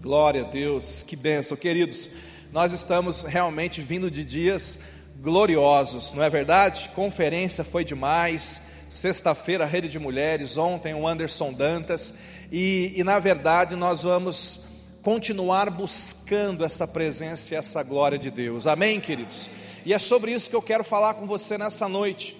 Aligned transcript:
Glória 0.00 0.42
a 0.42 0.44
Deus, 0.44 1.04
que 1.04 1.14
bênção, 1.14 1.56
queridos. 1.56 2.10
Nós 2.50 2.72
estamos 2.72 3.22
realmente 3.22 3.80
vindo 3.80 4.10
de 4.10 4.24
dias 4.24 4.80
gloriosos, 5.20 6.12
não 6.12 6.24
é 6.24 6.28
verdade? 6.28 6.88
Conferência 6.88 7.62
foi 7.62 7.84
demais. 7.84 8.62
Sexta-feira, 8.90 9.64
Rede 9.64 9.86
de 9.86 10.00
Mulheres, 10.00 10.56
ontem 10.56 10.92
o 10.92 11.06
Anderson 11.06 11.52
Dantas, 11.52 12.14
e, 12.50 12.92
e 12.96 13.04
na 13.04 13.20
verdade 13.20 13.76
nós 13.76 14.02
vamos 14.02 14.64
continuar 15.02 15.70
buscando 15.70 16.64
essa 16.64 16.86
presença 16.86 17.54
e 17.54 17.56
essa 17.56 17.80
glória 17.84 18.18
de 18.18 18.30
Deus, 18.30 18.66
amém, 18.66 19.00
queridos? 19.00 19.48
E 19.84 19.94
é 19.94 20.00
sobre 20.00 20.32
isso 20.32 20.50
que 20.50 20.56
eu 20.56 20.62
quero 20.62 20.82
falar 20.82 21.14
com 21.14 21.26
você 21.26 21.56
nessa 21.56 21.88
noite. 21.88 22.36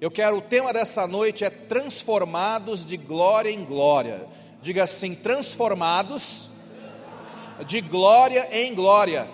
Eu 0.00 0.12
quero, 0.12 0.36
o 0.36 0.42
tema 0.42 0.72
dessa 0.72 1.08
noite 1.08 1.44
é 1.44 1.50
transformados 1.50 2.86
de 2.86 2.96
glória 2.96 3.50
em 3.50 3.64
glória. 3.64 4.28
Diga 4.64 4.84
assim: 4.84 5.14
transformados 5.14 6.48
de 7.66 7.82
glória 7.82 8.48
em 8.50 8.74
glória. 8.74 9.28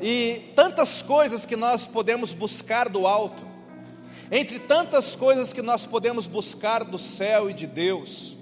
E 0.00 0.50
tantas 0.56 1.02
coisas 1.02 1.46
que 1.46 1.54
nós 1.54 1.86
podemos 1.86 2.34
buscar 2.34 2.88
do 2.88 3.06
alto, 3.06 3.46
entre 4.28 4.58
tantas 4.58 5.14
coisas 5.14 5.52
que 5.52 5.62
nós 5.62 5.86
podemos 5.86 6.26
buscar 6.26 6.82
do 6.82 6.98
céu 6.98 7.48
e 7.48 7.54
de 7.54 7.64
Deus, 7.64 8.36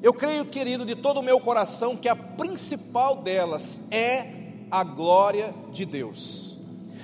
eu 0.00 0.14
creio, 0.14 0.44
querido, 0.44 0.86
de 0.86 0.94
todo 0.94 1.18
o 1.18 1.22
meu 1.22 1.40
coração, 1.40 1.96
que 1.96 2.08
a 2.08 2.14
principal 2.14 3.16
delas 3.16 3.88
é 3.90 4.28
a 4.70 4.84
glória 4.84 5.52
de 5.72 5.84
Deus. 5.84 6.58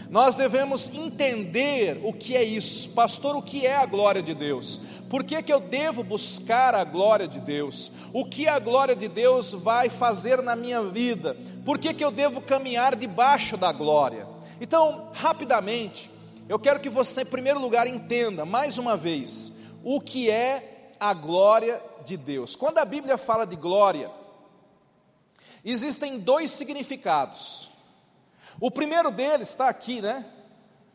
Nós 0.08 0.36
devemos 0.36 0.88
entender 0.94 2.00
o 2.04 2.12
que 2.12 2.36
é 2.36 2.44
isso, 2.44 2.90
pastor, 2.90 3.34
o 3.34 3.42
que 3.42 3.66
é 3.66 3.74
a 3.74 3.84
glória 3.84 4.22
de 4.22 4.34
Deus? 4.34 4.80
Por 5.08 5.24
que, 5.24 5.42
que 5.42 5.52
eu 5.52 5.60
devo 5.60 6.02
buscar 6.02 6.74
a 6.74 6.84
glória 6.84 7.26
de 7.26 7.40
Deus? 7.40 7.90
O 8.12 8.24
que 8.24 8.46
a 8.46 8.58
glória 8.58 8.94
de 8.94 9.08
Deus 9.08 9.52
vai 9.52 9.88
fazer 9.88 10.42
na 10.42 10.54
minha 10.54 10.82
vida? 10.82 11.36
Por 11.64 11.78
que, 11.78 11.94
que 11.94 12.04
eu 12.04 12.10
devo 12.10 12.40
caminhar 12.40 12.94
debaixo 12.94 13.56
da 13.56 13.72
glória? 13.72 14.26
Então, 14.60 15.10
rapidamente, 15.14 16.10
eu 16.48 16.58
quero 16.58 16.80
que 16.80 16.90
você, 16.90 17.22
em 17.22 17.26
primeiro 17.26 17.60
lugar, 17.60 17.86
entenda 17.86 18.44
mais 18.44 18.76
uma 18.76 18.96
vez 18.96 19.52
o 19.82 20.00
que 20.00 20.30
é 20.30 20.92
a 21.00 21.14
glória 21.14 21.82
de 22.04 22.16
Deus. 22.16 22.56
Quando 22.56 22.78
a 22.78 22.84
Bíblia 22.84 23.16
fala 23.16 23.46
de 23.46 23.56
glória, 23.56 24.10
existem 25.64 26.18
dois 26.18 26.50
significados. 26.50 27.70
O 28.60 28.70
primeiro 28.70 29.10
deles 29.10 29.50
está 29.50 29.68
aqui, 29.68 30.00
né? 30.00 30.26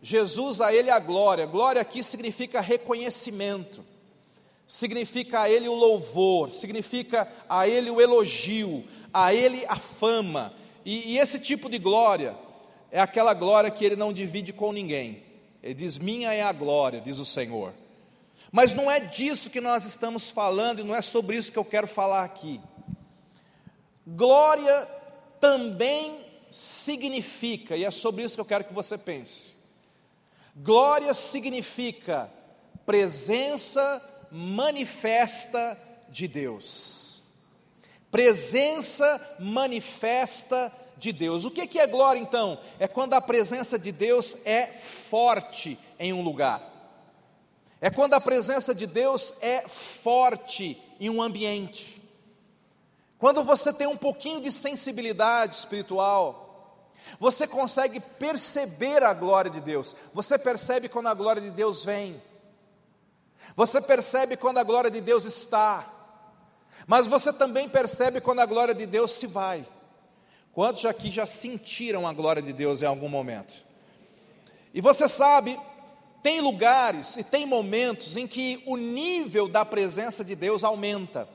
Jesus 0.01 0.59
a 0.59 0.73
ele 0.73 0.91
a 0.91 0.99
glória. 0.99 1.45
Glória 1.45 1.81
aqui 1.81 2.03
significa 2.03 2.59
reconhecimento, 2.59 3.85
significa 4.67 5.42
a 5.42 5.50
ele 5.50 5.67
o 5.67 5.73
louvor, 5.73 6.52
significa 6.52 7.31
a 7.47 7.67
ele 7.67 7.89
o 7.89 8.02
elogio, 8.02 8.83
a 9.14 9.33
ele 9.33 9.66
a 9.67 9.75
fama. 9.75 10.53
E, 10.86 11.14
e 11.14 11.19
esse 11.19 11.39
tipo 11.39 11.69
de 11.69 11.78
glória 11.78 12.36
é 12.91 13.00
aquela 13.00 13.34
glória 13.34 13.72
que 13.72 13.84
ele 13.84 13.95
não 13.95 14.14
divide 14.14 14.53
com 14.53 14.72
ninguém. 14.72 15.23
Ele 15.61 15.73
diz: 15.73 15.97
Minha 15.97 16.34
é 16.34 16.41
a 16.41 16.52
glória, 16.52 17.02
diz 17.02 17.19
o 17.19 17.25
Senhor. 17.25 17.73
Mas 18.52 18.73
não 18.73 18.89
é 18.89 19.00
disso 19.00 19.50
que 19.50 19.59
nós 19.59 19.86
estamos 19.86 20.30
falando 20.30 20.80
e 20.80 20.84
não 20.84 20.94
é 20.94 21.02
sobre 21.02 21.36
isso 21.36 21.52
que 21.52 21.58
eu 21.58 21.66
quero 21.66 21.88
falar 21.88 22.23
aqui. 22.23 22.61
Glória 24.06 24.88
também 25.39 26.23
significa, 26.52 27.75
e 27.75 27.84
é 27.84 27.89
sobre 27.89 28.23
isso 28.23 28.36
que 28.36 28.41
eu 28.41 28.45
quero 28.45 28.64
que 28.64 28.73
você 28.73 28.95
pense. 28.95 29.56
Glória 30.56 31.14
significa 31.16 32.30
presença 32.86 34.00
manifesta 34.33 35.77
de 36.09 36.27
Deus. 36.27 37.23
Presença 38.09 39.35
manifesta 39.39 40.71
de 40.97 41.11
Deus. 41.11 41.45
O 41.45 41.51
que 41.51 41.79
é 41.79 41.87
glória 41.87 42.19
então? 42.19 42.59
É 42.79 42.87
quando 42.87 43.13
a 43.13 43.21
presença 43.21 43.77
de 43.77 43.91
Deus 43.91 44.37
é 44.45 44.67
forte 44.67 45.79
em 45.99 46.11
um 46.11 46.23
lugar. 46.23 46.61
É 47.79 47.89
quando 47.89 48.13
a 48.13 48.22
presença 48.22 48.73
de 48.73 48.88
Deus 48.88 49.35
é 49.41 49.67
forte 49.67 50.81
em 50.99 51.09
um 51.09 51.22
ambiente. 51.22 52.01
Quando 53.19 53.43
você 53.43 53.72
tem 53.72 53.88
um 53.88 53.97
pouquinho 53.97 54.41
de 54.41 54.51
sensibilidade 54.51 55.55
espiritual, 55.55 56.89
você 57.19 57.45
consegue 57.45 57.99
perceber 57.99 59.03
a 59.03 59.13
glória 59.13 59.51
de 59.51 59.59
Deus. 59.59 59.95
Você 60.13 60.39
percebe 60.39 60.89
quando 60.89 61.07
a 61.07 61.13
glória 61.13 61.41
de 61.41 61.51
Deus 61.51 61.83
vem. 61.83 62.22
Você 63.55 63.81
percebe 63.81 64.37
quando 64.37 64.57
a 64.57 64.63
glória 64.63 64.89
de 64.89 65.01
Deus 65.01 65.25
está. 65.25 65.89
Mas 66.87 67.07
você 67.07 67.31
também 67.31 67.69
percebe 67.69 68.19
quando 68.19 68.39
a 68.39 68.45
glória 68.45 68.73
de 68.73 68.85
Deus 68.85 69.11
se 69.11 69.27
vai. 69.27 69.65
Quantos 70.51 70.85
aqui 70.85 71.09
já 71.09 71.25
sentiram 71.25 72.07
a 72.07 72.13
glória 72.13 72.41
de 72.41 72.53
Deus 72.53 72.81
em 72.81 72.85
algum 72.85 73.09
momento? 73.09 73.53
E 74.73 74.81
você 74.81 75.07
sabe, 75.07 75.59
tem 76.21 76.41
lugares 76.41 77.17
e 77.17 77.23
tem 77.23 77.45
momentos 77.45 78.17
em 78.17 78.27
que 78.27 78.61
o 78.65 78.77
nível 78.77 79.47
da 79.47 79.65
presença 79.65 80.23
de 80.23 80.35
Deus 80.35 80.63
aumenta. 80.63 81.27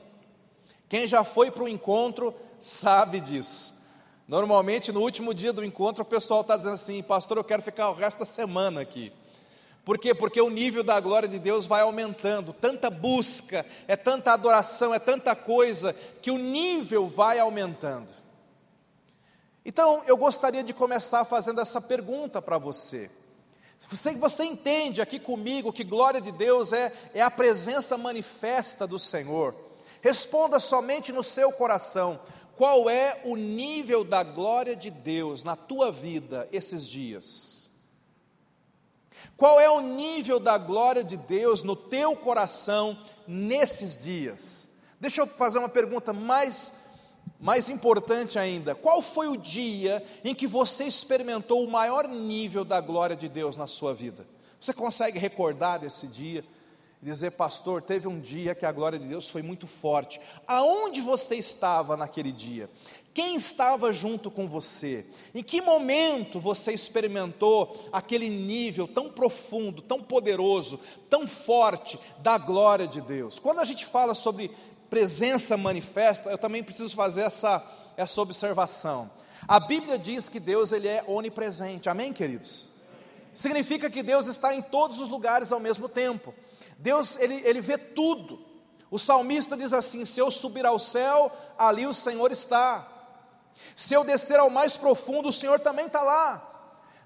Quem 0.87 1.07
já 1.07 1.23
foi 1.23 1.51
para 1.51 1.63
o 1.63 1.69
encontro 1.69 2.33
sabe 2.59 3.19
disso. 3.19 3.77
Normalmente, 4.27 4.91
no 4.91 5.01
último 5.01 5.33
dia 5.33 5.53
do 5.53 5.65
encontro, 5.65 6.03
o 6.03 6.05
pessoal 6.05 6.41
está 6.41 6.55
dizendo 6.55 6.73
assim: 6.73 7.01
Pastor, 7.01 7.37
eu 7.37 7.43
quero 7.43 7.61
ficar 7.61 7.89
o 7.89 7.93
resto 7.93 8.19
da 8.19 8.25
semana 8.25 8.81
aqui. 8.81 9.11
Por 9.83 9.97
quê? 9.97 10.13
Porque 10.13 10.39
o 10.39 10.49
nível 10.49 10.83
da 10.83 10.99
glória 10.99 11.27
de 11.27 11.39
Deus 11.39 11.65
vai 11.65 11.81
aumentando, 11.81 12.53
tanta 12.53 12.89
busca, 12.89 13.65
é 13.87 13.95
tanta 13.95 14.31
adoração, 14.31 14.93
é 14.93 14.99
tanta 14.99 15.35
coisa, 15.35 15.93
que 16.21 16.29
o 16.29 16.37
nível 16.37 17.07
vai 17.07 17.39
aumentando. 17.39 18.09
Então, 19.65 20.03
eu 20.07 20.17
gostaria 20.17 20.63
de 20.63 20.73
começar 20.73 21.25
fazendo 21.25 21.61
essa 21.61 21.81
pergunta 21.81 22.41
para 22.41 22.57
você. 22.57 23.09
Você, 23.79 24.15
você 24.15 24.43
entende 24.43 25.01
aqui 25.01 25.19
comigo 25.19 25.71
que 25.71 25.83
glória 25.83 26.19
de 26.19 26.31
Deus 26.31 26.73
é, 26.73 26.91
é 27.13 27.21
a 27.21 27.31
presença 27.31 27.97
manifesta 27.97 28.85
do 28.85 28.99
Senhor? 28.99 29.55
Responda 30.01 30.59
somente 30.59 31.11
no 31.11 31.23
seu 31.23 31.51
coração: 31.51 32.19
qual 32.57 32.89
é 32.89 33.21
o 33.23 33.35
nível 33.35 34.03
da 34.03 34.23
glória 34.23 34.75
de 34.75 34.89
Deus 34.89 35.43
na 35.43 35.55
tua 35.55 35.91
vida 35.91 36.47
esses 36.51 36.87
dias? 36.87 37.58
Qual 39.37 39.59
é 39.59 39.69
o 39.69 39.81
nível 39.81 40.39
da 40.39 40.57
glória 40.57 41.03
de 41.03 41.17
Deus 41.17 41.63
no 41.63 41.75
teu 41.75 42.15
coração 42.15 42.97
nesses 43.27 44.03
dias? 44.03 44.69
Deixa 44.99 45.21
eu 45.21 45.27
fazer 45.27 45.59
uma 45.59 45.69
pergunta 45.69 46.13
mais 46.13 46.73
mais 47.39 47.69
importante 47.69 48.37
ainda, 48.37 48.75
qual 48.75 49.01
foi 49.01 49.29
o 49.29 49.37
dia 49.37 50.05
em 50.25 50.35
que 50.35 50.45
você 50.45 50.83
experimentou 50.83 51.63
o 51.63 51.71
maior 51.71 52.05
nível 52.05 52.65
da 52.65 52.81
glória 52.81 53.15
de 53.15 53.29
Deus 53.29 53.55
na 53.55 53.65
sua 53.65 53.93
vida? 53.93 54.27
Você 54.59 54.73
consegue 54.73 55.17
recordar 55.17 55.79
desse 55.79 56.05
dia? 56.07 56.43
dizer, 57.01 57.31
pastor, 57.31 57.81
teve 57.81 58.07
um 58.07 58.19
dia 58.19 58.53
que 58.53 58.65
a 58.65 58.71
glória 58.71 58.99
de 58.99 59.07
Deus 59.07 59.29
foi 59.29 59.41
muito 59.41 59.67
forte. 59.67 60.19
Aonde 60.45 60.99
você 60.99 61.35
estava 61.35 61.95
naquele 61.95 62.31
dia? 62.31 62.69
Quem 63.19 63.35
estava 63.35 63.91
junto 63.91 64.31
com 64.31 64.47
você? 64.47 65.05
Em 65.35 65.43
que 65.43 65.59
momento 65.59 66.39
você 66.39 66.71
experimentou 66.71 67.89
aquele 67.91 68.29
nível 68.29 68.87
tão 68.87 69.09
profundo, 69.11 69.81
tão 69.81 70.01
poderoso, 70.01 70.79
tão 71.09 71.27
forte 71.27 71.99
da 72.19 72.37
glória 72.37 72.87
de 72.87 73.01
Deus? 73.01 73.37
Quando 73.37 73.59
a 73.59 73.65
gente 73.65 73.85
fala 73.85 74.15
sobre 74.15 74.55
presença 74.89 75.57
manifesta, 75.57 76.29
eu 76.29 76.37
também 76.37 76.63
preciso 76.63 76.95
fazer 76.95 77.23
essa, 77.23 77.61
essa 77.97 78.21
observação. 78.21 79.11
A 79.45 79.59
Bíblia 79.59 79.99
diz 79.99 80.29
que 80.29 80.39
Deus 80.39 80.71
ele 80.71 80.87
é 80.87 81.03
onipresente, 81.05 81.89
amém, 81.89 82.13
queridos? 82.13 82.69
Significa 83.33 83.89
que 83.89 84.01
Deus 84.01 84.27
está 84.27 84.55
em 84.55 84.61
todos 84.61 84.97
os 84.97 85.09
lugares 85.09 85.51
ao 85.51 85.59
mesmo 85.59 85.89
tempo. 85.89 86.33
Deus, 86.77 87.17
ele, 87.19 87.41
ele 87.43 87.59
vê 87.59 87.77
tudo. 87.77 88.39
O 88.89 88.97
salmista 88.97 89.57
diz 89.57 89.73
assim: 89.73 90.05
Se 90.05 90.21
eu 90.21 90.31
subir 90.31 90.65
ao 90.65 90.79
céu, 90.79 91.29
ali 91.57 91.85
o 91.85 91.93
Senhor 91.93 92.31
está. 92.31 92.95
Se 93.75 93.93
eu 93.93 94.03
descer 94.03 94.39
ao 94.39 94.49
mais 94.49 94.77
profundo, 94.77 95.29
o 95.29 95.33
Senhor 95.33 95.59
também 95.59 95.85
está 95.85 96.01
lá. 96.01 96.45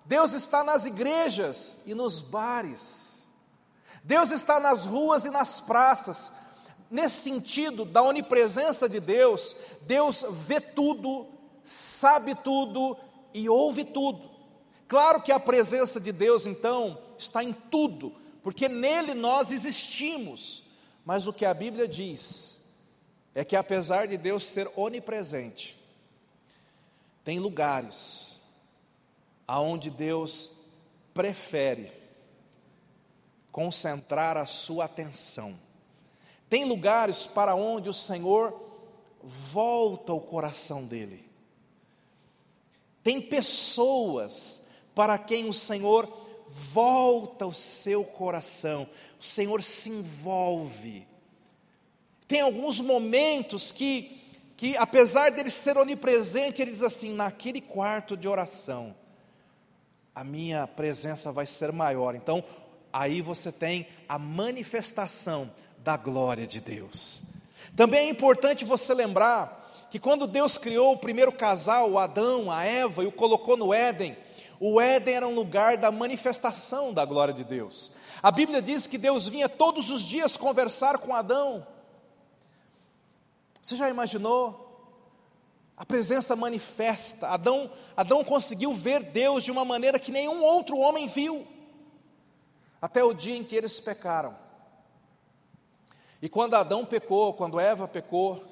Deus 0.06 0.34
está 0.34 0.64
nas 0.64 0.86
igrejas 0.86 1.78
e 1.86 1.94
nos 1.94 2.22
bares. 2.22 3.32
Deus 4.04 4.32
está 4.32 4.60
nas 4.60 4.86
ruas 4.86 5.24
e 5.26 5.30
nas 5.30 5.62
praças. 5.62 6.34
Nesse 6.90 7.22
sentido 7.22 7.86
da 7.86 8.02
onipresença 8.04 8.88
de 8.90 9.00
Deus, 9.00 9.56
Deus 9.82 10.26
vê 10.30 10.60
tudo, 10.60 11.28
sabe 11.64 12.36
tudo 12.36 12.98
e 13.34 13.50
ouve 13.50 13.84
tudo. 13.84 14.30
Claro 14.88 15.22
que 15.22 15.32
a 15.32 15.40
presença 15.40 16.00
de 16.00 16.12
Deus, 16.12 16.46
então, 16.46 17.00
está 17.18 17.44
em 17.44 17.54
tudo, 17.54 18.14
porque 18.44 18.68
nele 18.68 19.14
nós 19.14 19.52
existimos. 19.52 20.66
Mas 21.06 21.26
o 21.26 21.34
que 21.34 21.46
a 21.46 21.54
Bíblia 21.54 21.88
diz 21.88 22.64
é 23.34 23.44
que 23.44 23.56
apesar 23.56 24.08
de 24.08 24.18
Deus 24.18 24.48
ser 24.48 24.70
onipresente, 24.76 25.83
tem 27.24 27.40
lugares 27.40 28.40
aonde 29.48 29.90
Deus 29.90 30.58
prefere 31.14 31.92
concentrar 33.52 34.36
a 34.36 34.46
sua 34.46 34.86
atenção. 34.86 35.56
Tem 36.50 36.66
lugares 36.66 37.26
para 37.26 37.56
onde 37.56 37.90
o 37.90 37.94
Senhor 37.94 38.60
volta 39.24 40.14
o 40.14 40.20
coração 40.20 40.86
dele. 40.86 41.24
Tem 43.04 43.22
pessoas 43.22 44.62
para 44.96 45.18
quem 45.18 45.48
o 45.48 45.54
Senhor 45.54 46.12
volta 46.48 47.48
o 47.48 47.54
seu 47.54 48.04
coração, 48.04 48.88
o 49.20 49.24
Senhor 49.24 49.64
se 49.64 49.90
envolve. 49.90 51.08
Tem 52.28 52.42
alguns 52.42 52.80
momentos 52.80 53.72
que, 53.72 54.23
que 54.64 54.78
apesar 54.78 55.30
dele 55.30 55.50
ser 55.50 55.78
onipresente, 55.78 56.62
ele 56.62 56.72
diz 56.72 56.84
assim: 56.84 57.14
naquele 57.14 57.60
quarto 57.60 58.16
de 58.16 58.30
oração, 58.30 58.96
a 60.16 60.24
minha 60.24 60.66
presença 60.66 61.34
vai 61.34 61.46
ser 61.46 61.74
maior. 61.74 62.16
Então, 62.16 62.42
aí 62.94 63.22
você 63.22 63.52
tem 63.52 63.86
a 64.08 64.18
manifestação 64.18 65.52
da 65.80 65.98
glória 65.98 66.48
de 66.48 66.62
Deus. 66.62 67.24
Também 67.76 68.08
é 68.08 68.10
importante 68.10 68.64
você 68.64 68.94
lembrar 68.94 69.70
que 69.92 70.00
quando 70.00 70.26
Deus 70.26 70.58
criou 70.58 70.94
o 70.94 70.98
primeiro 70.98 71.34
casal, 71.34 71.92
o 71.92 72.00
Adão, 72.00 72.50
a 72.50 72.64
Eva, 72.64 73.04
e 73.04 73.08
o 73.08 73.12
colocou 73.12 73.58
no 73.58 73.74
Éden, 73.74 74.16
o 74.62 74.80
Éden 74.80 75.16
era 75.16 75.28
um 75.28 75.36
lugar 75.36 75.76
da 75.76 75.92
manifestação 75.92 76.94
da 76.94 77.04
glória 77.04 77.34
de 77.34 77.44
Deus. 77.44 77.98
A 78.22 78.32
Bíblia 78.32 78.62
diz 78.62 78.88
que 78.88 78.98
Deus 78.98 79.28
vinha 79.28 79.50
todos 79.50 79.90
os 79.90 80.04
dias 80.04 80.38
conversar 80.38 81.00
com 81.00 81.14
Adão. 81.14 81.68
Você 83.64 83.78
já 83.78 83.90
imaginou? 83.90 84.60
A 85.78 85.86
presença 85.86 86.36
manifesta. 86.36 87.30
Adão, 87.30 87.72
Adão 87.96 88.22
conseguiu 88.22 88.74
ver 88.74 89.02
Deus 89.02 89.42
de 89.46 89.52
uma 89.52 89.64
maneira 89.64 89.98
que 89.98 90.12
nenhum 90.12 90.44
outro 90.44 90.78
homem 90.78 91.08
viu. 91.08 91.48
Até 92.82 93.02
o 93.02 93.14
dia 93.14 93.38
em 93.38 93.44
que 93.44 93.56
eles 93.56 93.80
pecaram. 93.80 94.38
E 96.22 96.28
quando 96.28 96.56
Adão 96.56 96.86
pecou, 96.86 97.34
quando 97.34 97.58
Eva 97.58 97.88
pecou, 97.88 98.44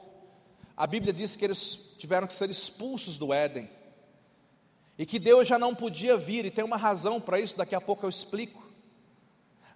a 0.77 0.87
Bíblia 0.87 1.11
diz 1.11 1.35
que 1.35 1.43
eles 1.43 1.93
tiveram 1.97 2.25
que 2.25 2.33
ser 2.33 2.49
expulsos 2.49 3.17
do 3.17 3.33
Éden. 3.33 3.69
E 4.97 5.05
que 5.05 5.19
Deus 5.19 5.45
já 5.45 5.59
não 5.59 5.75
podia 5.75 6.15
vir, 6.15 6.45
e 6.45 6.51
tem 6.51 6.63
uma 6.63 6.77
razão 6.77 7.19
para 7.19 7.37
isso, 7.37 7.57
daqui 7.57 7.75
a 7.75 7.81
pouco 7.81 8.05
eu 8.05 8.09
explico. 8.09 8.60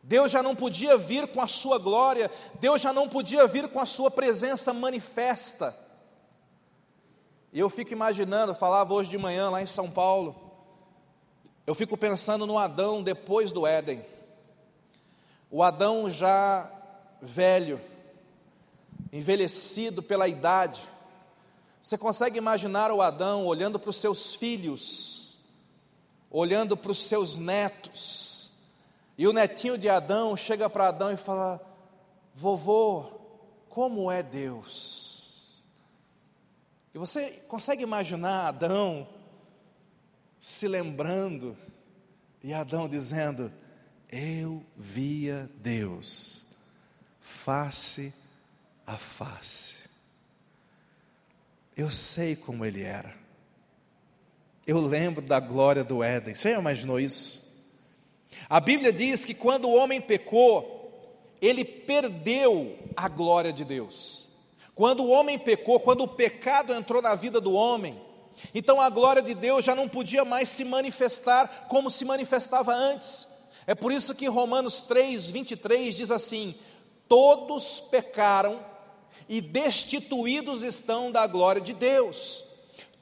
Deus 0.08 0.30
já 0.30 0.44
não 0.44 0.56
podia 0.56 1.00
vir 1.00 1.28
com 1.28 1.42
a 1.42 1.48
sua 1.48 1.80
glória, 1.80 2.30
Deus 2.60 2.80
já 2.80 2.94
não 2.94 3.10
podia 3.10 3.48
vir 3.48 3.68
com 3.68 3.80
a 3.80 3.88
sua 3.88 4.12
presença 4.12 4.72
manifesta. 4.72 5.76
E 7.52 7.60
eu 7.60 7.68
fico 7.72 7.92
imaginando, 7.92 8.54
falava 8.54 8.94
hoje 8.94 9.10
de 9.10 9.18
manhã 9.18 9.50
lá 9.50 9.64
em 9.64 9.68
São 9.68 9.90
Paulo, 9.90 10.36
eu 11.66 11.74
fico 11.74 11.98
pensando 11.98 12.46
no 12.46 12.60
Adão 12.60 13.02
depois 13.02 13.52
do 13.52 13.66
Éden. 13.66 14.06
O 15.50 15.64
Adão 15.64 16.08
já 16.08 16.72
velho, 17.20 17.82
envelhecido 19.12 20.04
pela 20.04 20.28
idade. 20.28 20.88
Você 21.82 21.98
consegue 21.98 22.38
imaginar 22.38 22.92
o 22.92 23.02
Adão 23.02 23.44
olhando 23.48 23.80
para 23.80 23.90
os 23.90 23.98
seus 23.98 24.36
filhos, 24.36 25.40
olhando 26.30 26.78
para 26.78 26.92
os 26.92 27.08
seus 27.08 27.36
netos, 27.36 28.35
e 29.18 29.28
o 29.28 29.34
netinho 29.34 29.78
de 29.78 29.88
Adão 29.88 30.36
chega 30.36 30.70
para 30.70 30.88
Adão 30.88 31.12
e 31.12 31.18
fala: 31.18 31.62
Vovô, 32.34 33.04
como 33.70 34.12
é 34.12 34.22
Deus? 34.22 35.64
E 36.94 36.98
você 36.98 37.44
consegue 37.48 37.84
imaginar 37.84 38.48
Adão 38.48 39.08
se 40.40 40.68
lembrando, 40.68 41.58
e 42.44 42.54
Adão 42.54 42.88
dizendo: 42.90 43.52
Eu 44.12 44.66
via 44.76 45.50
Deus 45.56 46.46
face 47.20 48.14
a 48.86 48.98
face. 48.98 49.90
Eu 51.76 51.90
sei 51.90 52.36
como 52.36 52.64
ele 52.64 52.84
era. 52.84 53.14
Eu 54.66 54.80
lembro 54.80 55.22
da 55.22 55.40
glória 55.40 55.84
do 55.84 56.04
Éden. 56.04 56.34
Você 56.34 56.52
já 56.52 56.60
imaginou 56.60 57.00
isso? 57.00 57.45
A 58.50 58.60
Bíblia 58.60 58.92
diz 58.94 59.26
que 59.26 59.34
quando 59.34 59.70
o 59.70 59.76
homem 59.76 60.02
pecou, 60.02 60.76
ele 61.42 61.64
perdeu 61.64 62.78
a 62.96 63.08
glória 63.08 63.52
de 63.52 63.64
Deus. 63.64 64.30
Quando 64.74 65.04
o 65.04 65.10
homem 65.10 65.40
pecou, 65.40 65.80
quando 65.80 66.02
o 66.02 66.08
pecado 66.08 66.74
entrou 66.74 67.02
na 67.02 67.16
vida 67.16 67.40
do 67.40 67.54
homem, 67.54 68.00
então 68.54 68.82
a 68.82 68.90
glória 68.90 69.22
de 69.22 69.34
Deus 69.34 69.64
já 69.64 69.74
não 69.74 69.88
podia 69.88 70.26
mais 70.26 70.50
se 70.50 70.66
manifestar 70.66 71.68
como 71.70 71.90
se 71.90 72.04
manifestava 72.04 72.74
antes. 72.74 73.28
É 73.66 73.74
por 73.74 73.92
isso 73.92 74.14
que 74.14 74.28
Romanos 74.28 74.82
3, 74.82 75.32
23 75.32 75.96
diz 75.96 76.12
assim: 76.12 76.56
Todos 77.08 77.80
pecaram 77.80 78.60
e 79.28 79.42
destituídos 79.42 80.62
estão 80.62 81.12
da 81.12 81.26
glória 81.26 81.62
de 81.62 81.74
Deus. 81.74 82.44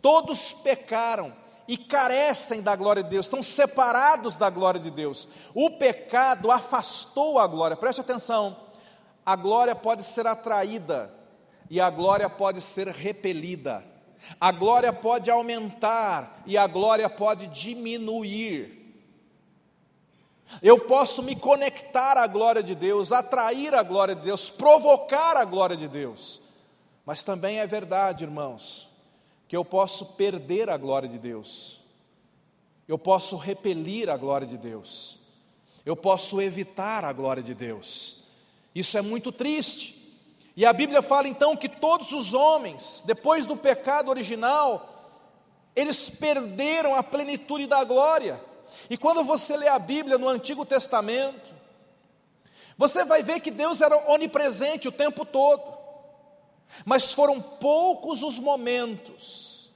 Todos 0.02 0.54
pecaram 0.54 1.34
e 1.68 1.78
carecem 1.78 2.62
da 2.62 2.76
glória 2.76 3.04
de 3.04 3.10
Deus, 3.10 3.26
estão 3.26 3.42
separados 3.42 4.36
da 4.36 4.50
glória 4.50 4.80
de 4.80 4.92
Deus. 4.92 5.28
O 5.54 5.72
pecado 5.72 6.52
afastou 6.52 7.40
a 7.40 7.48
glória, 7.48 7.78
preste 7.78 8.02
atenção. 8.02 8.58
A 9.26 9.36
glória 9.36 9.76
pode 9.76 10.04
ser 10.04 10.28
atraída 10.28 11.14
e 11.70 11.80
a 11.80 11.90
glória 11.90 12.30
pode 12.30 12.62
ser 12.62 12.88
repelida. 12.88 13.84
A 14.40 14.52
glória 14.52 14.92
pode 14.92 15.30
aumentar 15.30 16.44
e 16.46 16.58
a 16.58 16.68
glória 16.68 17.10
pode 17.10 17.48
diminuir. 17.48 18.82
Eu 20.62 20.80
posso 20.80 21.24
me 21.24 21.36
conectar 21.36 22.18
à 22.18 22.28
glória 22.28 22.62
de 22.62 22.76
Deus, 22.76 23.12
atrair 23.12 23.74
a 23.74 23.82
glória 23.84 24.16
de 24.16 24.22
Deus, 24.22 24.50
provocar 24.50 25.38
a 25.38 25.46
glória 25.46 25.76
de 25.76 25.88
Deus. 25.88 26.42
Mas 27.06 27.24
também 27.24 27.60
é 27.60 27.68
verdade, 27.68 28.24
irmãos, 28.24 28.93
que 29.54 29.58
eu 29.58 29.64
posso 29.64 30.08
perder 30.16 30.68
a 30.68 30.78
glória 30.78 31.08
de 31.08 31.20
Deus. 31.20 31.80
Eu 32.88 32.98
posso 32.98 33.38
repelir 33.38 34.10
a 34.10 34.18
glória 34.18 34.48
de 34.48 34.58
Deus. 34.58 35.20
Eu 35.86 35.96
posso 35.96 36.42
evitar 36.42 37.06
a 37.06 37.14
glória 37.14 37.44
de 37.44 37.54
Deus. 37.54 38.24
Isso 38.74 38.98
é 38.98 39.02
muito 39.04 39.32
triste. 39.32 40.18
E 40.58 40.66
a 40.66 40.74
Bíblia 40.74 41.04
fala 41.04 41.28
então 41.28 41.56
que 41.56 41.70
todos 41.70 42.14
os 42.14 42.34
homens, 42.34 43.04
depois 43.06 43.46
do 43.46 43.56
pecado 43.56 44.10
original, 44.10 45.22
eles 45.76 46.10
perderam 46.10 46.96
a 46.96 47.04
plenitude 47.04 47.68
da 47.68 47.84
glória. 47.84 48.44
E 48.90 48.98
quando 48.98 49.24
você 49.24 49.56
lê 49.56 49.68
a 49.68 49.78
Bíblia 49.78 50.18
no 50.18 50.30
Antigo 50.30 50.66
Testamento, 50.66 51.54
você 52.76 53.06
vai 53.06 53.22
ver 53.22 53.40
que 53.40 53.52
Deus 53.52 53.82
era 53.82 54.12
onipresente 54.12 54.88
o 54.88 54.92
tempo 54.92 55.24
todo, 55.24 55.62
mas 56.86 57.14
foram 57.14 57.42
poucos 57.42 58.24
os 58.24 58.40
momentos 58.40 59.72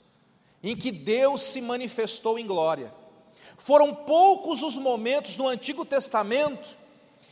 em 0.64 0.76
que 0.76 0.92
Deus 0.92 1.42
se 1.42 1.62
manifestou 1.62 2.38
em 2.40 2.48
glória. 2.48 2.94
Foram 3.58 3.94
poucos 3.94 4.64
os 4.64 4.78
momentos 4.78 5.38
no 5.38 5.48
Antigo 5.48 5.86
Testamento 5.86 6.76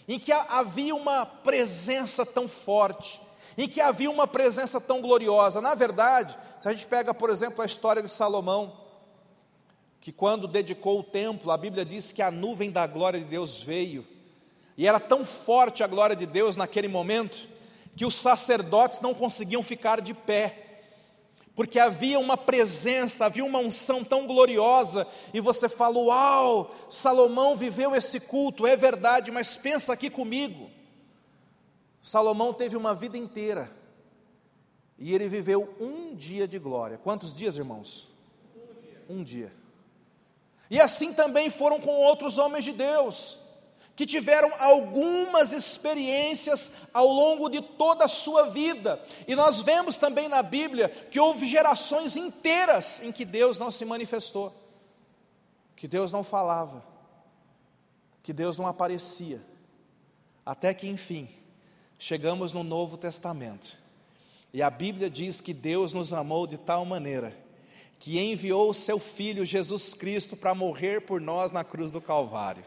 em 0.07 0.19
que 0.19 0.31
havia 0.31 0.95
uma 0.95 1.25
presença 1.25 2.25
tão 2.25 2.47
forte, 2.47 3.21
em 3.57 3.67
que 3.67 3.81
havia 3.81 4.09
uma 4.11 4.27
presença 4.27 4.79
tão 4.79 5.01
gloriosa. 5.01 5.61
Na 5.61 5.73
verdade, 5.73 6.37
se 6.59 6.67
a 6.67 6.71
gente 6.71 6.85
pega, 6.85 7.13
por 7.13 7.29
exemplo, 7.29 7.61
a 7.61 7.65
história 7.65 8.01
de 8.01 8.09
Salomão, 8.09 8.85
que 9.99 10.11
quando 10.11 10.47
dedicou 10.47 10.99
o 10.99 11.03
templo, 11.03 11.51
a 11.51 11.57
Bíblia 11.57 11.83
diz 11.83 12.11
que 12.11 12.21
a 12.21 12.29
nuvem 12.29 12.69
da 12.69 12.85
glória 12.85 13.19
de 13.19 13.25
Deus 13.25 13.61
veio, 13.61 14.05
e 14.77 14.85
era 14.87 14.99
tão 14.99 15.25
forte 15.25 15.83
a 15.83 15.87
glória 15.87 16.15
de 16.15 16.25
Deus 16.25 16.55
naquele 16.55 16.87
momento, 16.87 17.49
que 17.95 18.05
os 18.05 18.15
sacerdotes 18.15 18.99
não 18.99 19.13
conseguiam 19.13 19.63
ficar 19.63 20.01
de 20.01 20.13
pé, 20.13 20.61
porque 21.55 21.79
havia 21.79 22.19
uma 22.19 22.35
presença, 22.35 23.25
havia 23.25 23.45
uma 23.45 23.59
unção 23.59 24.03
tão 24.03 24.27
gloriosa, 24.27 25.07
e 25.33 25.39
você 25.39 25.69
fala: 25.69 25.97
Uau, 25.97 26.75
Salomão 26.89 27.55
viveu 27.55 27.95
esse 27.95 28.19
culto, 28.19 28.67
é 28.67 28.75
verdade, 28.75 29.31
mas 29.31 29.55
pensa 29.55 29.93
aqui 29.93 30.09
comigo. 30.09 30.69
Salomão 32.01 32.53
teve 32.53 32.75
uma 32.75 32.93
vida 32.93 33.17
inteira, 33.17 33.71
e 34.99 35.13
ele 35.13 35.29
viveu 35.29 35.73
um 35.79 36.13
dia 36.13 36.47
de 36.47 36.59
glória. 36.59 36.97
Quantos 36.97 37.33
dias, 37.33 37.55
irmãos? 37.55 38.09
Um 38.53 38.81
dia. 38.81 39.05
Um 39.09 39.23
dia. 39.23 39.53
E 40.69 40.81
assim 40.81 41.13
também 41.13 41.49
foram 41.49 41.79
com 41.79 41.91
outros 41.91 42.37
homens 42.37 42.65
de 42.65 42.73
Deus, 42.73 43.39
que 43.95 44.05
tiveram 44.05 44.51
algumas 44.59 45.53
experiências 45.53 46.73
ao 46.93 47.07
longo 47.07 47.49
de 47.49 47.61
toda 47.61 48.05
a 48.05 48.09
sua 48.09 48.49
vida. 48.49 49.01
E 49.27 49.35
nós 49.35 49.61
vemos 49.61 49.97
também 49.97 50.27
na 50.27 50.43
Bíblia 50.43 50.89
que 50.89 51.19
houve 51.19 51.47
gerações 51.47 52.17
inteiras 52.17 53.01
em 53.01 53.11
que 53.11 53.23
Deus 53.23 53.57
não 53.57 53.71
se 53.71 53.85
manifestou, 53.85 54.53
que 55.75 55.87
Deus 55.87 56.11
não 56.11 56.23
falava, 56.23 56.83
que 58.21 58.33
Deus 58.33 58.57
não 58.57 58.67
aparecia. 58.67 59.41
Até 60.45 60.73
que 60.73 60.87
enfim, 60.87 61.29
chegamos 61.97 62.51
no 62.51 62.63
Novo 62.63 62.97
Testamento. 62.97 63.77
E 64.53 64.61
a 64.61 64.69
Bíblia 64.69 65.09
diz 65.09 65.39
que 65.39 65.53
Deus 65.53 65.93
nos 65.93 66.11
amou 66.11 66.45
de 66.45 66.57
tal 66.57 66.85
maneira 66.85 67.45
que 67.99 68.19
enviou 68.19 68.69
o 68.69 68.73
seu 68.73 68.99
filho 68.99 69.45
Jesus 69.45 69.93
Cristo 69.93 70.35
para 70.35 70.53
morrer 70.53 71.01
por 71.01 71.19
nós 71.21 71.51
na 71.51 71.63
cruz 71.63 71.91
do 71.91 72.01
Calvário. 72.01 72.63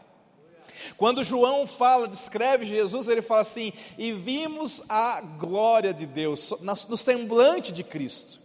Quando 0.97 1.23
João 1.23 1.65
fala, 1.67 2.07
descreve 2.07 2.65
Jesus, 2.65 3.07
ele 3.07 3.21
fala 3.21 3.41
assim: 3.41 3.73
e 3.97 4.11
vimos 4.11 4.83
a 4.89 5.21
glória 5.21 5.93
de 5.93 6.05
Deus 6.05 6.53
no 6.61 6.97
semblante 6.97 7.71
de 7.71 7.83
Cristo. 7.83 8.39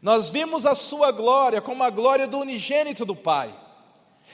Nós 0.00 0.30
vimos 0.30 0.66
a 0.66 0.74
sua 0.74 1.10
glória 1.10 1.60
como 1.60 1.82
a 1.82 1.90
glória 1.90 2.26
do 2.26 2.38
unigênito 2.38 3.04
do 3.04 3.16
Pai. 3.16 3.54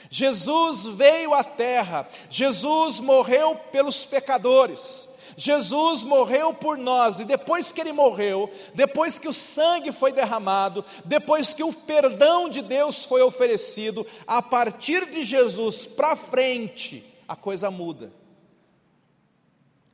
Jesus 0.09 0.85
veio 0.85 1.33
à 1.33 1.43
terra, 1.43 2.07
Jesus 2.29 2.99
morreu 2.99 3.55
pelos 3.71 4.05
pecadores, 4.05 5.09
Jesus 5.39 6.03
morreu 6.03 6.51
por 6.51 6.79
nós, 6.79 7.19
e 7.19 7.25
depois 7.25 7.71
que 7.71 7.79
ele 7.79 7.93
morreu, 7.93 8.51
depois 8.73 9.19
que 9.19 9.27
o 9.27 9.33
sangue 9.33 9.91
foi 9.91 10.11
derramado, 10.11 10.83
depois 11.05 11.53
que 11.53 11.63
o 11.63 11.71
perdão 11.71 12.49
de 12.49 12.63
Deus 12.63 13.05
foi 13.05 13.21
oferecido, 13.21 14.05
a 14.25 14.41
partir 14.41 15.05
de 15.11 15.23
Jesus 15.23 15.85
para 15.85 16.15
frente, 16.15 17.05
a 17.27 17.35
coisa 17.35 17.69
muda. 17.69 18.11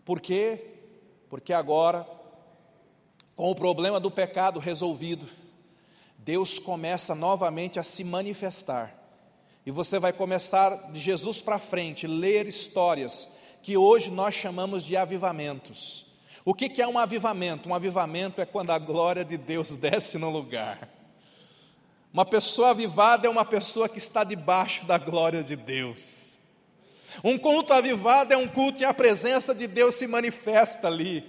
Por 0.05 0.21
quê? 0.21 0.65
Porque 1.29 1.51
agora, 1.51 2.07
com 3.35 3.51
o 3.51 3.55
problema 3.55 3.99
do 3.99 4.09
pecado 4.09 4.61
resolvido, 4.61 5.27
Deus 6.17 6.57
começa 6.57 7.13
novamente 7.13 7.81
a 7.81 7.83
se 7.83 8.01
manifestar. 8.01 8.97
E 9.65 9.71
você 9.71 9.99
vai 9.99 10.13
começar 10.13 10.89
de 10.93 11.01
Jesus 11.01 11.41
para 11.41 11.59
frente, 11.59 12.07
ler 12.07 12.47
histórias 12.47 13.27
que 13.63 13.77
hoje 13.77 14.11
nós 14.11 14.35
chamamos 14.35 14.83
de 14.83 14.97
avivamentos. 14.97 16.05
O 16.45 16.53
que, 16.53 16.81
é 16.81 16.87
um 16.87 16.99
avivamento? 16.99 17.69
Um 17.69 17.73
avivamento 17.73 18.41
é 18.41 18.45
quando 18.45 18.71
a 18.71 18.77
glória 18.77 19.23
de 19.23 19.37
Deus 19.37 19.73
desce 19.77 20.17
no 20.17 20.29
lugar. 20.29 20.89
Uma 22.11 22.25
pessoa 22.25 22.71
avivada 22.71 23.25
é 23.25 23.29
uma 23.29 23.45
pessoa 23.45 23.87
que 23.87 23.97
está 23.97 24.23
debaixo 24.23 24.85
da 24.85 24.97
glória 24.97 25.43
de 25.43 25.55
Deus. 25.55 26.37
Um 27.23 27.37
culto 27.37 27.73
avivado 27.73 28.33
é 28.33 28.37
um 28.37 28.47
culto 28.47 28.83
em 28.83 28.85
a 28.85 28.93
presença 28.93 29.55
de 29.55 29.65
Deus 29.65 29.95
se 29.95 30.05
manifesta 30.05 30.87
ali. 30.87 31.23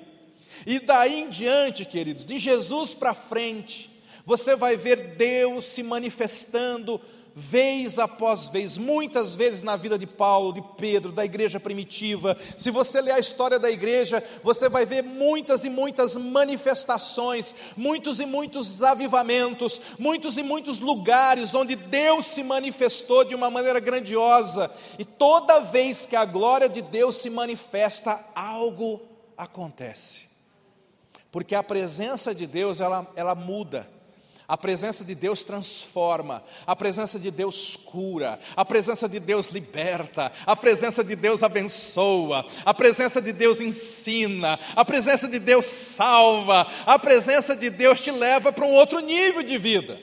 E 0.67 0.81
daí 0.81 1.21
em 1.21 1.31
diante, 1.31 1.85
queridos, 1.85 2.25
de 2.25 2.38
Jesus 2.38 2.93
para 2.93 3.14
frente, 3.14 3.91
você 4.26 4.57
vai 4.57 4.76
ver 4.76 5.14
Deus 5.17 5.67
se 5.67 5.83
manifestando 5.83 7.00
vez 7.35 7.99
após 7.99 8.49
vez, 8.49 8.79
muitas 8.79 9.35
vezes 9.35 9.62
na 9.62 9.76
vida 9.76 9.99
de 9.99 10.07
Paulo, 10.07 10.53
de 10.53 10.62
Pedro, 10.79 11.11
da 11.11 11.25
igreja 11.25 11.59
primitiva. 11.59 12.37
Se 12.57 12.71
você 12.71 13.00
ler 13.00 13.11
a 13.12 13.19
história 13.19 13.59
da 13.59 13.71
igreja, 13.71 14.23
você 14.43 14.69
vai 14.69 14.87
ver 14.87 15.03
muitas 15.03 15.64
e 15.64 15.71
muitas 15.71 16.17
manifestações, 16.17 17.53
muitos 17.76 18.21
e 18.21 18.26
muitos 18.26 18.83
avivamentos, 18.85 19.81
muitos 19.99 20.38
e 20.38 20.45
muitos 20.45 20.79
lugares 20.79 21.55
onde 21.55 21.75
Deus 21.75 22.26
se 22.26 22.45
manifestou 22.45 23.25
de 23.25 23.35
uma 23.35 23.50
maneira 23.50 23.81
grandiosa. 23.81 24.71
E 24.97 25.05
toda 25.05 25.59
vez 25.59 26.07
que 26.07 26.14
a 26.14 26.25
glória 26.25 26.69
de 26.69 26.83
Deus 26.83 27.17
se 27.17 27.31
manifesta, 27.31 28.25
algo 28.35 29.03
acontece. 29.37 30.29
Porque 31.33 31.57
a 31.57 31.64
presença 31.64 32.33
de 32.33 32.47
Deus, 32.47 32.79
ela, 32.79 33.11
ela 33.17 33.35
muda 33.35 33.88
a 34.47 34.59
presença 34.59 35.05
de 35.05 35.15
Deus 35.15 35.43
transforma, 35.43 36.45
a 36.67 36.77
presença 36.77 37.19
de 37.19 37.31
Deus 37.31 37.77
cura, 37.77 38.39
a 38.55 38.65
presença 38.65 39.09
de 39.09 39.19
Deus 39.19 39.49
liberta, 39.49 40.31
a 40.45 40.55
presença 40.55 41.03
de 41.03 41.17
Deus 41.17 41.43
abençoa, 41.43 42.45
a 42.65 42.75
presença 42.75 43.23
de 43.23 43.33
Deus 43.33 43.61
ensina, 43.61 44.59
a 44.77 44.85
presença 44.85 45.27
de 45.27 45.39
Deus 45.39 45.65
salva, 45.65 46.67
a 46.85 46.99
presença 46.99 47.57
de 47.57 47.71
Deus 47.71 48.03
te 48.03 48.11
leva 48.11 48.53
para 48.53 48.67
um 48.67 48.75
outro 48.75 49.01
nível 49.01 49.43
de 49.43 49.57
vida. 49.57 49.99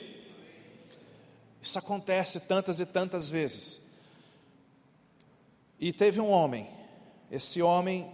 Isso 1.60 1.78
acontece 1.78 2.40
tantas 2.40 2.80
e 2.80 2.86
tantas 2.86 3.30
vezes. 3.30 3.80
E 5.78 5.92
teve 5.92 6.20
um 6.20 6.30
homem, 6.30 6.68
esse 7.30 7.62
homem 7.62 8.10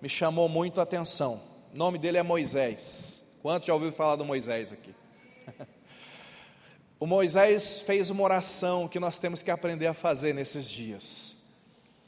me 0.00 0.08
chamou 0.08 0.48
muito 0.48 0.80
a 0.80 0.82
atenção. 0.82 1.40
O 1.72 1.76
nome 1.76 1.98
dele 1.98 2.18
é 2.18 2.22
Moisés. 2.22 3.22
Quantos 3.40 3.68
já 3.68 3.74
ouviu 3.74 3.92
falar 3.92 4.16
do 4.16 4.24
Moisés 4.24 4.72
aqui? 4.72 4.97
O 7.00 7.06
Moisés 7.06 7.80
fez 7.80 8.10
uma 8.10 8.24
oração 8.24 8.88
que 8.88 8.98
nós 8.98 9.20
temos 9.20 9.40
que 9.40 9.52
aprender 9.52 9.86
a 9.86 9.94
fazer 9.94 10.34
nesses 10.34 10.68
dias. 10.68 11.36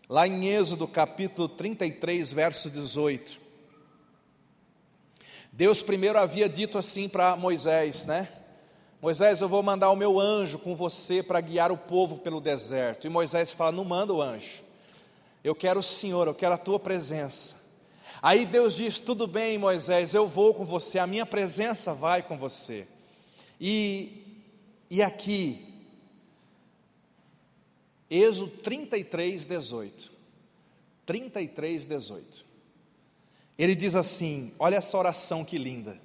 Lá 0.09 0.27
em 0.27 0.49
Êxodo 0.49 0.89
capítulo 0.89 1.49
33, 1.49 2.33
verso 2.33 2.69
18. 2.69 3.41
Deus 5.53 5.81
primeiro 5.81 6.19
havia 6.19 6.49
dito 6.49 6.77
assim 6.77 7.09
para 7.09 7.37
Moisés, 7.37 8.05
né? 8.05 8.29
Moisés, 9.01 9.41
eu 9.41 9.49
vou 9.49 9.63
mandar 9.63 9.91
o 9.91 9.97
meu 9.97 10.19
anjo 10.19 10.59
com 10.59 10.75
você 10.75 11.23
para 11.23 11.41
guiar 11.41 11.71
o 11.71 11.79
povo 11.79 12.19
pelo 12.19 12.41
deserto. 12.41 13.07
E 13.07 13.11
Moisés 13.11 13.53
fala: 13.53 13.71
Não 13.71 13.85
manda 13.85 14.13
o 14.13 14.21
anjo, 14.21 14.65
eu 15.45 15.55
quero 15.55 15.79
o 15.79 15.85
Senhor, 15.85 16.27
eu 16.27 16.35
quero 16.35 16.55
a 16.55 16.59
tua 16.59 16.81
presença. 16.81 17.55
Aí 18.21 18.45
Deus 18.45 18.75
diz: 18.75 18.99
Tudo 18.99 19.29
bem, 19.29 19.57
Moisés, 19.57 20.15
eu 20.15 20.27
vou 20.27 20.53
com 20.53 20.65
você, 20.65 20.99
a 20.99 21.07
minha 21.07 21.25
presença 21.25 21.95
vai 21.95 22.25
com 22.25 22.37
você. 22.37 22.89
E, 23.61 24.43
e 24.89 25.03
aqui, 25.03 25.71
Êxodo 28.09 28.51
33, 28.51 29.47
18. 29.47 30.13
33, 31.07 31.87
18. 31.87 32.47
Ele 33.59 33.75
diz 33.75 33.95
assim: 33.95 34.53
olha 34.59 34.77
essa 34.77 34.97
oração 34.97 35.45
que 35.45 35.59
linda, 35.59 36.01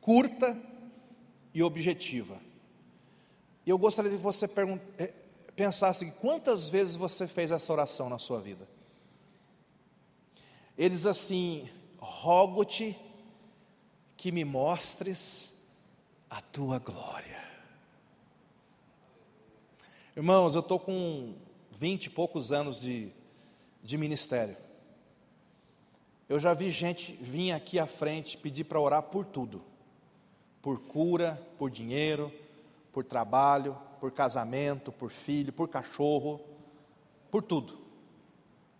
curta 0.00 0.60
e 1.54 1.62
objetiva. 1.62 2.38
E 3.64 3.70
eu 3.70 3.78
gostaria 3.78 4.10
de 4.10 4.16
você 4.16 4.48
eh, 4.98 5.12
pensasse 5.56 6.10
quantas 6.20 6.68
vezes 6.68 6.94
você 6.94 7.26
fez 7.26 7.50
essa 7.50 7.72
oração 7.72 8.08
na 8.08 8.18
sua 8.18 8.40
vida. 8.40 8.68
Ele 10.76 10.94
diz 10.94 11.06
assim: 11.06 11.68
rogo-te 11.98 12.96
que 14.16 14.30
me 14.30 14.44
mostres 14.44 15.57
a 16.30 16.40
tua 16.40 16.78
glória. 16.78 17.38
Irmãos, 20.16 20.54
eu 20.54 20.60
estou 20.60 20.80
com 20.80 21.34
vinte 21.70 22.06
e 22.06 22.10
poucos 22.10 22.50
anos 22.50 22.80
de, 22.80 23.12
de 23.82 23.96
ministério. 23.96 24.56
Eu 26.28 26.38
já 26.38 26.52
vi 26.52 26.70
gente 26.70 27.12
vir 27.20 27.52
aqui 27.52 27.78
à 27.78 27.86
frente 27.86 28.36
pedir 28.36 28.64
para 28.64 28.80
orar 28.80 29.02
por 29.04 29.24
tudo: 29.24 29.62
por 30.60 30.80
cura, 30.80 31.40
por 31.56 31.70
dinheiro, 31.70 32.32
por 32.92 33.04
trabalho, 33.04 33.78
por 34.00 34.10
casamento, 34.10 34.90
por 34.92 35.10
filho, 35.10 35.52
por 35.52 35.68
cachorro, 35.68 36.40
por 37.30 37.42
tudo. 37.42 37.78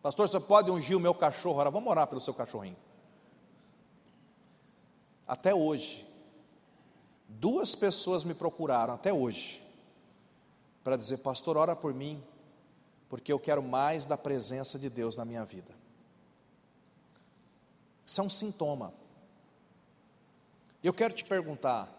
Pastor, 0.03 0.29
você 0.29 0.41
pode 0.41 0.71
ungir 0.71 0.97
o 0.97 1.01
meu 1.01 1.15
cachorro? 1.15 1.59
Ora, 1.59 1.71
vamos 1.71 1.91
orar 1.91 2.07
pelo 2.07 2.21
seu 2.21 2.35
cachorrinho. 2.35 2.77
Até 5.27 5.55
hoje, 5.55 6.08
Duas 7.29 7.75
pessoas 7.75 8.25
me 8.25 8.33
procuraram 8.33 8.95
até 8.95 9.13
hoje 9.13 9.63
para 10.83 10.97
dizer: 10.97 11.19
Pastor, 11.19 11.59
ora 11.59 11.77
por 11.77 11.93
mim, 11.93 12.23
porque 13.09 13.31
eu 13.31 13.39
quero 13.39 13.63
mais 13.63 14.07
da 14.07 14.17
presença 14.17 14.79
de 14.79 14.89
Deus 14.89 15.17
na 15.17 15.25
minha 15.25 15.45
vida. 15.45 15.75
Isso 18.07 18.21
é 18.23 18.25
um 18.25 18.31
sintoma. 18.31 18.95
Eu 20.83 20.95
quero 20.95 21.13
te 21.13 21.25
perguntar: 21.25 21.93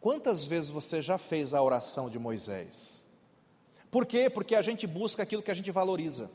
quantas 0.00 0.46
vezes 0.46 0.68
você 0.68 1.00
já 1.00 1.16
fez 1.16 1.54
a 1.54 1.62
oração 1.62 2.10
de 2.10 2.18
Moisés? 2.18 3.06
Por 3.90 4.04
quê? 4.04 4.28
Porque 4.28 4.56
a 4.56 4.62
gente 4.62 4.86
busca 4.86 5.22
aquilo 5.22 5.42
que 5.42 5.50
a 5.50 5.54
gente 5.54 5.70
valoriza. 5.70 6.30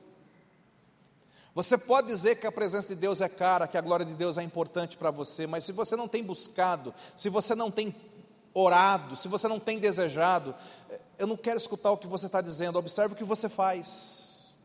Você 1.55 1.77
pode 1.77 2.07
dizer 2.07 2.35
que 2.35 2.45
a 2.45 2.51
presença 2.51 2.89
de 2.89 2.95
Deus 2.95 3.21
é 3.21 3.29
cara, 3.29 3.65
que 3.65 3.77
a 3.77 3.81
glória 3.81 4.05
de 4.05 4.13
Deus 4.13 4.37
é 4.37 4.43
importante 4.43 4.97
para 4.97 5.09
você, 5.09 5.47
mas 5.47 5.63
se 5.63 5.71
você 5.71 5.95
não 5.95 6.05
tem 6.05 6.21
buscado, 6.21 6.93
se 7.15 7.29
você 7.29 7.55
não 7.55 7.71
tem 7.71 7.95
orado, 8.53 9.15
se 9.15 9.29
você 9.29 9.47
não 9.47 9.57
tem 9.57 9.79
desejado, 9.79 10.53
eu 11.17 11.25
não 11.25 11.37
quero 11.37 11.57
escutar 11.57 11.91
o 11.91 11.97
que 11.97 12.07
você 12.07 12.25
está 12.25 12.41
dizendo, 12.41 12.77
observe 12.77 13.13
o 13.13 13.17
que 13.17 13.23
você 13.23 13.47
faz. 13.47 14.57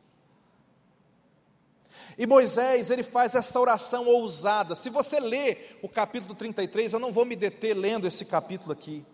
E 2.19 2.27
Moisés, 2.27 2.91
ele 2.91 3.05
faz 3.05 3.37
essa 3.37 3.61
oração 3.61 4.09
ousada. 4.09 4.75
Se 4.75 4.91
você 4.91 5.21
ler 5.21 5.79
o 5.83 5.89
capítulo 5.89 6.35
33, 6.35 6.93
eu 6.93 6.99
não 6.99 7.13
vou 7.13 7.25
me 7.25 7.37
deter 7.37 7.73
lendo 7.73 8.05
esse 8.05 8.25
capítulo 8.25 8.73
aqui. 8.73 9.07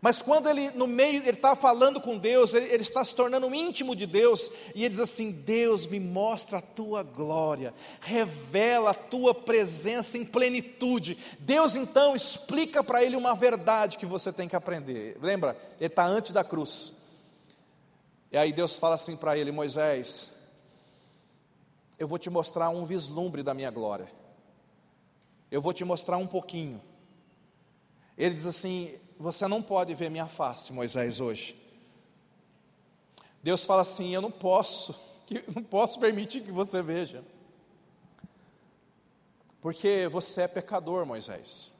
Mas 0.00 0.20
quando 0.20 0.48
ele, 0.48 0.70
no 0.72 0.86
meio, 0.86 1.22
ele 1.22 1.30
está 1.30 1.54
falando 1.54 2.00
com 2.00 2.18
Deus, 2.18 2.54
ele, 2.54 2.66
ele, 2.66 2.82
está 2.82 3.04
se 3.04 3.14
tornando 3.14 3.54
íntimo 3.54 3.94
de 3.94 4.06
Deus, 4.06 4.50
e 4.74 4.84
ele 4.84 4.90
diz 4.90 5.00
assim: 5.00 5.30
Deus, 5.30 5.86
me 5.86 6.00
mostra 6.00 6.58
a 6.58 6.62
tua 6.62 7.02
glória, 7.02 7.74
revela 8.00 8.90
a 8.90 8.94
tua 8.94 9.34
presença 9.34 10.18
em 10.18 10.24
plenitude. 10.24 11.18
Deus 11.38 11.76
então 11.76 12.16
explica 12.16 12.82
para 12.82 13.04
ele 13.04 13.16
uma 13.16 13.34
verdade 13.34 13.98
que 13.98 14.06
você 14.06 14.32
tem 14.32 14.48
que 14.48 14.56
aprender. 14.56 15.16
Lembra? 15.20 15.56
Ele 15.78 15.86
está 15.86 16.04
antes 16.04 16.32
da 16.32 16.42
cruz. 16.42 17.02
E 18.32 18.36
aí 18.36 18.52
Deus 18.52 18.78
fala 18.78 18.94
assim 18.94 19.16
para 19.16 19.36
ele: 19.36 19.52
Moisés, 19.52 20.32
eu 21.98 22.08
vou 22.08 22.18
te 22.18 22.30
mostrar 22.30 22.70
um 22.70 22.84
vislumbre 22.84 23.42
da 23.42 23.54
minha 23.54 23.70
glória, 23.70 24.08
eu 25.50 25.60
vou 25.60 25.72
te 25.72 25.84
mostrar 25.84 26.16
um 26.16 26.26
pouquinho. 26.26 26.80
Ele 28.16 28.34
diz 28.34 28.46
assim: 28.46 28.94
você 29.22 29.46
não 29.46 29.62
pode 29.62 29.94
ver 29.94 30.10
minha 30.10 30.26
face, 30.26 30.72
Moisés, 30.72 31.20
hoje. 31.20 31.56
Deus 33.42 33.64
fala 33.64 33.82
assim: 33.82 34.12
Eu 34.12 34.20
não 34.20 34.30
posso, 34.30 35.00
não 35.54 35.62
posso 35.62 35.98
permitir 36.00 36.42
que 36.42 36.50
você 36.50 36.82
veja, 36.82 37.24
porque 39.60 40.08
você 40.08 40.42
é 40.42 40.48
pecador, 40.48 41.06
Moisés. 41.06 41.72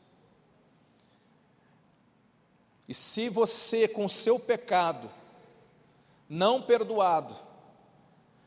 E 2.89 2.95
se 2.95 3.29
você, 3.29 3.89
com 3.89 4.09
seu 4.09 4.39
pecado, 4.39 5.11
não 6.29 6.63
perdoado, 6.63 7.35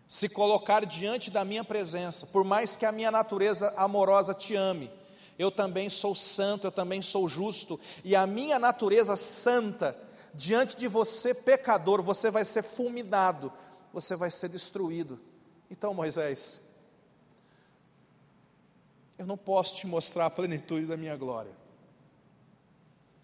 se 0.08 0.30
colocar 0.30 0.86
diante 0.86 1.32
da 1.32 1.44
minha 1.44 1.64
presença, 1.64 2.28
por 2.28 2.44
mais 2.44 2.76
que 2.76 2.86
a 2.86 2.92
minha 2.92 3.12
natureza 3.12 3.74
amorosa 3.76 4.34
te 4.34 4.56
ame, 4.56 4.92
eu 5.38 5.52
também 5.52 5.90
sou 5.90 6.16
santo, 6.16 6.68
eu 6.68 6.72
também 6.72 7.02
sou 7.02 7.28
justo, 7.28 7.80
e 8.04 8.16
a 8.16 8.26
minha 8.26 8.58
natureza 8.58 9.16
santa, 9.18 9.98
diante 10.34 10.76
de 10.76 10.88
você, 10.88 11.34
pecador, 11.34 12.02
você 12.02 12.32
vai 12.32 12.46
ser 12.46 12.62
fulminado, 12.62 13.52
você 13.92 14.16
vai 14.16 14.32
ser 14.32 14.50
destruído. 14.50 15.20
Então, 15.70 15.94
Moisés, 15.94 16.62
eu 19.18 19.26
não 19.26 19.38
posso 19.38 19.76
te 19.76 19.88
mostrar 19.88 20.26
a 20.26 20.30
plenitude 20.30 20.86
da 20.86 20.98
minha 20.98 21.16
glória. 21.16 21.52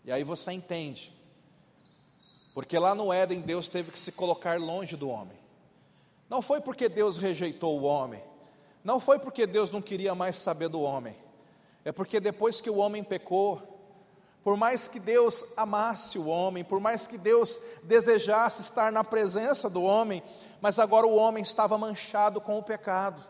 E 0.04 0.12
aí 0.12 0.24
você 0.24 0.52
entende, 0.52 1.14
porque 2.54 2.78
lá 2.78 2.96
no 2.96 3.14
Éden 3.14 3.40
Deus 3.40 3.70
teve 3.70 3.92
que 3.92 4.00
se 4.00 4.12
colocar 4.12 4.60
longe 4.60 4.96
do 4.98 5.10
homem. 5.10 5.38
Não 6.28 6.42
foi 6.42 6.60
porque 6.60 6.90
Deus 6.90 7.18
rejeitou 7.18 7.80
o 7.80 7.84
homem, 7.84 8.24
não 8.84 9.00
foi 9.00 9.20
porque 9.20 9.46
Deus 9.46 9.70
não 9.70 9.82
queria 9.82 10.16
mais 10.16 10.38
saber 10.38 10.70
do 10.70 10.82
homem, 10.82 11.16
é 11.84 11.92
porque 11.92 12.20
depois 12.20 12.62
que 12.62 12.70
o 12.70 12.78
homem 12.78 13.04
pecou, 13.04 13.62
por 14.44 14.58
mais 14.58 14.88
que 14.88 15.00
Deus 15.00 15.46
amasse 15.56 16.18
o 16.18 16.28
homem, 16.28 16.64
por 16.64 16.80
mais 16.80 17.06
que 17.06 17.18
Deus 17.18 17.60
desejasse 17.84 18.62
estar 18.62 18.92
na 18.92 19.04
presença 19.04 19.70
do 19.70 19.84
homem, 19.84 20.24
mas 20.60 20.80
agora 20.80 21.06
o 21.06 21.16
homem 21.16 21.44
estava 21.44 21.78
manchado 21.78 22.42
com 22.42 22.58
o 22.58 22.64
pecado. 22.64 23.28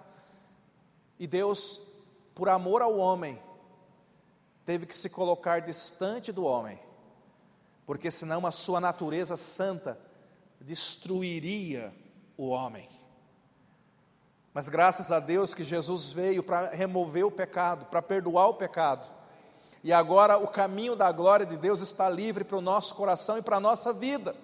E 1.19 1.27
Deus, 1.27 1.81
por 2.33 2.49
amor 2.49 2.81
ao 2.81 2.97
homem, 2.97 3.41
teve 4.65 4.85
que 4.85 4.95
se 4.95 5.09
colocar 5.09 5.59
distante 5.59 6.31
do 6.31 6.45
homem, 6.45 6.79
porque 7.85 8.09
senão 8.09 8.45
a 8.45 8.51
sua 8.51 8.79
natureza 8.79 9.35
santa 9.35 9.99
destruiria 10.59 11.93
o 12.37 12.47
homem. 12.47 12.87
Mas 14.53 14.67
graças 14.67 15.11
a 15.11 15.19
Deus 15.19 15.53
que 15.53 15.63
Jesus 15.63 16.11
veio 16.11 16.43
para 16.43 16.71
remover 16.71 17.25
o 17.25 17.31
pecado, 17.31 17.85
para 17.85 18.01
perdoar 18.01 18.49
o 18.49 18.55
pecado. 18.55 19.07
E 19.83 19.93
agora 19.93 20.37
o 20.37 20.47
caminho 20.47 20.95
da 20.95 21.11
glória 21.11 21.45
de 21.45 21.57
Deus 21.57 21.81
está 21.81 22.09
livre 22.09 22.43
para 22.43 22.57
o 22.57 22.61
nosso 22.61 22.93
coração 22.93 23.37
e 23.37 23.41
para 23.41 23.57
a 23.57 23.61
nossa 23.61 23.93
vida. 23.93 24.35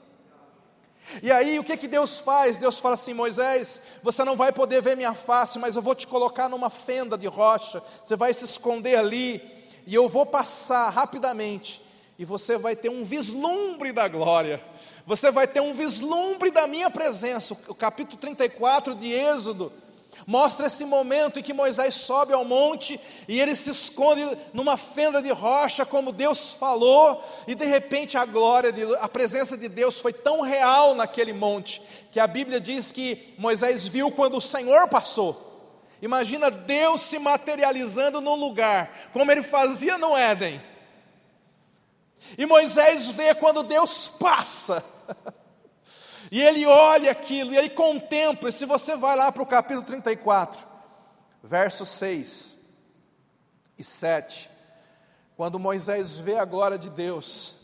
E 1.21 1.31
aí 1.31 1.59
o 1.59 1.63
que, 1.63 1.77
que 1.77 1.87
Deus 1.87 2.19
faz? 2.19 2.57
Deus 2.57 2.79
fala 2.79 2.95
assim: 2.95 3.13
Moisés, 3.13 3.81
você 4.01 4.23
não 4.23 4.35
vai 4.35 4.51
poder 4.51 4.81
ver 4.81 4.95
minha 4.95 5.13
face, 5.13 5.59
mas 5.59 5.75
eu 5.75 5.81
vou 5.81 5.95
te 5.95 6.07
colocar 6.07 6.49
numa 6.49 6.69
fenda 6.69 7.17
de 7.17 7.27
rocha, 7.27 7.81
você 8.03 8.15
vai 8.15 8.33
se 8.33 8.45
esconder 8.45 8.97
ali, 8.97 9.41
e 9.85 9.93
eu 9.93 10.09
vou 10.09 10.25
passar 10.25 10.89
rapidamente, 10.89 11.81
e 12.17 12.25
você 12.25 12.57
vai 12.57 12.75
ter 12.75 12.89
um 12.89 13.05
vislumbre 13.05 13.93
da 13.93 14.07
glória, 14.07 14.61
você 15.05 15.31
vai 15.31 15.47
ter 15.47 15.61
um 15.61 15.73
vislumbre 15.73 16.51
da 16.51 16.67
minha 16.67 16.89
presença. 16.89 17.55
O 17.67 17.75
capítulo 17.75 18.17
34 18.17 18.95
de 18.95 19.13
Êxodo 19.13 19.71
Mostra 20.25 20.67
esse 20.67 20.83
momento 20.83 21.39
em 21.39 21.43
que 21.43 21.53
Moisés 21.53 21.95
sobe 21.95 22.33
ao 22.33 22.43
monte 22.43 22.99
e 23.27 23.39
ele 23.39 23.55
se 23.55 23.69
esconde 23.69 24.25
numa 24.53 24.77
fenda 24.77 25.21
de 25.21 25.31
rocha, 25.31 25.85
como 25.85 26.11
Deus 26.11 26.53
falou, 26.53 27.23
e 27.47 27.53
de 27.53 27.65
repente 27.65 28.17
a 28.17 28.25
glória, 28.25 28.71
de, 28.71 28.83
a 28.95 29.07
presença 29.07 29.57
de 29.57 29.67
Deus 29.69 29.99
foi 29.99 30.13
tão 30.13 30.41
real 30.41 30.95
naquele 30.95 31.33
monte, 31.33 31.81
que 32.11 32.19
a 32.19 32.27
Bíblia 32.27 32.59
diz 32.59 32.91
que 32.91 33.35
Moisés 33.37 33.87
viu 33.87 34.11
quando 34.11 34.37
o 34.37 34.41
Senhor 34.41 34.87
passou. 34.87 35.45
Imagina 36.01 36.51
Deus 36.51 37.01
se 37.01 37.17
materializando 37.19 38.21
no 38.21 38.35
lugar, 38.35 39.09
como 39.13 39.31
ele 39.31 39.43
fazia 39.43 39.97
no 39.97 40.15
Éden. 40.15 40.61
E 42.37 42.45
Moisés 42.45 43.11
vê 43.11 43.33
quando 43.33 43.63
Deus 43.63 44.07
passa. 44.07 44.83
E 46.31 46.41
ele 46.41 46.65
olha 46.65 47.11
aquilo, 47.11 47.53
e 47.53 47.57
ele 47.57 47.69
contempla, 47.69 48.49
e 48.49 48.51
se 48.51 48.65
você 48.65 48.95
vai 48.95 49.15
lá 49.15 49.31
para 49.31 49.43
o 49.43 49.45
capítulo 49.45 49.85
34, 49.85 50.65
versos 51.41 51.87
6 51.89 52.57
e 53.77 53.83
7, 53.83 54.49
quando 55.37 55.59
Moisés 55.59 56.19
vê 56.19 56.35
a 56.37 56.43
glória 56.43 56.77
de 56.77 56.89
Deus, 56.89 57.55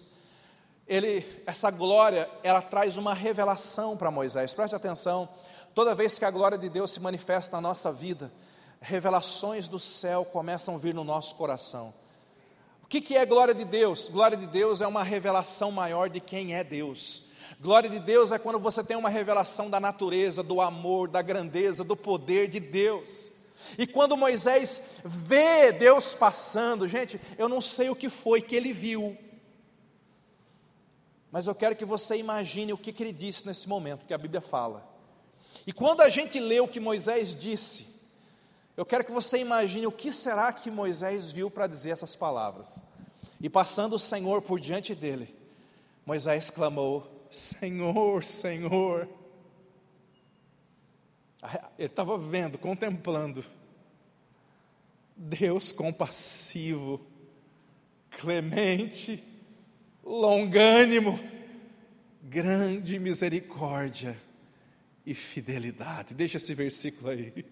ele, 0.88 1.26
essa 1.45 1.71
glória, 1.71 2.30
ela 2.41 2.62
traz 2.62 2.97
uma 2.97 3.13
revelação 3.13 3.97
para 3.97 4.12
Moisés, 4.12 4.54
preste 4.54 4.76
atenção, 4.76 5.28
toda 5.73 5.95
vez 5.95 6.17
que 6.17 6.26
a 6.26 6.32
glória 6.32 6.58
de 6.58 6.69
Deus 6.69 6.91
se 6.91 6.99
manifesta 6.99 7.58
na 7.58 7.62
nossa 7.62 7.91
vida, 7.91 8.32
revelações 8.80 9.67
do 9.67 9.80
céu 9.80 10.23
começam 10.23 10.76
a 10.76 10.78
vir 10.78 10.93
no 10.93 11.04
nosso 11.04 11.36
coração. 11.36 11.93
O 12.84 12.88
que, 12.88 13.02
que 13.02 13.17
é 13.17 13.26
glória 13.26 13.54
de 13.54 13.65
Deus? 13.65 14.08
Glória 14.08 14.38
de 14.38 14.45
Deus 14.45 14.82
é 14.82 14.88
uma 14.88 15.04
revelação 15.04 15.71
maior 15.71 16.10
de 16.10 16.19
quem 16.19 16.54
é 16.54 16.63
Deus. 16.63 17.32
Glória 17.60 17.89
de 17.89 17.99
Deus 17.99 18.32
é 18.32 18.39
quando 18.39 18.60
você 18.60 18.84
tem 18.84 18.97
uma 18.97 19.10
revelação 19.10 19.69
da 19.69 19.79
natureza, 19.79 20.43
do 20.43 20.62
amor, 20.62 21.08
da 21.08 21.21
grandeza, 21.21 21.84
do 21.84 21.95
poder 21.95 22.47
de 22.47 22.60
Deus. 22.60 23.32
E 23.77 23.88
quando 23.88 24.17
Moisés 24.17 24.82
vê 25.03 25.71
Deus 25.71 26.13
passando, 26.13 26.88
gente, 26.88 27.19
eu 27.38 27.47
não 27.47 27.62
sei 27.62 27.89
o 27.89 27.95
que 27.95 28.10
foi 28.10 28.41
que 28.41 28.56
ele 28.56 28.73
viu, 28.73 29.17
mas 31.32 31.47
eu 31.47 31.56
quero 31.56 31.75
que 31.75 31.84
você 31.84 32.15
imagine 32.17 32.73
o 32.73 32.77
que, 32.77 32.93
que 32.93 33.01
ele 33.01 33.12
disse 33.12 33.47
nesse 33.47 33.67
momento, 33.67 34.06
que 34.06 34.13
a 34.13 34.17
Bíblia 34.19 34.39
fala. 34.39 34.88
E 35.65 35.73
quando 35.73 36.01
a 36.01 36.10
gente 36.10 36.39
lê 36.39 36.60
o 36.60 36.67
que 36.67 36.79
Moisés 36.79 37.36
disse, 37.36 37.88
eu 38.77 38.86
quero 38.86 39.03
que 39.03 39.12
você 39.12 39.39
imagine 39.39 39.88
o 39.88 39.91
que 39.91 40.12
será 40.12 40.53
que 40.53 40.69
Moisés 40.69 41.32
viu 41.32 41.49
para 41.49 41.65
dizer 41.65 41.89
essas 41.89 42.15
palavras. 42.15 42.84
E 43.41 43.49
passando 43.49 43.93
o 43.93 43.99
Senhor 43.99 44.41
por 44.41 44.60
diante 44.60 44.93
dele, 44.93 45.36
Moisés 46.06 46.49
clamou: 46.49 47.08
Senhor, 47.33 48.23
Senhor. 48.23 49.09
Ele 51.77 51.87
estava 51.87 52.17
vendo, 52.17 52.57
contemplando. 52.57 53.43
Deus 55.15 55.71
compassivo, 55.71 57.05
clemente, 58.09 59.23
longânimo, 60.03 61.19
grande 62.21 62.97
misericórdia 62.99 64.17
e 65.05 65.13
fidelidade. 65.13 66.13
Deixa 66.13 66.37
esse 66.37 66.53
versículo 66.53 67.09
aí. 67.09 67.45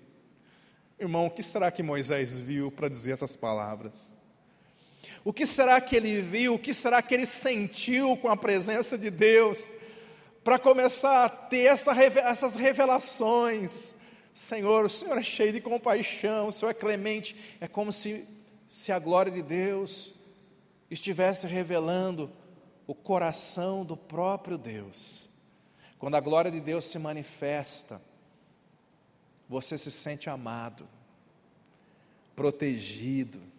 Irmão, 1.00 1.26
o 1.26 1.32
que 1.32 1.42
será 1.42 1.72
que 1.72 1.82
Moisés 1.82 2.38
viu 2.38 2.72
para 2.72 2.88
dizer 2.88 3.12
essas 3.12 3.36
palavras? 3.36 4.16
O 5.24 5.32
que 5.32 5.46
será 5.46 5.80
que 5.80 5.96
ele 5.96 6.22
viu? 6.22 6.56
O 6.56 6.60
que 6.60 6.74
será 6.74 7.02
que 7.02 7.14
ele 7.14 7.26
sentiu 7.26 8.18
com 8.18 8.28
a 8.28 8.36
presença 8.36 8.98
de 8.98 9.12
Deus? 9.12 9.72
Para 10.44 10.58
começar 10.58 11.26
a 11.26 11.30
ter 11.30 11.66
essa, 11.66 11.94
essas 11.94 12.56
revelações. 12.56 13.94
Senhor, 14.34 14.86
o 14.86 14.90
Senhor 14.90 15.18
é 15.18 15.24
cheio 15.24 15.54
de 15.54 15.62
compaixão, 15.62 16.48
o 16.48 16.52
Senhor 16.52 16.72
é 16.72 16.74
clemente. 16.74 17.36
É 17.60 17.68
como 17.68 17.92
se, 17.92 18.28
se 18.68 18.92
a 18.92 18.98
glória 18.98 19.32
de 19.32 19.44
Deus 19.44 20.16
estivesse 20.90 21.46
revelando 21.46 22.32
o 22.88 22.96
coração 22.96 23.86
do 23.86 23.96
próprio 23.96 24.58
Deus. 24.58 25.30
Quando 26.00 26.16
a 26.16 26.20
glória 26.20 26.50
de 26.50 26.60
Deus 26.60 26.86
se 26.86 26.98
manifesta, 26.98 28.02
você 29.48 29.78
se 29.78 29.92
sente 29.92 30.32
amado, 30.32 30.88
protegido, 32.36 33.51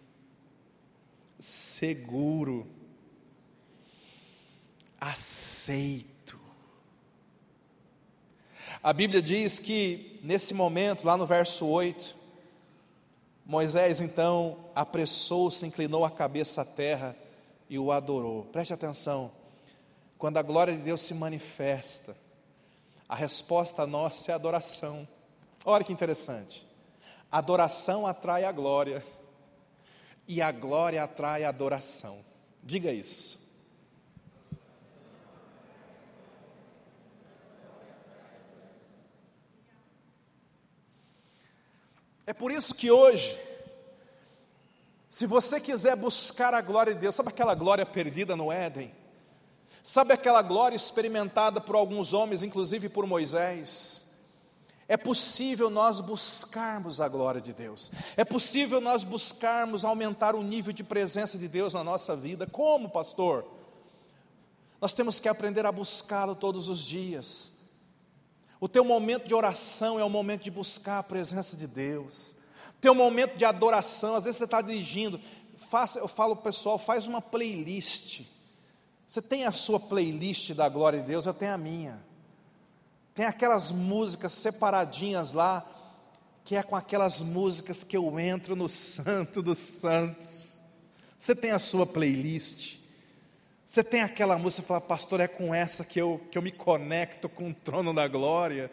seguro, 1.43 2.65
aceito. 4.97 6.39
A 8.81 8.93
Bíblia 8.93 9.21
diz 9.21 9.59
que 9.59 10.21
nesse 10.23 10.53
momento, 10.53 11.03
lá 11.05 11.17
no 11.17 11.25
verso 11.25 11.65
8, 11.67 12.15
Moisés 13.45 13.99
então 13.99 14.69
apressou-se, 14.73 15.65
inclinou 15.65 16.05
a 16.05 16.11
cabeça 16.11 16.61
à 16.61 16.65
terra 16.65 17.13
e 17.69 17.77
o 17.77 17.91
adorou. 17.91 18.45
Preste 18.45 18.71
atenção, 18.71 19.29
quando 20.17 20.37
a 20.37 20.41
glória 20.41 20.73
de 20.73 20.81
Deus 20.81 21.01
se 21.01 21.13
manifesta, 21.13 22.15
a 23.09 23.15
resposta 23.15 23.85
nossa 23.85 24.31
é 24.31 24.33
adoração. 24.33 25.05
Olha 25.65 25.83
que 25.83 25.91
interessante. 25.91 26.65
Adoração 27.29 28.07
atrai 28.07 28.45
a 28.45 28.51
glória 28.53 29.03
e 30.27 30.41
a 30.41 30.51
glória 30.51 31.03
atrai 31.03 31.43
adoração. 31.43 32.23
Diga 32.61 32.91
isso. 32.91 33.41
É 42.25 42.33
por 42.33 42.51
isso 42.51 42.73
que 42.73 42.89
hoje, 42.89 43.37
se 45.09 45.27
você 45.27 45.59
quiser 45.59 45.95
buscar 45.95 46.53
a 46.53 46.61
glória 46.61 46.93
de 46.93 47.01
Deus, 47.01 47.13
sabe 47.13 47.29
aquela 47.29 47.53
glória 47.53 47.85
perdida 47.85 48.35
no 48.35 48.51
Éden? 48.51 48.93
Sabe 49.83 50.13
aquela 50.13 50.41
glória 50.41 50.77
experimentada 50.77 51.59
por 51.59 51.75
alguns 51.75 52.13
homens, 52.13 52.41
inclusive 52.41 52.87
por 52.87 53.05
Moisés? 53.05 54.09
É 54.93 54.97
possível 54.97 55.71
nós 55.71 56.01
buscarmos 56.01 57.01
a 57.01 57.07
glória 57.07 57.41
de 57.41 57.51
Deus, 57.51 57.91
é 58.15 58.23
possível 58.23 58.79
nós 58.79 59.03
buscarmos 59.03 59.83
aumentar 59.83 60.35
o 60.35 60.43
nível 60.43 60.71
de 60.71 60.83
presença 60.83 61.35
de 61.35 61.47
Deus 61.47 61.73
na 61.73 61.83
nossa 61.83 62.15
vida. 62.15 62.45
Como, 62.45 62.87
pastor? 62.87 63.43
Nós 64.79 64.93
temos 64.93 65.19
que 65.19 65.27
aprender 65.27 65.65
a 65.65 65.71
buscá-lo 65.71 66.35
todos 66.35 66.67
os 66.67 66.85
dias. 66.85 67.51
O 68.59 68.69
teu 68.69 68.85
momento 68.85 69.27
de 69.27 69.33
oração 69.33 69.99
é 69.99 70.03
o 70.03 70.09
momento 70.11 70.43
de 70.43 70.51
buscar 70.51 70.99
a 70.99 71.03
presença 71.03 71.57
de 71.57 71.65
Deus. 71.65 72.35
O 72.77 72.79
teu 72.79 72.93
momento 72.93 73.35
de 73.35 73.45
adoração, 73.45 74.13
às 74.13 74.25
vezes 74.25 74.37
você 74.37 74.43
está 74.43 74.61
dirigindo, 74.61 75.19
faça, 75.57 75.97
eu 75.97 76.07
falo 76.07 76.35
pessoal, 76.35 76.77
faz 76.77 77.07
uma 77.07 77.19
playlist. 77.19 78.21
Você 79.07 79.23
tem 79.23 79.43
a 79.43 79.51
sua 79.51 79.79
playlist 79.79 80.51
da 80.53 80.69
glória 80.69 81.01
de 81.01 81.07
Deus, 81.07 81.25
eu 81.25 81.33
tenho 81.33 81.55
a 81.55 81.57
minha. 81.57 82.12
Tem 83.13 83.25
aquelas 83.25 83.71
músicas 83.71 84.33
separadinhas 84.33 85.33
lá, 85.33 85.63
que 86.43 86.55
é 86.55 86.63
com 86.63 86.75
aquelas 86.75 87.21
músicas 87.21 87.83
que 87.83 87.95
eu 87.95 88.19
entro 88.19 88.55
no 88.55 88.67
Santo 88.67 89.41
dos 89.41 89.59
Santos. 89.59 90.59
Você 91.17 91.35
tem 91.35 91.51
a 91.51 91.59
sua 91.59 91.85
playlist. 91.85 92.79
Você 93.65 93.83
tem 93.83 94.01
aquela 94.01 94.37
música 94.37 94.63
que 94.63 94.67
fala, 94.67 94.81
pastor, 94.81 95.19
é 95.19 95.27
com 95.27 95.53
essa 95.53 95.85
que 95.85 95.99
eu, 95.99 96.21
que 96.31 96.37
eu 96.37 96.41
me 96.41 96.51
conecto 96.51 97.29
com 97.29 97.49
o 97.49 97.53
trono 97.53 97.93
da 97.93 98.07
glória. 98.07 98.71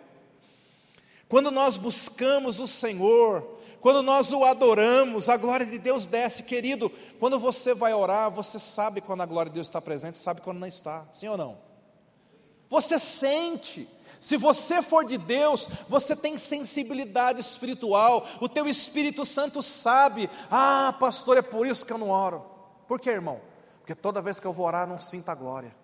Quando 1.29 1.51
nós 1.51 1.77
buscamos 1.77 2.59
o 2.61 2.67
Senhor, 2.67 3.61
quando 3.81 4.03
nós 4.03 4.33
o 4.33 4.45
adoramos, 4.45 5.29
a 5.29 5.37
glória 5.37 5.65
de 5.65 5.79
Deus 5.79 6.07
desce, 6.07 6.43
querido. 6.43 6.91
Quando 7.19 7.39
você 7.39 7.73
vai 7.73 7.95
orar, 7.95 8.31
você 8.31 8.59
sabe 8.59 9.01
quando 9.01 9.23
a 9.23 9.27
glória 9.27 9.51
de 9.51 9.55
Deus 9.55 9.69
está 9.69 9.81
presente, 9.81 10.19
sabe 10.19 10.41
quando 10.41 10.59
não 10.59 10.67
está, 10.67 11.07
sim 11.13 11.29
ou 11.29 11.37
não? 11.37 11.59
Você 12.69 12.99
sente. 12.99 13.89
Se 14.21 14.37
você 14.37 14.83
for 14.83 15.05
de 15.07 15.17
Deus, 15.17 15.67
você 15.89 16.15
tem 16.15 16.37
sensibilidade 16.37 17.41
espiritual, 17.41 18.27
o 18.39 18.49
teu 18.49 18.69
Espírito 18.69 19.25
Santo 19.25 19.63
sabe, 19.63 20.29
ah, 20.51 20.95
pastor, 21.01 21.39
é 21.39 21.43
por 21.43 21.67
isso 21.67 21.87
que 21.87 21.93
eu 21.93 21.99
não 21.99 22.11
oro. 22.11 22.45
Por 22.87 23.01
quê, 23.01 23.11
irmão? 23.11 23.41
Porque 23.79 23.95
toda 23.95 24.21
vez 24.21 24.39
que 24.39 24.47
eu 24.47 24.53
vou 24.53 24.67
orar, 24.67 24.83
eu 24.83 24.93
não 24.93 25.01
sinto 25.01 25.31
a 25.31 25.35
glória. 25.35 25.75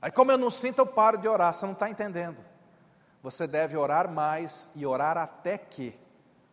Aí, 0.00 0.12
como 0.12 0.30
eu 0.30 0.38
não 0.38 0.52
sinto, 0.52 0.78
eu 0.78 0.86
paro 0.86 1.18
de 1.18 1.26
orar, 1.26 1.52
você 1.52 1.66
não 1.66 1.72
está 1.72 1.90
entendendo. 1.90 2.38
Você 3.24 3.44
deve 3.48 3.76
orar 3.76 4.08
mais 4.08 4.70
e 4.76 4.86
orar 4.86 5.18
até 5.18 5.58
que 5.58 5.98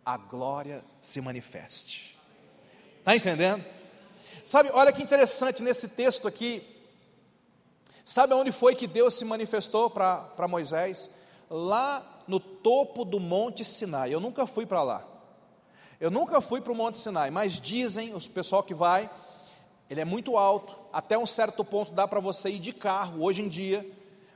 a 0.04 0.18
glória 0.18 0.84
se 1.00 1.22
manifeste. 1.22 2.20
Está 2.98 3.16
entendendo? 3.16 3.64
Sabe, 4.44 4.72
olha 4.74 4.92
que 4.92 5.04
interessante 5.04 5.62
nesse 5.62 5.88
texto 5.88 6.28
aqui, 6.28 6.73
Sabe 8.06 8.34
onde 8.34 8.52
foi 8.52 8.76
que 8.76 8.88
Deus 8.88 9.14
se 9.14 9.24
manifestou 9.24 9.90
para 9.90 10.48
Moisés? 10.48 11.10
Lá 11.50 12.24
no 12.28 12.40
topo 12.40 13.06
do 13.06 13.20
Monte 13.20 13.64
Sinai. 13.64 14.14
Eu 14.14 14.20
nunca 14.20 14.46
fui 14.46 14.66
para 14.66 14.84
lá. 14.84 15.06
Eu 16.00 16.12
nunca 16.12 16.42
fui 16.42 16.60
para 16.60 16.72
o 16.72 16.76
Monte 16.76 16.98
Sinai, 16.98 17.32
mas 17.32 17.60
dizem, 17.60 18.14
os 18.14 18.28
pessoal 18.28 18.62
que 18.62 18.74
vai, 18.74 19.10
ele 19.90 20.02
é 20.02 20.06
muito 20.06 20.38
alto, 20.38 20.76
até 20.92 21.18
um 21.18 21.26
certo 21.26 21.64
ponto 21.64 21.92
dá 21.92 22.08
para 22.08 22.20
você 22.20 22.50
ir 22.50 22.60
de 22.60 22.74
carro 22.74 23.24
hoje 23.24 23.42
em 23.42 23.48
dia, 23.48 23.90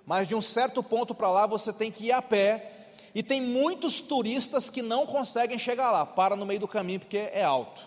mas 0.06 0.28
de 0.28 0.36
um 0.36 0.42
certo 0.42 0.82
ponto 0.82 1.14
para 1.14 1.30
lá 1.30 1.46
você 1.46 1.74
tem 1.74 1.92
que 1.92 2.06
ir 2.06 2.12
a 2.12 2.22
pé, 2.22 2.94
e 3.14 3.24
tem 3.24 3.42
muitos 3.42 4.00
turistas 4.00 4.70
que 4.70 4.82
não 4.82 5.06
conseguem 5.06 5.58
chegar 5.58 5.92
lá, 5.92 6.06
para 6.06 6.36
no 6.36 6.46
meio 6.46 6.60
do 6.60 6.68
caminho 6.68 7.00
porque 7.00 7.18
é 7.18 7.44
alto. 7.44 7.82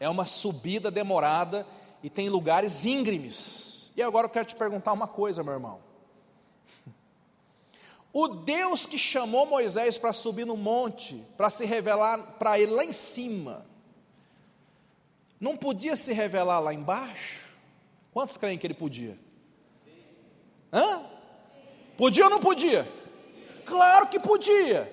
É 0.00 0.08
uma 0.08 0.24
subida 0.24 0.90
demorada 0.90 1.66
e 2.02 2.08
tem 2.08 2.28
lugares 2.28 2.84
íngremes. 2.86 3.75
E 3.96 4.02
agora 4.02 4.26
eu 4.26 4.30
quero 4.30 4.46
te 4.46 4.54
perguntar 4.54 4.92
uma 4.92 5.08
coisa, 5.08 5.42
meu 5.42 5.54
irmão. 5.54 5.80
O 8.12 8.28
Deus 8.28 8.86
que 8.86 8.98
chamou 8.98 9.46
Moisés 9.46 9.98
para 9.98 10.12
subir 10.12 10.46
no 10.46 10.56
monte, 10.56 11.22
para 11.36 11.50
se 11.50 11.64
revelar 11.64 12.34
para 12.38 12.58
ele 12.58 12.72
lá 12.72 12.84
em 12.84 12.92
cima, 12.92 13.66
não 15.40 15.56
podia 15.56 15.96
se 15.96 16.12
revelar 16.12 16.60
lá 16.60 16.72
embaixo? 16.72 17.46
Quantos 18.12 18.36
creem 18.36 18.58
que 18.58 18.66
ele 18.66 18.74
podia? 18.74 19.18
Hã? 20.72 21.04
Podia 21.96 22.24
ou 22.24 22.30
não 22.30 22.40
podia? 22.40 22.90
Claro 23.64 24.08
que 24.08 24.18
podia. 24.18 24.92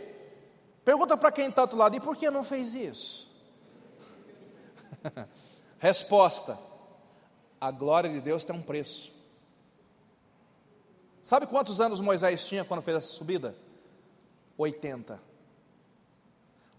Pergunta 0.83 1.15
para 1.15 1.31
quem 1.31 1.47
está 1.47 1.61
do 1.61 1.63
outro 1.63 1.77
lado, 1.77 1.95
e 1.95 1.99
por 1.99 2.17
que 2.17 2.29
não 2.29 2.43
fez 2.43 2.75
isso? 2.75 3.31
Resposta: 5.79 6.59
a 7.63 7.71
glória 7.71 8.11
de 8.11 8.19
Deus 8.19 8.43
tem 8.43 8.53
um 8.53 8.61
preço. 8.61 9.09
Sabe 11.21 11.47
quantos 11.47 11.79
anos 11.79 12.01
Moisés 12.01 12.43
tinha 12.45 12.65
quando 12.65 12.81
fez 12.81 12.97
essa 12.97 13.07
subida? 13.07 13.55
80. 14.57 15.17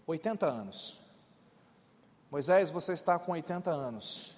80 0.05 0.45
anos. 0.45 0.99
Moisés, 2.29 2.69
você 2.69 2.93
está 2.93 3.17
com 3.17 3.31
80 3.31 3.71
anos. 3.71 4.35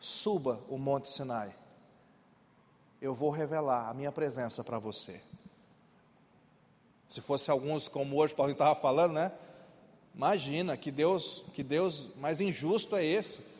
Suba 0.00 0.58
o 0.68 0.76
Monte 0.76 1.08
Sinai. 1.08 1.54
Eu 3.00 3.14
vou 3.14 3.30
revelar 3.30 3.88
a 3.88 3.94
minha 3.94 4.10
presença 4.10 4.64
para 4.64 4.80
você. 4.80 5.22
Se 7.08 7.20
fosse 7.20 7.52
alguns 7.52 7.86
como 7.86 8.16
hoje 8.16 8.34
Paulo 8.34 8.50
estava 8.50 8.74
falando, 8.80 9.12
né? 9.12 9.30
Imagina 10.12 10.76
que 10.76 10.90
Deus, 10.90 11.44
que 11.54 11.62
Deus 11.62 12.08
mais 12.16 12.40
injusto 12.40 12.96
é 12.96 13.04
esse. 13.04 13.51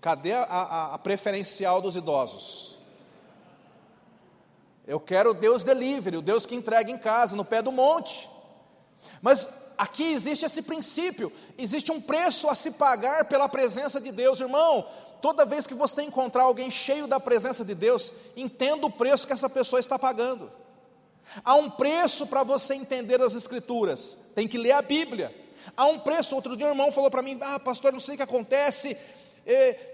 Cadê 0.00 0.32
a, 0.32 0.42
a, 0.42 0.94
a 0.94 0.98
preferencial 0.98 1.80
dos 1.80 1.96
idosos? 1.96 2.78
Eu 4.86 4.98
quero 4.98 5.30
o 5.30 5.34
Deus 5.34 5.64
delivery, 5.64 6.16
o 6.16 6.22
Deus 6.22 6.46
que 6.46 6.54
entrega 6.54 6.90
em 6.90 6.96
casa, 6.96 7.36
no 7.36 7.44
pé 7.44 7.60
do 7.60 7.72
monte. 7.72 8.28
Mas 9.20 9.48
aqui 9.76 10.04
existe 10.12 10.46
esse 10.46 10.62
princípio, 10.62 11.32
existe 11.58 11.92
um 11.92 12.00
preço 12.00 12.48
a 12.48 12.54
se 12.54 12.70
pagar 12.72 13.26
pela 13.26 13.48
presença 13.48 14.00
de 14.00 14.10
Deus, 14.10 14.40
irmão. 14.40 14.86
Toda 15.20 15.44
vez 15.44 15.66
que 15.66 15.74
você 15.74 16.02
encontrar 16.02 16.44
alguém 16.44 16.70
cheio 16.70 17.06
da 17.06 17.18
presença 17.18 17.64
de 17.64 17.74
Deus, 17.74 18.14
entenda 18.36 18.86
o 18.86 18.90
preço 18.90 19.26
que 19.26 19.32
essa 19.32 19.50
pessoa 19.50 19.80
está 19.80 19.98
pagando. 19.98 20.50
Há 21.44 21.54
um 21.56 21.68
preço 21.68 22.26
para 22.26 22.42
você 22.42 22.74
entender 22.74 23.20
as 23.20 23.34
Escrituras, 23.34 24.18
tem 24.34 24.46
que 24.46 24.56
ler 24.56 24.72
a 24.72 24.80
Bíblia. 24.80 25.34
Há 25.76 25.86
um 25.86 25.98
preço. 25.98 26.34
Outro 26.34 26.56
dia 26.56 26.66
um 26.66 26.70
irmão 26.70 26.92
falou 26.92 27.10
para 27.10 27.20
mim: 27.20 27.38
Ah, 27.42 27.58
pastor, 27.58 27.92
não 27.92 28.00
sei 28.00 28.14
o 28.14 28.16
que 28.16 28.22
acontece, 28.22 28.96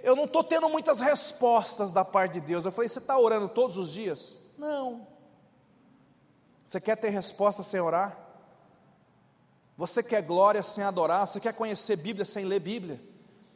eu 0.02 0.16
não 0.16 0.24
estou 0.24 0.42
tendo 0.42 0.68
muitas 0.68 1.00
respostas 1.00 1.92
da 1.92 2.04
parte 2.04 2.34
de 2.34 2.40
Deus. 2.40 2.64
Eu 2.64 2.72
falei, 2.72 2.88
você 2.88 2.98
está 2.98 3.16
orando 3.16 3.48
todos 3.48 3.78
os 3.78 3.92
dias? 3.92 4.40
Não. 4.58 5.06
Você 6.66 6.80
quer 6.80 6.96
ter 6.96 7.10
resposta 7.10 7.62
sem 7.62 7.78
orar? 7.80 8.18
Você 9.76 10.02
quer 10.02 10.22
glória 10.22 10.62
sem 10.62 10.82
adorar? 10.82 11.28
Você 11.28 11.38
quer 11.38 11.52
conhecer 11.52 11.94
Bíblia 11.96 12.24
sem 12.24 12.44
ler 12.44 12.58
Bíblia? 12.58 13.00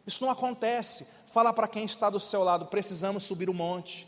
Isso 0.07 0.25
não 0.25 0.31
acontece. 0.31 1.07
Fala 1.33 1.53
para 1.53 1.67
quem 1.67 1.85
está 1.85 2.09
do 2.09 2.21
seu 2.21 2.45
lado, 2.45 2.67
precisamos 2.67 3.25
subir 3.25 3.51
o 3.51 3.55
monte. 3.55 4.07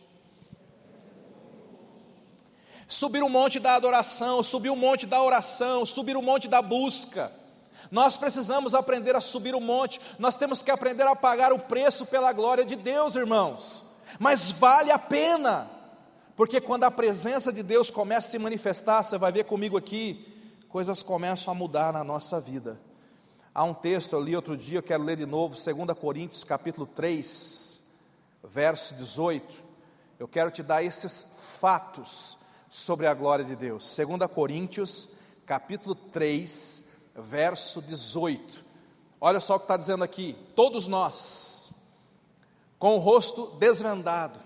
Subir 2.88 3.22
o 3.22 3.28
monte 3.28 3.58
da 3.58 3.74
adoração, 3.74 4.42
subir 4.42 4.70
o 4.70 4.76
monte 4.76 5.06
da 5.06 5.22
oração, 5.22 5.84
subir 5.84 6.16
o 6.16 6.22
monte 6.22 6.46
da 6.46 6.62
busca. 6.62 7.39
Nós 7.90 8.16
precisamos 8.16 8.74
aprender 8.74 9.14
a 9.14 9.20
subir 9.20 9.54
o 9.54 9.60
monte, 9.60 10.00
nós 10.18 10.36
temos 10.36 10.62
que 10.62 10.70
aprender 10.70 11.06
a 11.06 11.14
pagar 11.14 11.52
o 11.52 11.58
preço 11.58 12.06
pela 12.06 12.32
glória 12.32 12.64
de 12.64 12.76
Deus, 12.76 13.14
irmãos. 13.14 13.84
Mas 14.18 14.50
vale 14.50 14.90
a 14.90 14.98
pena, 14.98 15.70
porque 16.34 16.60
quando 16.60 16.84
a 16.84 16.90
presença 16.90 17.52
de 17.52 17.62
Deus 17.62 17.90
começa 17.90 18.28
a 18.28 18.30
se 18.30 18.38
manifestar, 18.38 19.02
você 19.02 19.16
vai 19.16 19.30
ver 19.30 19.44
comigo 19.44 19.76
aqui, 19.76 20.26
coisas 20.68 21.02
começam 21.02 21.52
a 21.52 21.54
mudar 21.54 21.92
na 21.92 22.02
nossa 22.04 22.40
vida. 22.40 22.80
Há 23.52 23.64
um 23.64 23.74
texto, 23.74 24.12
eu 24.12 24.20
li 24.20 24.36
outro 24.36 24.56
dia, 24.56 24.78
eu 24.78 24.82
quero 24.82 25.02
ler 25.02 25.16
de 25.16 25.26
novo, 25.26 25.54
2 25.54 25.98
Coríntios 25.98 26.44
capítulo 26.44 26.86
3, 26.86 27.82
verso 28.44 28.94
18. 28.94 29.70
Eu 30.18 30.28
quero 30.28 30.50
te 30.50 30.62
dar 30.62 30.82
esses 30.82 31.26
fatos 31.58 32.38
sobre 32.70 33.06
a 33.06 33.14
glória 33.14 33.44
de 33.44 33.56
Deus. 33.56 33.96
2 33.96 34.30
Coríntios 34.32 35.10
capítulo 35.44 35.94
3, 35.94 36.84
verso 37.20 37.80
18. 37.82 38.64
Olha 39.20 39.40
só 39.40 39.56
o 39.56 39.58
que 39.58 39.64
está 39.64 39.76
dizendo 39.76 40.02
aqui: 40.02 40.36
todos 40.54 40.88
nós, 40.88 41.72
com 42.78 42.96
o 42.96 42.98
rosto 42.98 43.48
desvendado, 43.58 44.38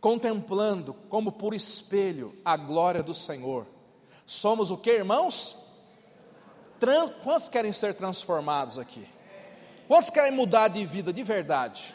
contemplando 0.00 0.94
como 1.08 1.32
por 1.32 1.54
espelho 1.54 2.36
a 2.44 2.56
glória 2.56 3.02
do 3.02 3.14
Senhor, 3.14 3.66
somos 4.24 4.70
o 4.70 4.76
que, 4.76 4.90
irmãos? 4.90 5.56
Tran 6.80 7.08
Quantos 7.22 7.48
querem 7.48 7.72
ser 7.72 7.94
transformados 7.94 8.78
aqui? 8.78 9.06
Quantos 9.86 10.10
querem 10.10 10.32
mudar 10.32 10.68
de 10.68 10.84
vida 10.84 11.12
de 11.12 11.22
verdade? 11.22 11.94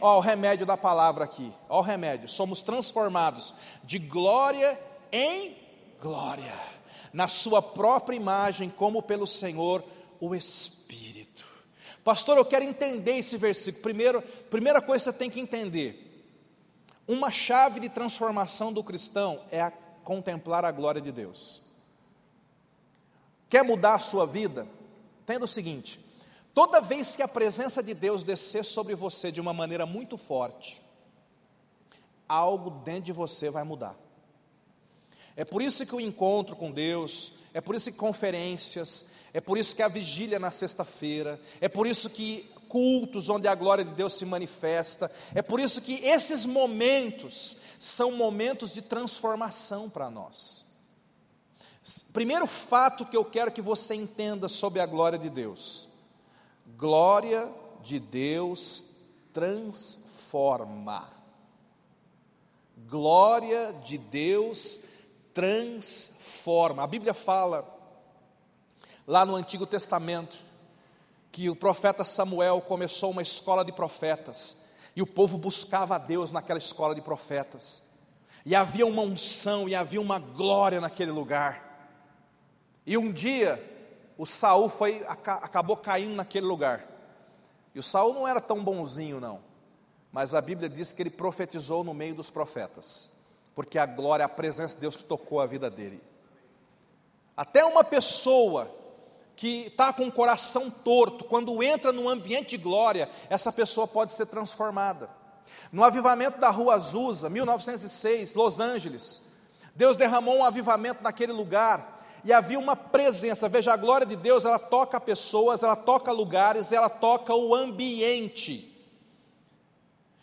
Ó, 0.00 0.18
o 0.18 0.20
remédio 0.20 0.64
da 0.64 0.76
palavra 0.76 1.24
aqui, 1.24 1.52
ó, 1.68 1.80
o 1.80 1.82
remédio. 1.82 2.28
Somos 2.28 2.62
transformados 2.62 3.52
de 3.82 3.98
glória 3.98 4.80
em 5.10 5.56
glória 6.00 6.77
na 7.12 7.28
sua 7.28 7.62
própria 7.62 8.16
imagem, 8.16 8.70
como 8.70 9.02
pelo 9.02 9.26
Senhor 9.26 9.84
o 10.20 10.34
Espírito. 10.34 11.46
Pastor, 12.04 12.36
eu 12.38 12.44
quero 12.44 12.64
entender 12.64 13.18
esse 13.18 13.36
versículo. 13.36 13.82
Primeiro, 13.82 14.22
primeira 14.50 14.80
coisa 14.80 15.04
que 15.04 15.12
você 15.12 15.18
tem 15.18 15.30
que 15.30 15.40
entender: 15.40 16.24
Uma 17.06 17.30
chave 17.30 17.80
de 17.80 17.88
transformação 17.88 18.72
do 18.72 18.82
cristão 18.82 19.42
é 19.50 19.60
a 19.60 19.70
contemplar 19.70 20.64
a 20.64 20.72
glória 20.72 21.00
de 21.00 21.12
Deus. 21.12 21.60
Quer 23.50 23.62
mudar 23.62 23.94
a 23.94 23.98
sua 23.98 24.26
vida? 24.26 24.66
Entenda 25.22 25.44
o 25.44 25.48
seguinte: 25.48 26.00
toda 26.54 26.80
vez 26.80 27.14
que 27.14 27.22
a 27.22 27.28
presença 27.28 27.82
de 27.82 27.92
Deus 27.94 28.24
descer 28.24 28.64
sobre 28.64 28.94
você 28.94 29.30
de 29.30 29.40
uma 29.40 29.52
maneira 29.52 29.84
muito 29.84 30.16
forte, 30.16 30.82
algo 32.26 32.70
dentro 32.70 33.04
de 33.04 33.12
você 33.12 33.50
vai 33.50 33.64
mudar. 33.64 34.07
É 35.38 35.44
por 35.44 35.62
isso 35.62 35.86
que 35.86 35.94
o 35.94 36.00
encontro 36.00 36.56
com 36.56 36.72
Deus, 36.72 37.30
é 37.54 37.60
por 37.60 37.76
isso 37.76 37.92
que 37.92 37.96
conferências, 37.96 39.06
é 39.32 39.40
por 39.40 39.56
isso 39.56 39.76
que 39.76 39.84
a 39.84 39.86
vigília 39.86 40.36
na 40.36 40.50
sexta-feira, 40.50 41.40
é 41.60 41.68
por 41.68 41.86
isso 41.86 42.10
que 42.10 42.50
cultos 42.68 43.28
onde 43.28 43.46
a 43.46 43.54
glória 43.54 43.84
de 43.84 43.92
Deus 43.92 44.14
se 44.14 44.24
manifesta, 44.24 45.08
é 45.32 45.40
por 45.40 45.60
isso 45.60 45.80
que 45.80 46.04
esses 46.04 46.44
momentos 46.44 47.56
são 47.78 48.10
momentos 48.10 48.72
de 48.72 48.82
transformação 48.82 49.88
para 49.88 50.10
nós. 50.10 50.66
Primeiro 52.12 52.48
fato 52.48 53.06
que 53.06 53.16
eu 53.16 53.24
quero 53.24 53.52
que 53.52 53.62
você 53.62 53.94
entenda 53.94 54.48
sobre 54.48 54.80
a 54.80 54.86
glória 54.86 55.20
de 55.20 55.30
Deus: 55.30 55.88
glória 56.76 57.48
de 57.80 58.00
Deus 58.00 58.86
transforma. 59.32 61.16
Glória 62.88 63.72
de 63.84 63.98
Deus 63.98 64.66
transforma. 64.68 64.87
A 66.78 66.86
Bíblia 66.86 67.14
fala, 67.14 67.64
lá 69.06 69.24
no 69.24 69.36
Antigo 69.36 69.66
Testamento, 69.66 70.38
que 71.30 71.48
o 71.48 71.54
profeta 71.54 72.04
Samuel 72.04 72.60
começou 72.60 73.10
uma 73.10 73.22
escola 73.22 73.64
de 73.64 73.70
profetas, 73.70 74.64
e 74.96 75.02
o 75.02 75.06
povo 75.06 75.38
buscava 75.38 75.94
a 75.94 75.98
Deus 75.98 76.32
naquela 76.32 76.58
escola 76.58 76.94
de 76.94 77.00
profetas, 77.00 77.84
e 78.44 78.54
havia 78.54 78.86
uma 78.86 79.02
unção 79.02 79.68
e 79.68 79.74
havia 79.74 80.00
uma 80.00 80.18
glória 80.18 80.80
naquele 80.80 81.12
lugar. 81.12 81.92
E 82.86 82.96
um 82.96 83.12
dia 83.12 83.62
o 84.16 84.26
Saul 84.26 84.68
foi 84.68 85.04
acabou 85.06 85.76
caindo 85.76 86.14
naquele 86.14 86.46
lugar. 86.46 86.84
E 87.74 87.78
o 87.78 87.82
Saul 87.82 88.14
não 88.14 88.26
era 88.26 88.40
tão 88.40 88.64
bonzinho 88.64 89.20
não, 89.20 89.40
mas 90.10 90.34
a 90.34 90.40
Bíblia 90.40 90.68
diz 90.68 90.90
que 90.90 91.02
ele 91.02 91.10
profetizou 91.10 91.84
no 91.84 91.94
meio 91.94 92.14
dos 92.14 92.30
profetas, 92.30 93.10
porque 93.58 93.76
a 93.76 93.86
glória, 93.86 94.24
a 94.24 94.28
presença 94.28 94.76
de 94.76 94.82
Deus 94.82 94.94
que 94.94 95.02
tocou 95.02 95.40
a 95.40 95.46
vida 95.46 95.68
dele. 95.68 96.00
Até 97.36 97.64
uma 97.64 97.82
pessoa 97.82 98.72
que 99.34 99.66
está 99.66 99.92
com 99.92 100.06
o 100.06 100.12
coração 100.12 100.70
torto, 100.70 101.24
quando 101.24 101.60
entra 101.60 101.90
num 101.90 102.08
ambiente 102.08 102.50
de 102.50 102.56
glória, 102.56 103.10
essa 103.28 103.52
pessoa 103.52 103.84
pode 103.84 104.12
ser 104.12 104.26
transformada. 104.26 105.10
No 105.72 105.82
avivamento 105.82 106.38
da 106.38 106.50
Rua 106.50 106.76
Azusa, 106.76 107.28
1906, 107.28 108.34
Los 108.34 108.60
Angeles, 108.60 109.26
Deus 109.74 109.96
derramou 109.96 110.36
um 110.36 110.44
avivamento 110.44 111.02
naquele 111.02 111.32
lugar 111.32 112.00
e 112.24 112.32
havia 112.32 112.60
uma 112.60 112.76
presença. 112.76 113.48
Veja, 113.48 113.72
a 113.72 113.76
glória 113.76 114.06
de 114.06 114.14
Deus, 114.14 114.44
ela 114.44 114.60
toca 114.60 115.00
pessoas, 115.00 115.64
ela 115.64 115.74
toca 115.74 116.12
lugares, 116.12 116.70
ela 116.70 116.88
toca 116.88 117.34
o 117.34 117.52
ambiente. 117.56 118.67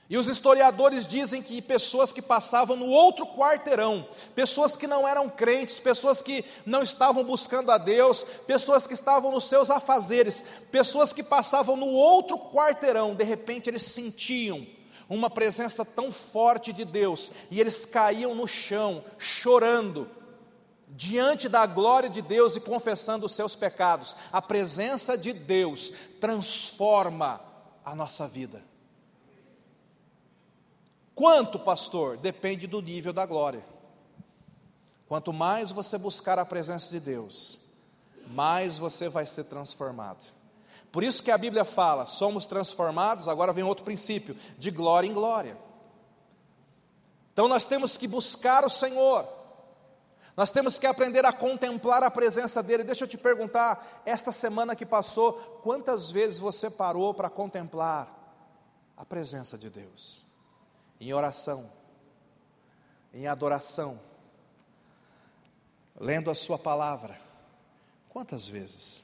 E 0.07 0.17
os 0.17 0.27
historiadores 0.27 1.07
dizem 1.07 1.41
que 1.41 1.61
pessoas 1.61 2.11
que 2.11 2.21
passavam 2.21 2.75
no 2.75 2.87
outro 2.87 3.25
quarteirão, 3.25 4.07
pessoas 4.35 4.77
que 4.77 4.85
não 4.85 5.07
eram 5.07 5.27
crentes, 5.27 5.79
pessoas 5.79 6.21
que 6.21 6.45
não 6.63 6.83
estavam 6.83 7.23
buscando 7.23 7.71
a 7.71 7.77
Deus, 7.79 8.23
pessoas 8.45 8.85
que 8.85 8.93
estavam 8.93 9.31
nos 9.31 9.49
seus 9.49 9.71
afazeres, 9.71 10.43
pessoas 10.71 11.11
que 11.11 11.23
passavam 11.23 11.75
no 11.75 11.87
outro 11.87 12.37
quarteirão, 12.37 13.15
de 13.15 13.23
repente 13.23 13.67
eles 13.67 13.81
sentiam 13.81 14.67
uma 15.09 15.29
presença 15.29 15.83
tão 15.83 16.11
forte 16.11 16.71
de 16.71 16.85
Deus 16.85 17.31
e 17.49 17.59
eles 17.59 17.83
caíam 17.83 18.35
no 18.35 18.47
chão, 18.47 19.03
chorando, 19.17 20.07
diante 20.87 21.49
da 21.49 21.65
glória 21.65 22.09
de 22.09 22.21
Deus 22.21 22.55
e 22.55 22.59
confessando 22.59 23.25
os 23.25 23.33
seus 23.33 23.55
pecados. 23.55 24.15
A 24.31 24.41
presença 24.41 25.17
de 25.17 25.33
Deus 25.33 25.91
transforma 26.21 27.41
a 27.83 27.95
nossa 27.95 28.27
vida. 28.27 28.74
Quanto, 31.15 31.57
pastor? 31.57 32.17
Depende 32.17 32.67
do 32.67 32.81
nível 32.81 33.13
da 33.13 33.25
glória. 33.25 33.65
Quanto 35.07 35.31
mais 35.31 35.71
você 35.71 35.97
buscar 35.97 36.37
a 36.37 36.45
presença 36.45 36.91
de 36.91 36.99
Deus, 36.99 37.59
mais 38.27 38.77
você 38.77 39.07
vai 39.07 39.25
ser 39.25 39.45
transformado. 39.45 40.25
Por 40.91 41.03
isso 41.03 41.23
que 41.23 41.31
a 41.31 41.37
Bíblia 41.37 41.63
fala, 41.63 42.07
somos 42.07 42.45
transformados, 42.45 43.27
agora 43.27 43.53
vem 43.53 43.63
outro 43.63 43.85
princípio, 43.85 44.35
de 44.57 44.71
glória 44.71 45.07
em 45.07 45.13
glória. 45.13 45.57
Então 47.31 47.47
nós 47.47 47.65
temos 47.65 47.97
que 47.97 48.07
buscar 48.07 48.65
o 48.65 48.69
Senhor, 48.69 49.27
nós 50.35 50.51
temos 50.51 50.77
que 50.77 50.87
aprender 50.87 51.25
a 51.25 51.31
contemplar 51.31 52.03
a 52.03 52.11
presença 52.11 52.61
dEle. 52.61 52.83
Deixa 52.83 53.05
eu 53.05 53.07
te 53.07 53.17
perguntar, 53.17 54.01
esta 54.05 54.33
semana 54.33 54.75
que 54.75 54.85
passou, 54.85 55.33
quantas 55.63 56.11
vezes 56.11 56.39
você 56.39 56.69
parou 56.69 57.13
para 57.13 57.29
contemplar 57.29 58.09
a 58.97 59.05
presença 59.05 59.57
de 59.57 59.69
Deus? 59.69 60.24
Em 60.99 61.13
oração, 61.13 61.69
em 63.13 63.27
adoração, 63.27 63.99
lendo 65.99 66.29
a 66.29 66.35
Sua 66.35 66.57
palavra. 66.57 67.19
Quantas 68.09 68.47
vezes? 68.47 69.03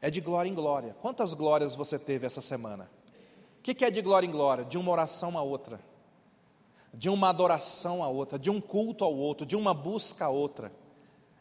É 0.00 0.10
de 0.10 0.20
glória 0.20 0.48
em 0.48 0.54
glória. 0.54 0.96
Quantas 1.00 1.34
glórias 1.34 1.74
você 1.74 1.98
teve 1.98 2.26
essa 2.26 2.40
semana? 2.40 2.90
O 3.58 3.62
que 3.62 3.84
é 3.84 3.90
de 3.90 4.00
glória 4.00 4.26
em 4.26 4.30
glória? 4.30 4.64
De 4.64 4.78
uma 4.78 4.90
oração 4.90 5.36
a 5.36 5.42
outra, 5.42 5.80
de 6.92 7.10
uma 7.10 7.28
adoração 7.28 8.02
a 8.02 8.08
outra, 8.08 8.38
de 8.38 8.50
um 8.50 8.60
culto 8.60 9.04
ao 9.04 9.14
outro, 9.14 9.44
de 9.44 9.56
uma 9.56 9.74
busca 9.74 10.24
a 10.24 10.30
outra 10.30 10.72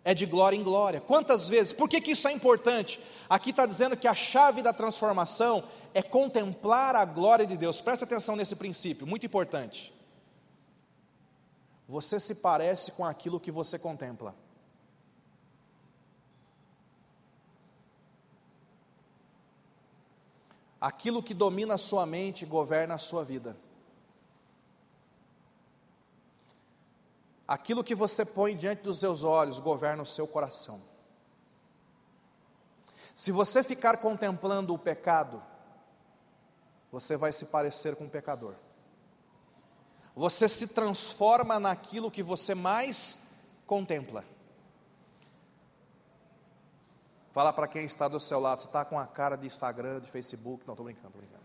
é 0.10 0.14
de 0.16 0.26
glória 0.26 0.58
em 0.58 0.64
glória. 0.64 1.00
Quantas 1.00 1.48
vezes? 1.48 1.72
Por 1.72 1.88
que, 1.88 2.02
que 2.02 2.14
isso 2.14 2.28
é 2.28 2.32
importante? 2.32 3.00
Aqui 3.30 3.52
está 3.52 3.68
dizendo 3.68 3.96
que 3.96 4.08
a 4.08 4.16
chave 4.16 4.64
da 4.64 4.74
transformação 4.74 5.64
é 5.94 6.02
contemplar 6.02 6.96
a 6.96 7.06
glória 7.06 7.46
de 7.46 7.56
Deus. 7.56 7.80
Preste 7.80 8.06
atenção 8.06 8.36
nesse 8.36 8.56
princípio, 8.56 9.06
muito 9.06 9.28
importante. 9.28 9.94
Você 11.88 12.20
se 12.20 12.34
parece 12.34 12.92
com 12.94 13.06
aquilo 13.06 13.40
que 13.40 13.52
você 13.52 13.78
contempla. 13.78 14.34
Aquilo 20.82 21.22
que 21.22 21.36
domina 21.36 21.76
a 21.76 21.78
sua 21.78 22.08
mente 22.08 22.48
governa 22.48 22.96
a 22.96 23.00
sua 23.00 23.24
vida. 23.24 23.56
Aquilo 27.50 27.84
que 27.84 27.96
você 27.96 28.24
põe 28.24 28.56
diante 28.56 28.84
dos 28.84 29.00
seus 29.00 29.24
olhos 29.24 29.58
governa 29.58 30.04
o 30.04 30.06
seu 30.06 30.28
coração. 30.28 30.80
Se 33.16 33.32
você 33.32 33.64
ficar 33.64 33.98
contemplando 33.98 34.72
o 34.72 34.78
pecado, 34.78 35.42
você 36.92 37.18
vai 37.18 37.34
se 37.34 37.48
parecer 37.48 37.96
com 37.96 38.04
um 38.04 38.10
pecador. 38.10 38.54
Você 40.16 40.48
se 40.48 40.68
transforma 40.68 41.60
naquilo 41.60 42.12
que 42.12 42.22
você 42.22 42.54
mais 42.54 43.34
contempla. 43.66 44.24
Fala 47.32 47.52
para 47.52 47.68
quem 47.68 47.84
está 47.84 48.08
do 48.08 48.20
seu 48.20 48.40
lado, 48.40 48.62
você 48.62 48.68
está 48.68 48.86
com 48.86 49.00
a 49.00 49.08
cara 49.08 49.36
de 49.36 49.48
Instagram, 49.48 50.02
de 50.02 50.12
Facebook, 50.12 50.68
não 50.68 50.76
estou 50.76 50.86
brincando, 50.86 51.08
estou 51.08 51.22
brincando. 51.22 51.39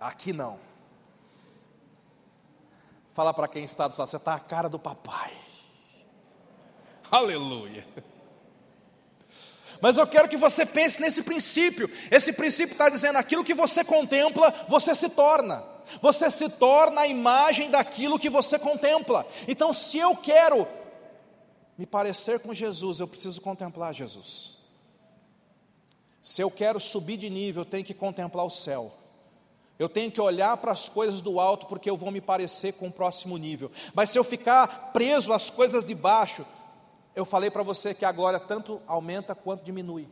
Aqui 0.00 0.32
não. 0.32 0.58
Fala 3.12 3.34
para 3.34 3.46
quem 3.46 3.64
está 3.64 3.86
do 3.86 3.94
seu 3.94 4.00
lado, 4.00 4.10
você 4.10 4.16
está 4.16 4.34
a 4.34 4.40
cara 4.40 4.68
do 4.68 4.78
papai. 4.78 5.36
Aleluia. 7.10 7.86
Mas 9.80 9.98
eu 9.98 10.06
quero 10.06 10.28
que 10.28 10.36
você 10.36 10.64
pense 10.64 11.00
nesse 11.00 11.22
princípio. 11.22 11.90
Esse 12.10 12.32
princípio 12.32 12.72
está 12.72 12.88
dizendo: 12.88 13.16
aquilo 13.16 13.44
que 13.44 13.54
você 13.54 13.84
contempla, 13.84 14.50
você 14.68 14.94
se 14.94 15.08
torna. 15.08 15.64
Você 16.00 16.30
se 16.30 16.48
torna 16.48 17.02
a 17.02 17.06
imagem 17.06 17.70
daquilo 17.70 18.18
que 18.18 18.30
você 18.30 18.58
contempla. 18.58 19.26
Então, 19.48 19.74
se 19.74 19.98
eu 19.98 20.14
quero 20.16 20.68
me 21.76 21.84
parecer 21.84 22.40
com 22.40 22.54
Jesus, 22.54 23.00
eu 23.00 23.08
preciso 23.08 23.40
contemplar 23.40 23.92
Jesus. 23.92 24.58
Se 26.22 26.42
eu 26.42 26.50
quero 26.50 26.78
subir 26.78 27.16
de 27.16 27.28
nível, 27.28 27.62
eu 27.62 27.66
tenho 27.66 27.84
que 27.84 27.94
contemplar 27.94 28.44
o 28.44 28.50
céu. 28.50 28.99
Eu 29.80 29.88
tenho 29.88 30.12
que 30.12 30.20
olhar 30.20 30.58
para 30.58 30.72
as 30.72 30.90
coisas 30.90 31.22
do 31.22 31.40
alto 31.40 31.64
porque 31.64 31.88
eu 31.88 31.96
vou 31.96 32.10
me 32.10 32.20
parecer 32.20 32.74
com 32.74 32.88
o 32.88 32.92
próximo 32.92 33.38
nível. 33.38 33.72
Mas 33.94 34.10
se 34.10 34.18
eu 34.18 34.22
ficar 34.22 34.90
preso 34.92 35.32
às 35.32 35.48
coisas 35.48 35.86
de 35.86 35.94
baixo, 35.94 36.44
eu 37.16 37.24
falei 37.24 37.50
para 37.50 37.62
você 37.62 37.94
que 37.94 38.04
a 38.04 38.12
glória 38.12 38.38
tanto 38.38 38.78
aumenta 38.86 39.34
quanto 39.34 39.64
diminui. 39.64 40.06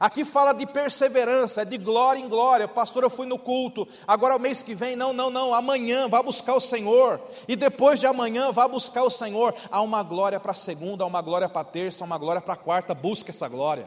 Aqui 0.00 0.24
fala 0.24 0.54
de 0.54 0.64
perseverança, 0.64 1.60
é 1.60 1.64
de 1.66 1.76
glória 1.76 2.18
em 2.18 2.26
glória. 2.26 2.66
Pastor, 2.66 3.02
eu 3.02 3.10
fui 3.10 3.26
no 3.26 3.38
culto, 3.38 3.86
agora 4.08 4.34
o 4.34 4.40
mês 4.40 4.62
que 4.62 4.74
vem, 4.74 4.96
não, 4.96 5.12
não, 5.12 5.28
não, 5.28 5.52
amanhã 5.52 6.08
vá 6.08 6.22
buscar 6.22 6.54
o 6.54 6.60
Senhor, 6.60 7.20
e 7.46 7.54
depois 7.54 8.00
de 8.00 8.06
amanhã 8.06 8.50
vá 8.50 8.66
buscar 8.66 9.02
o 9.02 9.10
Senhor. 9.10 9.54
Há 9.70 9.82
uma 9.82 10.02
glória 10.02 10.40
para 10.40 10.52
a 10.52 10.56
segunda, 10.56 11.04
há 11.04 11.06
uma 11.06 11.20
glória 11.20 11.50
para 11.50 11.60
a 11.60 11.64
terça, 11.64 12.02
há 12.02 12.06
uma 12.06 12.16
glória 12.16 12.40
para 12.40 12.54
a 12.54 12.56
quarta, 12.56 12.94
busca 12.94 13.30
essa 13.30 13.46
glória. 13.46 13.86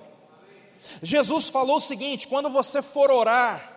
Jesus 1.01 1.49
falou 1.49 1.77
o 1.77 1.81
seguinte: 1.81 2.27
quando 2.27 2.47
você 2.47 2.83
for 2.83 3.09
orar, 3.09 3.76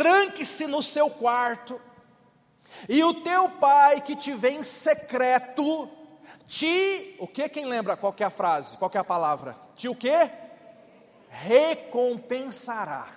tranque-se 0.00 0.66
no 0.66 0.82
seu 0.82 1.10
quarto, 1.10 1.78
e 2.88 3.04
o 3.04 3.12
teu 3.12 3.50
pai 3.50 4.00
que 4.00 4.16
te 4.16 4.32
vê 4.32 4.52
em 4.52 4.62
secreto, 4.62 5.90
te, 6.48 7.16
o 7.18 7.26
que 7.26 7.46
quem 7.50 7.66
lembra 7.66 7.98
qual 7.98 8.16
é 8.18 8.24
a 8.24 8.30
frase, 8.30 8.78
qual 8.78 8.90
é 8.94 8.96
a 8.96 9.04
palavra? 9.04 9.54
Te 9.76 9.90
o 9.90 9.94
que? 9.94 10.30
Recompensará. 11.28 13.08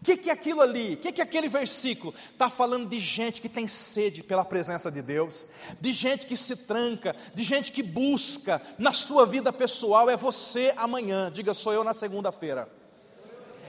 O 0.00 0.04
que, 0.04 0.16
que 0.16 0.28
é 0.28 0.32
aquilo 0.32 0.62
ali? 0.62 0.94
O 0.94 0.96
que, 0.96 1.12
que 1.12 1.20
é 1.20 1.24
aquele 1.24 1.48
versículo? 1.48 2.12
Está 2.32 2.50
falando 2.50 2.88
de 2.88 2.98
gente 2.98 3.40
que 3.40 3.48
tem 3.48 3.68
sede 3.68 4.24
pela 4.24 4.44
presença 4.44 4.90
de 4.90 5.00
Deus, 5.00 5.46
de 5.80 5.92
gente 5.92 6.26
que 6.26 6.36
se 6.36 6.56
tranca, 6.56 7.14
de 7.34 7.44
gente 7.44 7.70
que 7.70 7.84
busca 7.84 8.60
na 8.78 8.92
sua 8.92 9.24
vida 9.26 9.52
pessoal. 9.52 10.10
É 10.10 10.16
você 10.16 10.74
amanhã, 10.76 11.30
diga, 11.30 11.54
sou 11.54 11.72
eu 11.72 11.84
na 11.84 11.94
segunda-feira. 11.94 12.68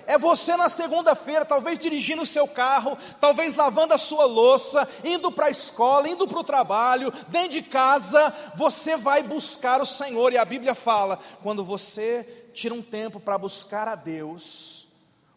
É 0.07 0.17
você 0.17 0.55
na 0.55 0.69
segunda-feira, 0.69 1.43
talvez 1.43 1.77
dirigindo 1.77 2.21
o 2.21 2.25
seu 2.25 2.47
carro, 2.47 2.97
talvez 3.19 3.55
lavando 3.55 3.93
a 3.93 3.97
sua 3.97 4.23
louça, 4.23 4.87
indo 5.03 5.29
para 5.29 5.47
a 5.47 5.49
escola, 5.49 6.07
indo 6.07 6.25
para 6.25 6.39
o 6.39 6.45
trabalho, 6.45 7.11
dentro 7.27 7.49
de 7.49 7.61
casa, 7.61 8.33
você 8.55 8.95
vai 8.95 9.21
buscar 9.21 9.81
o 9.81 9.85
Senhor. 9.85 10.31
E 10.31 10.37
a 10.37 10.45
Bíblia 10.45 10.73
fala: 10.73 11.19
quando 11.43 11.61
você 11.61 12.49
tira 12.53 12.73
um 12.73 12.81
tempo 12.81 13.19
para 13.19 13.37
buscar 13.37 13.85
a 13.85 13.95
Deus, 13.95 14.87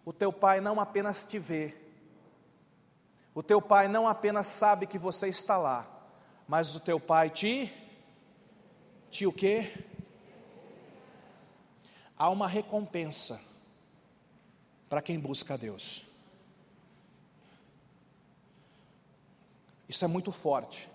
o 0.04 0.12
teu 0.12 0.32
pai 0.32 0.60
não 0.60 0.78
apenas 0.78 1.24
te 1.24 1.36
vê, 1.36 1.74
o 3.34 3.42
teu 3.42 3.60
pai 3.60 3.88
não 3.88 4.06
apenas 4.06 4.46
sabe 4.46 4.86
que 4.86 4.98
você 4.98 5.26
está 5.26 5.56
lá, 5.56 5.84
mas 6.46 6.76
o 6.76 6.80
teu 6.80 7.00
pai 7.00 7.28
te 7.28 7.74
te 9.10 9.26
o 9.26 9.32
quê? 9.32 9.72
Há 12.16 12.30
uma 12.30 12.46
recompensa 12.46 13.49
para 14.90 15.00
quem 15.00 15.20
busca 15.20 15.54
a 15.54 15.56
Deus. 15.56 16.02
Isso 19.88 20.04
é 20.04 20.08
muito 20.08 20.32
forte, 20.32 20.90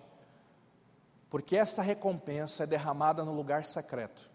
porque 1.30 1.56
essa 1.56 1.82
recompensa 1.82 2.64
é 2.64 2.68
derramada 2.68 3.24
no 3.24 3.34
lugar 3.34 3.66
secreto. 3.66 4.30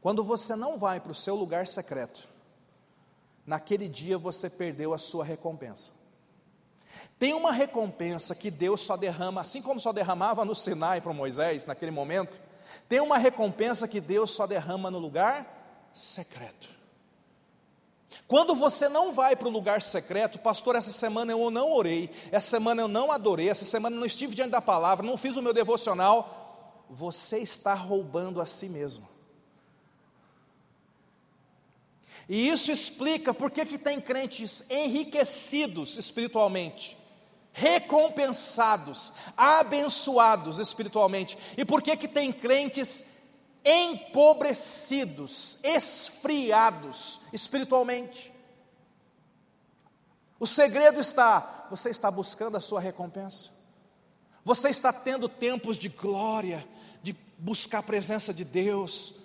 Quando 0.00 0.24
você 0.24 0.56
não 0.56 0.78
vai 0.78 0.98
para 0.98 1.12
o 1.12 1.14
seu 1.14 1.34
lugar 1.34 1.66
secreto, 1.66 2.26
naquele 3.46 3.88
dia 3.88 4.16
você 4.16 4.48
perdeu 4.48 4.94
a 4.94 4.98
sua 4.98 5.24
recompensa. 5.24 5.92
Tem 7.18 7.34
uma 7.34 7.52
recompensa 7.52 8.34
que 8.34 8.50
Deus 8.50 8.80
só 8.80 8.96
derrama, 8.96 9.42
assim 9.42 9.60
como 9.60 9.80
só 9.80 9.92
derramava 9.92 10.46
no 10.46 10.54
Sinai 10.54 11.02
para 11.02 11.12
Moisés 11.12 11.66
naquele 11.66 11.90
momento, 11.90 12.40
tem 12.88 13.00
uma 13.00 13.18
recompensa 13.18 13.86
que 13.86 14.00
Deus 14.00 14.30
só 14.30 14.46
derrama 14.46 14.90
no 14.90 14.98
lugar 14.98 15.90
secreto. 15.92 16.75
Quando 18.26 18.54
você 18.54 18.88
não 18.88 19.12
vai 19.12 19.36
para 19.36 19.48
o 19.48 19.50
lugar 19.50 19.82
secreto, 19.82 20.38
pastor, 20.38 20.74
essa 20.74 20.92
semana 20.92 21.32
eu 21.32 21.50
não 21.50 21.72
orei, 21.72 22.10
essa 22.32 22.50
semana 22.50 22.82
eu 22.82 22.88
não 22.88 23.12
adorei, 23.12 23.48
essa 23.48 23.64
semana 23.64 23.94
eu 23.94 24.00
não 24.00 24.06
estive 24.06 24.34
diante 24.34 24.50
da 24.50 24.60
palavra, 24.60 25.06
não 25.06 25.16
fiz 25.16 25.36
o 25.36 25.42
meu 25.42 25.52
devocional, 25.52 26.84
você 26.88 27.38
está 27.38 27.74
roubando 27.74 28.40
a 28.40 28.46
si 28.46 28.68
mesmo. 28.68 29.08
E 32.28 32.48
isso 32.48 32.72
explica 32.72 33.32
por 33.32 33.50
que, 33.50 33.64
que 33.64 33.78
tem 33.78 34.00
crentes 34.00 34.64
enriquecidos 34.68 35.96
espiritualmente, 35.96 36.98
recompensados, 37.52 39.12
abençoados 39.36 40.58
espiritualmente, 40.58 41.38
e 41.56 41.64
por 41.64 41.80
que, 41.80 41.96
que 41.96 42.08
tem 42.08 42.32
crentes 42.32 43.06
empobrecidos, 43.66 45.58
esfriados 45.64 47.20
espiritualmente. 47.32 48.32
O 50.38 50.46
segredo 50.46 51.00
está: 51.00 51.66
você 51.68 51.90
está 51.90 52.08
buscando 52.08 52.56
a 52.56 52.60
sua 52.60 52.80
recompensa, 52.80 53.50
você 54.44 54.70
está 54.70 54.92
tendo 54.92 55.28
tempos 55.28 55.76
de 55.76 55.88
glória, 55.88 56.64
de 57.02 57.16
buscar 57.36 57.78
a 57.78 57.82
presença 57.82 58.32
de 58.32 58.44
Deus, 58.44 59.16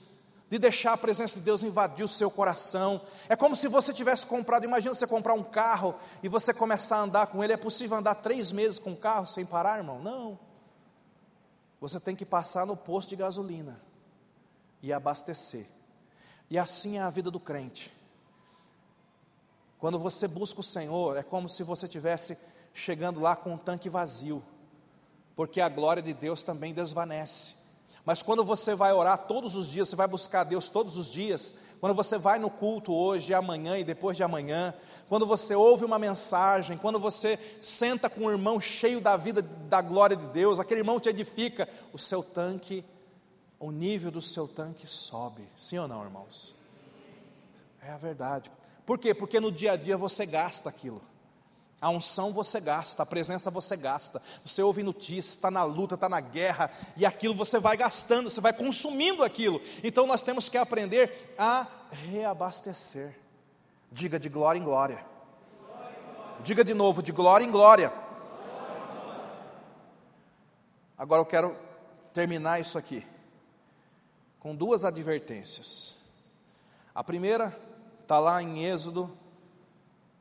de 0.50 0.58
deixar 0.58 0.94
a 0.94 0.98
presença 0.98 1.38
de 1.38 1.46
Deus 1.46 1.62
invadir 1.62 2.04
o 2.04 2.08
seu 2.08 2.32
coração. 2.32 3.00
É 3.30 3.36
como 3.36 3.56
se 3.56 3.68
você 3.68 3.94
tivesse 3.94 4.26
comprado, 4.26 4.64
imagina 4.64 4.96
você 4.96 5.06
comprar 5.06 5.36
um 5.36 5.44
carro 5.44 5.94
e 6.24 6.28
você 6.28 6.52
começar 6.52 6.98
a 6.98 7.02
andar 7.02 7.28
com 7.28 7.44
ele. 7.44 7.54
É 7.54 7.58
possível 7.58 7.96
andar 7.98 8.16
três 8.16 8.52
meses 8.52 8.80
com 8.80 8.94
o 8.94 8.98
carro 8.98 9.28
sem 9.28 9.46
parar, 9.46 9.78
irmão? 9.78 10.00
Não. 10.00 10.40
Você 11.80 12.00
tem 12.00 12.16
que 12.16 12.26
passar 12.26 12.66
no 12.66 12.76
posto 12.76 13.10
de 13.10 13.16
gasolina 13.16 13.91
e 14.82 14.92
abastecer. 14.92 15.66
E 16.50 16.58
assim 16.58 16.98
é 16.98 17.02
a 17.02 17.10
vida 17.10 17.32
do 17.32 17.40
crente. 17.40 17.94
Quando 19.80 19.98
você 19.98 20.28
busca 20.28 20.60
o 20.60 20.64
Senhor, 20.64 21.18
é 21.18 21.24
como 21.24 21.50
se 21.50 21.64
você 21.64 21.88
tivesse 21.88 22.38
chegando 22.74 23.20
lá 23.20 23.36
com 23.36 23.54
um 23.54 23.58
tanque 23.58 23.90
vazio, 23.90 24.44
porque 25.36 25.60
a 25.60 25.70
glória 25.70 26.02
de 26.04 26.14
Deus 26.14 26.44
também 26.44 26.74
desvanece. 26.74 27.56
Mas 28.06 28.22
quando 28.22 28.44
você 28.44 28.74
vai 28.76 28.92
orar 28.94 29.28
todos 29.28 29.56
os 29.56 29.68
dias, 29.68 29.90
você 29.90 29.96
vai 29.96 30.08
buscar 30.08 30.44
Deus 30.44 30.70
todos 30.70 30.98
os 30.98 31.08
dias, 31.10 31.54
quando 31.80 31.96
você 31.96 32.18
vai 32.18 32.40
no 32.40 32.50
culto 32.50 32.94
hoje, 32.94 33.34
amanhã 33.34 33.78
e 33.78 33.84
depois 33.84 34.18
de 34.18 34.24
amanhã, 34.24 34.74
quando 35.08 35.26
você 35.26 35.56
ouve 35.56 35.84
uma 35.84 36.00
mensagem, 36.00 36.78
quando 36.78 37.00
você 37.00 37.40
senta 37.62 38.10
com 38.10 38.26
um 38.26 38.32
irmão 38.32 38.60
cheio 38.60 39.02
da 39.02 39.18
vida, 39.18 39.42
da 39.42 39.82
glória 39.82 40.16
de 40.16 40.28
Deus, 40.28 40.60
aquele 40.60 40.82
irmão 40.82 41.00
te 41.00 41.10
edifica, 41.10 41.68
o 41.92 41.98
seu 41.98 42.24
tanque 42.24 42.86
o 43.62 43.72
nível 43.72 44.10
do 44.10 44.20
seu 44.20 44.48
tanque 44.48 44.88
sobe. 44.88 45.48
Sim 45.56 45.78
ou 45.78 45.88
não, 45.88 46.04
irmãos? 46.04 46.56
É 47.80 47.92
a 47.92 47.98
verdade. 47.98 48.52
Por 48.88 48.98
quê? 48.98 49.14
Porque 49.14 49.40
no 49.40 49.52
dia 49.52 49.74
a 49.74 49.78
dia 49.78 49.96
você 49.96 50.26
gasta 50.26 50.68
aquilo. 50.68 51.00
A 51.80 51.90
unção 51.90 52.34
você 52.34 52.60
gasta, 52.60 53.04
a 53.04 53.06
presença 53.06 53.52
você 53.52 53.78
gasta. 53.78 54.20
Você 54.44 54.64
ouve 54.64 54.82
notícias, 54.82 55.36
está 55.36 55.52
na 55.52 55.64
luta, 55.64 55.94
está 55.94 56.10
na 56.10 56.20
guerra, 56.20 56.72
e 56.98 57.06
aquilo 57.06 57.36
você 57.36 57.60
vai 57.60 57.78
gastando, 57.78 58.32
você 58.32 58.42
vai 58.42 58.52
consumindo 58.52 59.24
aquilo. 59.24 59.62
Então 59.84 60.08
nós 60.08 60.24
temos 60.24 60.50
que 60.50 60.58
aprender 60.58 61.34
a 61.38 61.68
reabastecer. 61.92 63.16
Diga 63.92 64.20
de 64.20 64.28
glória 64.28 64.58
em 64.58 64.64
glória. 64.64 65.06
Diga 66.44 66.64
de 66.64 66.74
novo, 66.74 67.04
de 67.04 67.12
glória 67.12 67.46
em 67.46 67.52
glória. 67.52 67.94
Agora 70.98 71.22
eu 71.22 71.26
quero 71.26 71.56
terminar 72.12 72.60
isso 72.60 72.76
aqui 72.76 73.11
com 74.42 74.56
duas 74.56 74.84
advertências. 74.84 75.96
A 76.96 77.04
primeira 77.04 77.56
está 78.02 78.18
lá 78.18 78.42
em 78.42 78.66
Êxodo, 78.66 79.16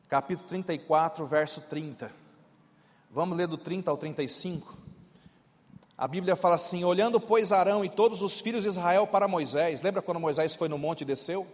capítulo 0.09 0.46
34, 0.46 1.26
verso 1.26 1.62
30. 1.62 2.12
Vamos 3.11 3.37
ler 3.37 3.48
do 3.48 3.56
30 3.56 3.90
ao 3.90 3.96
35. 3.96 4.76
A 5.96 6.06
Bíblia 6.06 6.37
fala 6.37 6.56
assim: 6.56 6.85
Olhando, 6.85 7.18
pois, 7.18 7.50
Arão 7.50 7.83
e 7.83 7.88
todos 7.88 8.20
os 8.20 8.38
filhos 8.40 8.64
de 8.64 8.68
Israel 8.68 9.06
para 9.06 9.26
Moisés, 9.26 9.80
lembra 9.80 10.02
quando 10.02 10.20
Moisés 10.20 10.54
foi 10.54 10.68
no 10.68 10.76
monte 10.76 11.00
e 11.00 11.06
desceu? 11.06 11.46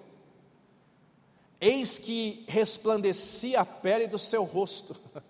Eis 1.61 2.01
que 2.01 2.45
resplandecia 2.49 3.61
a 3.61 3.65
pele 3.65 4.09
do 4.09 4.19
seu 4.19 4.43
rosto, 4.43 4.97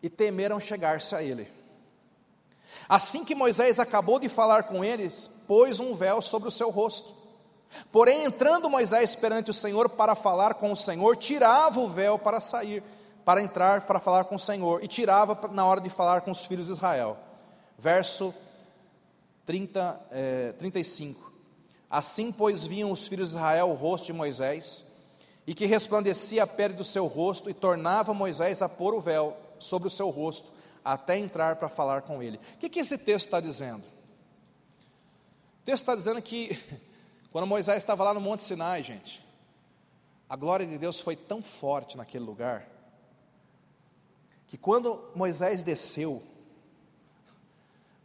e 0.00 0.08
temeram 0.08 0.60
chegar-se 0.60 1.16
a 1.16 1.22
ele. 1.22 1.48
Assim 2.88 3.24
que 3.24 3.34
Moisés 3.34 3.78
acabou 3.78 4.18
de 4.18 4.28
falar 4.28 4.64
com 4.64 4.84
eles, 4.84 5.28
pôs 5.46 5.80
um 5.80 5.94
véu 5.94 6.20
sobre 6.20 6.48
o 6.48 6.52
seu 6.52 6.70
rosto. 6.70 7.14
Porém, 7.90 8.24
entrando 8.24 8.70
Moisés 8.70 9.14
perante 9.14 9.50
o 9.50 9.54
Senhor 9.54 9.88
para 9.88 10.14
falar 10.14 10.54
com 10.54 10.70
o 10.70 10.76
Senhor, 10.76 11.16
tirava 11.16 11.80
o 11.80 11.88
véu 11.88 12.18
para 12.18 12.40
sair, 12.40 12.82
para 13.24 13.42
entrar 13.42 13.82
para 13.82 13.98
falar 13.98 14.24
com 14.24 14.36
o 14.36 14.38
Senhor, 14.38 14.82
e 14.82 14.88
tirava 14.88 15.48
na 15.48 15.64
hora 15.64 15.80
de 15.80 15.90
falar 15.90 16.20
com 16.20 16.30
os 16.30 16.44
filhos 16.44 16.66
de 16.66 16.72
Israel. 16.72 17.16
Verso 17.78 18.34
30, 19.46 20.00
é, 20.10 20.52
35. 20.52 21.32
Assim, 21.90 22.32
pois, 22.32 22.66
viam 22.66 22.90
os 22.90 23.06
filhos 23.06 23.30
de 23.30 23.36
Israel 23.36 23.70
o 23.70 23.74
rosto 23.74 24.06
de 24.06 24.12
Moisés, 24.12 24.86
e 25.46 25.54
que 25.54 25.66
resplandecia 25.66 26.44
a 26.44 26.46
pele 26.46 26.74
do 26.74 26.84
seu 26.84 27.06
rosto, 27.06 27.50
e 27.50 27.54
tornava 27.54 28.14
Moisés 28.14 28.62
a 28.62 28.68
pôr 28.68 28.94
o 28.94 29.00
véu 29.00 29.36
sobre 29.58 29.88
o 29.88 29.90
seu 29.90 30.10
rosto, 30.10 30.50
até 30.84 31.18
entrar 31.18 31.56
para 31.56 31.68
falar 31.68 32.02
com 32.02 32.22
ele. 32.22 32.36
O 32.36 32.58
que, 32.58 32.68
que 32.68 32.80
esse 32.80 32.98
texto 32.98 33.26
está 33.26 33.40
dizendo? 33.40 33.84
O 35.62 35.64
texto 35.64 35.82
está 35.82 35.94
dizendo 35.94 36.20
que, 36.20 36.58
quando 37.32 37.46
Moisés 37.46 37.78
estava 37.78 38.04
lá 38.04 38.12
no 38.12 38.20
Monte 38.20 38.44
Sinai, 38.44 38.82
gente, 38.82 39.24
a 40.28 40.36
glória 40.36 40.66
de 40.66 40.76
Deus 40.76 41.00
foi 41.00 41.16
tão 41.16 41.42
forte 41.42 41.96
naquele 41.96 42.24
lugar, 42.24 42.68
que 44.46 44.58
quando 44.58 45.10
Moisés 45.14 45.62
desceu, 45.62 46.22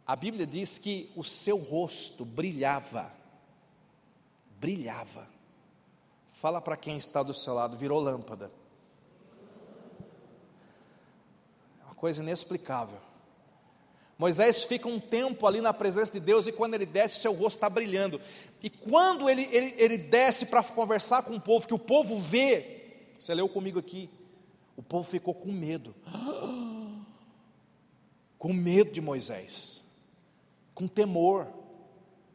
a 0.06 0.16
Bíblia 0.16 0.46
diz 0.46 0.78
que 0.78 1.12
o 1.14 1.22
seu 1.22 1.58
rosto 1.58 2.24
brilhava, 2.24 3.12
brilhava. 4.58 5.28
Fala 6.30 6.60
para 6.60 6.76
quem 6.76 6.96
está 6.96 7.22
do 7.22 7.34
seu 7.34 7.54
lado, 7.54 7.76
virou 7.76 8.00
lâmpada. 8.00 8.50
Coisa 12.00 12.22
inexplicável. 12.22 12.98
Moisés 14.16 14.64
fica 14.64 14.88
um 14.88 14.98
tempo 14.98 15.46
ali 15.46 15.60
na 15.60 15.72
presença 15.72 16.10
de 16.12 16.20
Deus 16.20 16.46
e 16.46 16.52
quando 16.52 16.74
ele 16.74 16.86
desce, 16.86 17.20
seu 17.20 17.32
rosto 17.32 17.58
está 17.58 17.68
brilhando. 17.68 18.18
E 18.62 18.70
quando 18.70 19.28
ele, 19.28 19.42
ele, 19.52 19.74
ele 19.76 19.98
desce 19.98 20.46
para 20.46 20.62
conversar 20.62 21.22
com 21.24 21.36
o 21.36 21.40
povo, 21.40 21.68
que 21.68 21.74
o 21.74 21.78
povo 21.78 22.18
vê, 22.18 23.10
você 23.18 23.34
leu 23.34 23.50
comigo 23.50 23.78
aqui, 23.78 24.08
o 24.78 24.82
povo 24.82 25.06
ficou 25.06 25.34
com 25.34 25.52
medo, 25.52 25.94
com 28.38 28.52
medo 28.54 28.92
de 28.92 29.00
Moisés, 29.02 29.82
com 30.74 30.88
temor, 30.88 31.46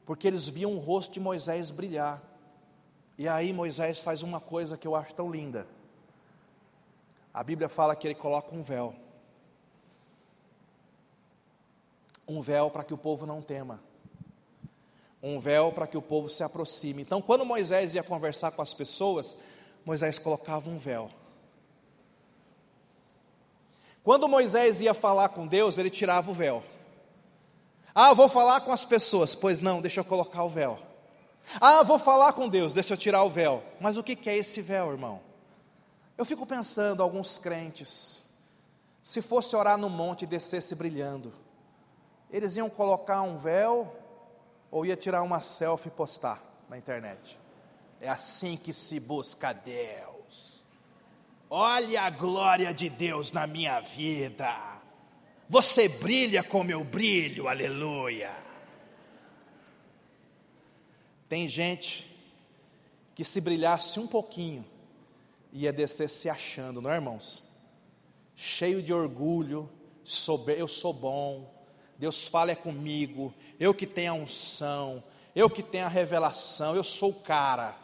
porque 0.05 0.27
eles 0.27 0.47
viam 0.47 0.75
o 0.75 0.79
rosto 0.79 1.13
de 1.13 1.19
Moisés 1.19 1.71
brilhar. 1.71 2.21
E 3.17 3.27
aí 3.27 3.51
Moisés 3.51 3.99
faz 3.99 4.21
uma 4.21 4.39
coisa 4.39 4.77
que 4.77 4.87
eu 4.87 4.95
acho 4.95 5.15
tão 5.15 5.31
linda. 5.31 5.67
A 7.33 7.43
Bíblia 7.43 7.67
fala 7.67 7.95
que 7.95 8.05
ele 8.05 8.15
coloca 8.15 8.53
um 8.55 8.61
véu. 8.61 9.04
Um 12.27 12.41
véu 12.41 12.69
para 12.69 12.83
que 12.83 12.93
o 12.93 12.97
povo 12.97 13.25
não 13.25 13.41
tema. 13.41 13.79
Um 15.21 15.39
véu 15.39 15.71
para 15.71 15.87
que 15.87 15.97
o 15.97 16.01
povo 16.01 16.29
se 16.29 16.43
aproxime. 16.43 17.01
Então, 17.01 17.21
quando 17.21 17.45
Moisés 17.45 17.93
ia 17.93 18.03
conversar 18.03 18.51
com 18.51 18.61
as 18.61 18.73
pessoas, 18.73 19.37
Moisés 19.83 20.19
colocava 20.19 20.69
um 20.69 20.77
véu. 20.77 21.09
Quando 24.03 24.27
Moisés 24.27 24.81
ia 24.81 24.93
falar 24.93 25.29
com 25.29 25.47
Deus, 25.47 25.77
ele 25.77 25.89
tirava 25.89 26.29
o 26.29 26.33
véu. 26.33 26.63
Ah, 27.93 28.13
vou 28.13 28.29
falar 28.29 28.61
com 28.61 28.71
as 28.71 28.85
pessoas. 28.85 29.33
Pois 29.33 29.61
não, 29.61 29.81
deixa 29.81 29.99
eu 29.99 30.05
colocar 30.05 30.43
o 30.43 30.49
véu. 30.49 30.79
Ah, 31.59 31.83
vou 31.83 31.97
falar 31.97 32.33
com 32.33 32.49
Deus, 32.49 32.73
deixa 32.73 32.93
eu 32.93 32.97
tirar 32.97 33.23
o 33.23 33.29
véu. 33.29 33.63
Mas 33.79 33.97
o 33.97 34.03
que 34.03 34.29
é 34.29 34.37
esse 34.37 34.61
véu, 34.61 34.91
irmão? 34.91 35.21
Eu 36.17 36.25
fico 36.25 36.45
pensando, 36.45 37.03
alguns 37.03 37.37
crentes, 37.37 38.23
se 39.03 39.21
fosse 39.21 39.55
orar 39.55 39.77
no 39.77 39.89
monte 39.89 40.23
e 40.23 40.27
descesse 40.27 40.75
brilhando, 40.75 41.33
eles 42.31 42.57
iam 42.57 42.69
colocar 42.69 43.21
um 43.21 43.37
véu 43.37 43.95
ou 44.71 44.85
ia 44.85 44.95
tirar 44.95 45.21
uma 45.21 45.41
selfie 45.41 45.87
e 45.87 45.91
postar 45.91 46.41
na 46.69 46.77
internet. 46.77 47.39
É 48.01 48.09
assim 48.09 48.57
que 48.57 48.73
se 48.73 48.99
busca 48.99 49.53
Deus. 49.53 50.63
Olha 51.49 52.01
a 52.01 52.09
glória 52.09 52.73
de 52.73 52.89
Deus 52.89 53.31
na 53.31 53.47
minha 53.47 53.79
vida. 53.79 54.75
Você 55.47 55.87
brilha 55.87 56.43
como 56.43 56.71
eu 56.71 56.83
brilho, 56.83 57.47
aleluia. 57.47 58.35
Tem 61.29 61.47
gente 61.47 62.11
que 63.13 63.23
se 63.23 63.39
brilhasse 63.39 63.99
um 63.99 64.07
pouquinho, 64.07 64.65
ia 65.53 65.71
descer 65.71 66.09
se 66.09 66.29
achando, 66.29 66.81
não 66.81 66.91
é, 66.91 66.95
irmãos? 66.95 67.43
Cheio 68.35 68.83
de 68.83 68.93
orgulho, 68.93 69.69
sober, 70.03 70.59
eu 70.59 70.67
sou 70.67 70.91
bom, 70.91 71.54
Deus 71.97 72.27
fala 72.27 72.51
é 72.51 72.55
comigo, 72.55 73.33
eu 73.59 73.73
que 73.73 73.87
tenho 73.87 74.11
a 74.11 74.15
unção, 74.15 75.03
eu 75.35 75.49
que 75.49 75.63
tenho 75.63 75.85
a 75.85 75.89
revelação, 75.89 76.75
eu 76.75 76.83
sou 76.83 77.11
o 77.11 77.21
cara. 77.21 77.75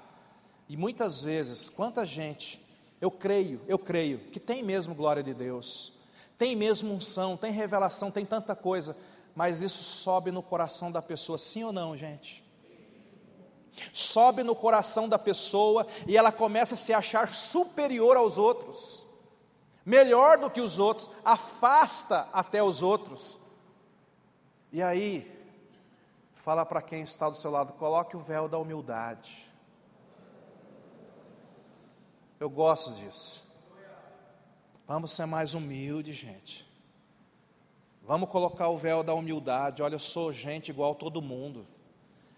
E 0.67 0.75
muitas 0.75 1.21
vezes, 1.21 1.69
quanta 1.69 2.05
gente, 2.05 2.61
eu 2.99 3.09
creio, 3.09 3.61
eu 3.67 3.79
creio, 3.79 4.19
que 4.19 4.39
tem 4.39 4.63
mesmo 4.63 4.95
glória 4.95 5.23
de 5.23 5.33
Deus, 5.33 5.93
tem 6.37 6.55
mesmo 6.55 6.93
unção, 6.93 7.37
tem 7.37 7.51
revelação, 7.51 8.11
tem 8.11 8.25
tanta 8.25 8.55
coisa, 8.55 8.95
mas 9.35 9.61
isso 9.61 9.83
sobe 9.83 10.31
no 10.31 10.43
coração 10.43 10.91
da 10.91 11.01
pessoa, 11.01 11.37
sim 11.37 11.63
ou 11.63 11.71
não, 11.71 11.95
gente? 11.95 12.41
sobe 13.93 14.43
no 14.43 14.55
coração 14.55 15.07
da 15.07 15.17
pessoa 15.17 15.87
e 16.07 16.17
ela 16.17 16.31
começa 16.31 16.73
a 16.75 16.77
se 16.77 16.93
achar 16.93 17.33
superior 17.33 18.17
aos 18.17 18.37
outros, 18.37 19.05
melhor 19.85 20.37
do 20.37 20.49
que 20.49 20.61
os 20.61 20.79
outros, 20.79 21.09
afasta 21.23 22.27
até 22.33 22.61
os 22.61 22.83
outros. 22.83 23.39
E 24.71 24.81
aí, 24.81 25.29
fala 26.33 26.65
para 26.65 26.81
quem 26.81 27.01
está 27.01 27.29
do 27.29 27.35
seu 27.35 27.51
lado: 27.51 27.73
coloque 27.73 28.15
o 28.15 28.19
véu 28.19 28.47
da 28.47 28.57
humildade. 28.57 29.49
Eu 32.39 32.49
gosto 32.49 32.95
disso. 32.95 33.49
Vamos 34.87 35.11
ser 35.11 35.25
mais 35.25 35.53
humildes, 35.53 36.15
gente. 36.15 36.69
Vamos 38.01 38.29
colocar 38.29 38.67
o 38.69 38.77
véu 38.77 39.03
da 39.03 39.13
humildade. 39.13 39.83
Olha, 39.83 39.95
eu 39.95 39.99
sou 39.99 40.33
gente 40.33 40.69
igual 40.69 40.95
todo 40.95 41.21
mundo 41.21 41.67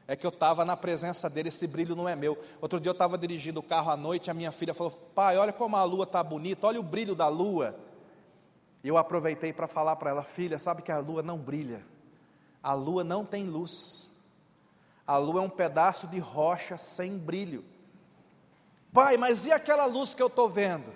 é 0.08 0.16
que 0.16 0.26
eu 0.26 0.30
estava 0.30 0.66
na 0.66 0.76
presença 0.76 1.30
dele, 1.30 1.50
esse 1.50 1.66
brilho 1.66 1.96
não 1.96 2.08
é 2.08 2.16
meu. 2.16 2.38
Outro 2.62 2.80
dia 2.80 2.90
eu 2.90 2.94
estava 2.94 3.18
dirigindo 3.18 3.60
o 3.60 3.64
carro 3.64 3.90
à 3.90 3.98
noite, 3.98 4.30
a 4.30 4.34
minha 4.34 4.52
filha 4.52 4.74
falou: 4.74 4.92
Pai, 4.92 5.38
olha 5.38 5.54
como 5.54 5.76
a 5.76 5.84
lua 5.84 6.04
está 6.04 6.22
bonita, 6.22 6.68
olha 6.68 6.80
o 6.80 6.84
brilho 6.84 7.16
da 7.16 7.28
lua. 7.28 7.76
E 8.84 8.88
eu 8.88 8.98
aproveitei 8.98 9.54
para 9.54 9.68
falar 9.68 9.96
para 9.96 10.10
ela: 10.10 10.24
Filha, 10.24 10.60
sabe 10.60 10.82
que 10.82 10.92
a 10.92 11.00
lua 11.00 11.24
não 11.24 11.38
brilha, 11.38 11.86
a 12.64 12.74
lua 12.74 13.04
não 13.04 13.26
tem 13.26 13.44
luz, 13.44 14.10
a 15.06 15.18
lua 15.18 15.42
é 15.42 15.44
um 15.44 15.50
pedaço 15.50 16.08
de 16.08 16.18
rocha 16.18 16.78
sem 16.78 17.18
brilho. 17.18 17.66
Pai, 18.92 19.18
mas 19.18 19.46
e 19.46 19.52
aquela 19.52 19.86
luz 19.86 20.16
que 20.16 20.24
eu 20.24 20.28
estou 20.28 20.50
vendo? 20.50 20.94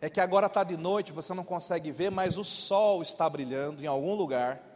É 0.00 0.10
que 0.10 0.20
agora 0.20 0.46
está 0.46 0.62
de 0.62 0.76
noite, 0.76 1.10
você 1.10 1.32
não 1.32 1.42
consegue 1.42 1.90
ver, 1.90 2.10
mas 2.10 2.36
o 2.36 2.44
sol 2.44 3.02
está 3.02 3.28
brilhando 3.28 3.82
em 3.82 3.86
algum 3.86 4.14
lugar 4.14 4.68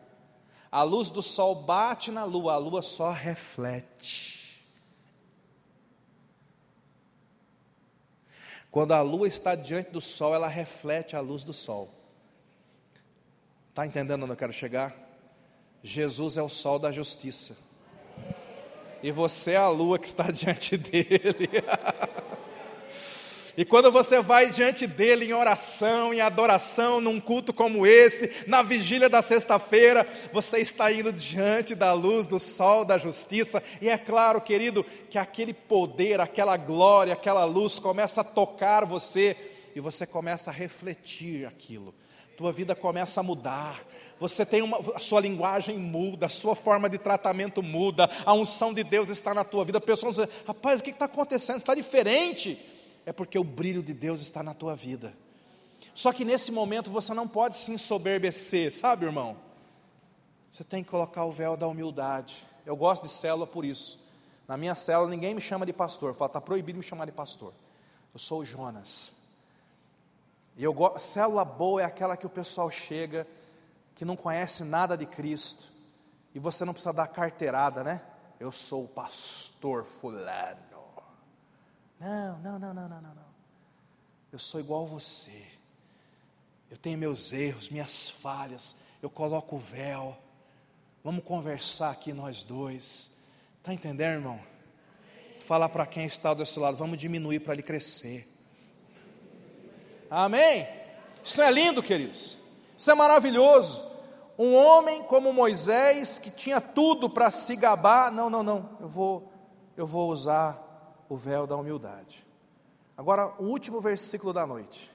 a 0.73 0.83
luz 0.85 1.11
do 1.11 1.21
sol 1.21 1.55
bate 1.55 2.11
na 2.11 2.25
lua, 2.25 2.55
a 2.55 2.57
lua 2.57 2.81
só 2.81 3.13
reflete. 3.13 4.59
Quando 8.71 8.93
a 8.93 9.03
lua 9.03 9.29
está 9.29 9.55
diante 9.55 9.91
do 9.91 10.01
sol, 10.01 10.35
ela 10.35 10.49
reflete 10.49 11.15
a 11.15 11.21
luz 11.21 11.45
do 11.45 11.53
sol. 11.53 11.91
Está 13.69 13.87
entendendo 13.87 14.23
onde 14.23 14.33
eu 14.33 14.37
quero 14.37 14.53
chegar? 14.53 14.97
Jesus 15.83 16.37
é 16.37 16.43
o 16.43 16.49
sol 16.49 16.79
da 16.79 16.93
justiça. 16.93 17.57
E 19.03 19.11
você 19.11 19.53
é 19.53 19.57
a 19.57 19.69
lua 19.69 19.99
que 19.99 20.07
está 20.07 20.25
diante 20.31 20.77
dele. 20.77 21.49
E 23.57 23.65
quando 23.65 23.93
você 23.93 24.23
vai 24.23 24.49
diante 24.49 24.87
dele 24.87 25.27
em 25.27 25.33
oração, 25.35 26.15
em 26.15 26.21
adoração, 26.21 27.01
num 27.01 27.21
culto 27.21 27.53
como 27.53 27.87
esse, 27.87 28.31
na 28.47 28.63
vigília 28.63 29.11
da 29.11 29.21
sexta-feira, 29.21 30.07
você 30.33 30.59
está 30.59 30.91
indo 30.91 31.13
diante 31.13 31.75
da 31.75 31.93
luz 31.93 32.27
do 32.27 32.39
sol 32.39 32.85
da 32.85 32.97
justiça, 32.97 33.63
e 33.81 33.91
é 33.91 33.99
claro, 33.99 34.41
querido, 34.41 34.85
que 35.11 35.19
aquele 35.19 35.53
poder, 35.53 36.19
aquela 36.19 36.57
glória, 36.57 37.13
aquela 37.13 37.45
luz 37.45 37.79
começa 37.79 38.23
a 38.23 38.25
tocar 38.25 38.87
você, 38.87 39.37
e 39.75 39.81
você 39.81 40.07
começa 40.07 40.51
a 40.51 40.55
refletir 40.55 41.45
aquilo. 41.45 41.95
Tua 42.43 42.51
vida 42.51 42.75
começa 42.75 43.21
a 43.21 43.23
mudar, 43.23 43.85
você 44.19 44.45
tem 44.45 44.63
uma, 44.63 44.79
a 44.97 44.99
sua 44.99 45.21
linguagem 45.21 45.79
muda, 45.79 46.27
a 46.27 46.29
sua 46.29 46.57
forma 46.57 46.91
de 46.91 46.99
tratamento 46.99 47.63
muda, 47.63 48.11
a 48.27 48.35
unção 48.35 48.75
de 48.75 48.83
Deus 48.83 49.11
está 49.11 49.33
na 49.33 49.45
tua 49.45 49.65
vida. 49.65 49.81
Pessoas 49.81 50.17
dizem, 50.17 50.31
rapaz, 50.45 50.81
o 50.81 50.83
que 50.83 50.91
está 50.91 51.05
acontecendo? 51.05 51.59
Está 51.59 51.73
diferente 51.73 52.59
é 53.07 53.13
porque 53.13 53.39
o 53.39 53.45
brilho 53.45 53.81
de 53.81 53.95
Deus 53.95 54.21
está 54.21 54.43
na 54.43 54.53
tua 54.55 54.75
vida. 54.75 55.15
Só 55.95 56.13
que 56.13 56.25
nesse 56.25 56.51
momento 56.51 56.91
você 56.91 57.15
não 57.15 57.29
pode 57.29 57.57
se 57.57 57.71
ensoberbecer, 57.71 58.75
sabe, 58.75 59.07
irmão? 59.07 59.37
Você 60.51 60.65
tem 60.65 60.83
que 60.83 60.91
colocar 60.91 61.25
o 61.25 61.31
véu 61.31 61.57
da 61.57 61.69
humildade. 61.69 62.45
Eu 62.67 62.75
gosto 62.75 63.05
de 63.05 63.09
célula 63.09 63.47
por 63.47 63.65
isso. 63.65 64.05
Na 64.49 64.57
minha 64.57 64.75
célula 64.75 65.09
ninguém 65.09 65.33
me 65.33 65.41
chama 65.41 65.65
de 65.65 65.73
pastor. 65.73 66.13
Fala, 66.13 66.29
está 66.29 66.41
proibido 66.41 66.77
me 66.77 66.85
chamar 66.85 67.05
de 67.05 67.13
pastor. 67.13 67.55
Eu 68.13 68.19
sou 68.19 68.41
o 68.41 68.45
Jonas. 68.45 69.22
E 70.63 70.65
eu 70.65 70.73
gosto, 70.73 71.01
célula 71.01 71.45
boa 71.45 71.83
é 71.83 71.85
aquela 71.85 72.17
que 72.17 72.25
o 72.25 72.31
pessoal 72.31 72.71
chega, 72.71 73.27
que 73.97 74.05
não 74.05 74.15
conhece 74.15 74.63
nada 74.63 74.97
de 74.97 75.05
Cristo, 75.05 75.73
e 76.33 76.39
você 76.39 76.65
não 76.65 76.73
precisa 76.73 76.93
dar 76.93 77.09
carteirada, 77.09 77.83
né? 77.83 78.01
Eu 78.39 78.53
sou 78.53 78.85
o 78.85 78.89
pastor 78.89 79.85
fulano. 79.85 80.61
Não, 81.99 82.39
não, 82.39 82.59
não, 82.61 82.75
não, 82.75 82.89
não, 82.89 83.01
não. 83.01 83.27
Eu 84.31 84.39
sou 84.39 84.61
igual 84.61 84.87
você. 84.87 85.49
Eu 86.71 86.77
tenho 86.77 86.97
meus 86.97 87.33
erros, 87.33 87.69
minhas 87.69 88.09
falhas. 88.09 88.77
Eu 89.03 89.11
coloco 89.11 89.57
o 89.57 89.59
véu. 89.59 90.17
Vamos 91.03 91.25
conversar 91.25 91.91
aqui 91.91 92.13
nós 92.13 92.45
dois. 92.45 93.11
Está 93.59 93.75
entendendo, 93.75 94.15
irmão? 94.15 94.41
Fala 95.41 95.69
para 95.69 95.87
quem 95.87 96.07
está 96.07 96.33
desse 96.35 96.57
lado. 96.61 96.77
Vamos 96.77 96.99
diminuir 96.99 97.41
para 97.41 97.53
ele 97.53 97.65
crescer. 97.65 98.32
Amém? 100.15 100.69
Isso 101.25 101.39
não 101.39 101.45
é 101.47 101.51
lindo, 101.51 101.83
queridos? 101.83 102.37
Isso 102.77 102.91
é 102.91 102.95
maravilhoso. 102.95 103.83
Um 104.39 104.55
homem 104.55 105.03
como 105.05 105.33
Moisés, 105.33 106.19
que 106.19 106.31
tinha 106.31 106.61
tudo 106.61 107.09
para 107.09 107.31
se 107.31 107.57
gabar, 107.57 108.13
não, 108.13 108.29
não, 108.29 108.43
não, 108.43 108.77
eu 108.79 108.89
vou, 108.89 109.33
eu 109.75 109.87
vou 109.87 110.11
usar 110.11 111.05
o 111.09 111.17
véu 111.17 111.47
da 111.47 111.57
humildade. 111.57 112.27
Agora, 112.95 113.33
o 113.39 113.45
último 113.45 113.81
versículo 113.81 114.35
da 114.35 114.47
noite, 114.47 114.91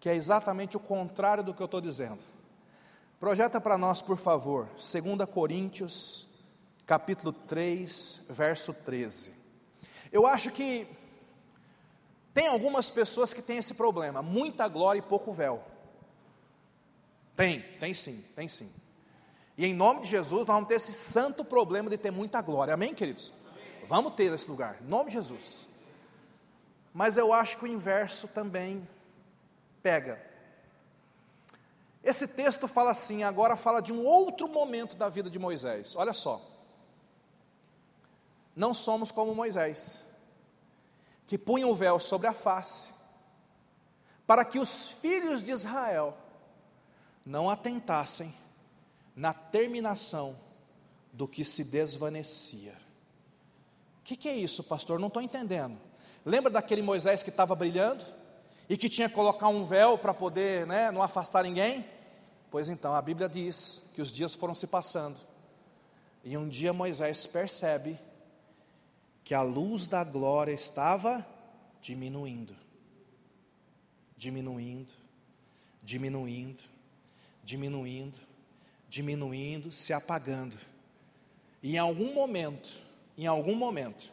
que 0.00 0.08
é 0.08 0.16
exatamente 0.16 0.76
o 0.76 0.80
contrário 0.80 1.44
do 1.44 1.54
que 1.54 1.62
eu 1.62 1.66
estou 1.66 1.80
dizendo. 1.80 2.24
Projeta 3.20 3.60
para 3.60 3.78
nós, 3.78 4.02
por 4.02 4.16
favor, 4.16 4.66
2 4.70 5.30
Coríntios, 5.32 6.28
capítulo 6.84 7.32
3, 7.32 8.26
verso 8.28 8.74
13. 8.74 9.32
Eu 10.10 10.26
acho 10.26 10.50
que 10.50 10.88
tem 12.32 12.46
algumas 12.46 12.88
pessoas 12.88 13.32
que 13.32 13.42
têm 13.42 13.58
esse 13.58 13.74
problema, 13.74 14.22
muita 14.22 14.68
glória 14.68 14.98
e 14.98 15.02
pouco 15.02 15.32
véu. 15.32 15.62
Tem, 17.36 17.62
tem 17.78 17.94
sim, 17.94 18.24
tem 18.36 18.48
sim. 18.48 18.70
E 19.56 19.66
em 19.66 19.74
nome 19.74 20.02
de 20.02 20.08
Jesus, 20.08 20.46
nós 20.46 20.54
vamos 20.54 20.68
ter 20.68 20.76
esse 20.76 20.92
santo 20.92 21.44
problema 21.44 21.90
de 21.90 21.98
ter 21.98 22.10
muita 22.10 22.40
glória. 22.40 22.74
Amém, 22.74 22.94
queridos? 22.94 23.32
Amém. 23.50 23.86
Vamos 23.86 24.14
ter 24.14 24.32
esse 24.32 24.48
lugar, 24.50 24.78
em 24.80 24.86
nome 24.86 25.06
de 25.06 25.14
Jesus. 25.14 25.68
Mas 26.92 27.16
eu 27.16 27.32
acho 27.32 27.58
que 27.58 27.64
o 27.64 27.68
inverso 27.68 28.28
também 28.28 28.88
pega. 29.82 30.20
Esse 32.02 32.26
texto 32.26 32.66
fala 32.66 32.90
assim, 32.90 33.22
agora 33.22 33.56
fala 33.56 33.80
de 33.80 33.92
um 33.92 34.04
outro 34.04 34.48
momento 34.48 34.96
da 34.96 35.08
vida 35.08 35.28
de 35.28 35.38
Moisés. 35.38 35.94
Olha 35.96 36.14
só. 36.14 36.40
Não 38.56 38.72
somos 38.72 39.12
como 39.12 39.34
Moisés, 39.34 40.02
que 41.30 41.38
punha 41.38 41.68
o 41.68 41.76
véu 41.76 42.00
sobre 42.00 42.26
a 42.26 42.32
face, 42.32 42.92
para 44.26 44.44
que 44.44 44.58
os 44.58 44.88
filhos 44.88 45.44
de 45.44 45.52
Israel 45.52 46.18
não 47.24 47.48
atentassem 47.48 48.34
na 49.14 49.32
terminação 49.32 50.36
do 51.12 51.28
que 51.28 51.44
se 51.44 51.62
desvanecia. 51.62 52.72
O 54.00 54.02
que, 54.02 54.16
que, 54.16 54.28
é 54.28 54.34
isso, 54.34 54.64
pastor? 54.64 54.98
Não 54.98 55.06
estou 55.06 55.22
entendendo. 55.22 55.78
Lembra 56.26 56.50
daquele 56.50 56.82
Moisés 56.82 57.22
que 57.22 57.30
estava 57.30 57.54
brilhando 57.54 58.04
e 58.68 58.76
que 58.76 58.88
tinha 58.88 59.08
que 59.08 59.14
colocar 59.14 59.46
um 59.46 59.64
véu 59.64 59.96
para 59.96 60.12
poder 60.12 60.66
né, 60.66 60.90
não 60.90 61.00
afastar 61.00 61.44
ninguém? 61.44 61.86
Pois 62.50 62.68
então, 62.68 62.92
a 62.92 63.00
Bíblia 63.00 63.28
diz 63.28 63.88
que 63.94 64.02
os 64.02 64.12
dias 64.12 64.34
foram 64.34 64.52
se 64.52 64.66
passando 64.66 65.20
e 66.24 66.36
um 66.36 66.48
dia 66.48 66.72
Moisés 66.72 67.24
percebe 67.24 68.00
que 69.30 69.34
a 69.36 69.42
luz 69.42 69.86
da 69.86 70.02
glória 70.02 70.50
estava 70.50 71.24
diminuindo, 71.80 72.52
diminuindo, 74.16 74.90
diminuindo, 75.80 76.64
diminuindo, 77.44 78.18
diminuindo, 78.88 79.70
se 79.70 79.92
apagando. 79.92 80.56
E 81.62 81.76
em 81.76 81.78
algum 81.78 82.12
momento, 82.12 82.82
em 83.16 83.28
algum 83.28 83.54
momento, 83.54 84.10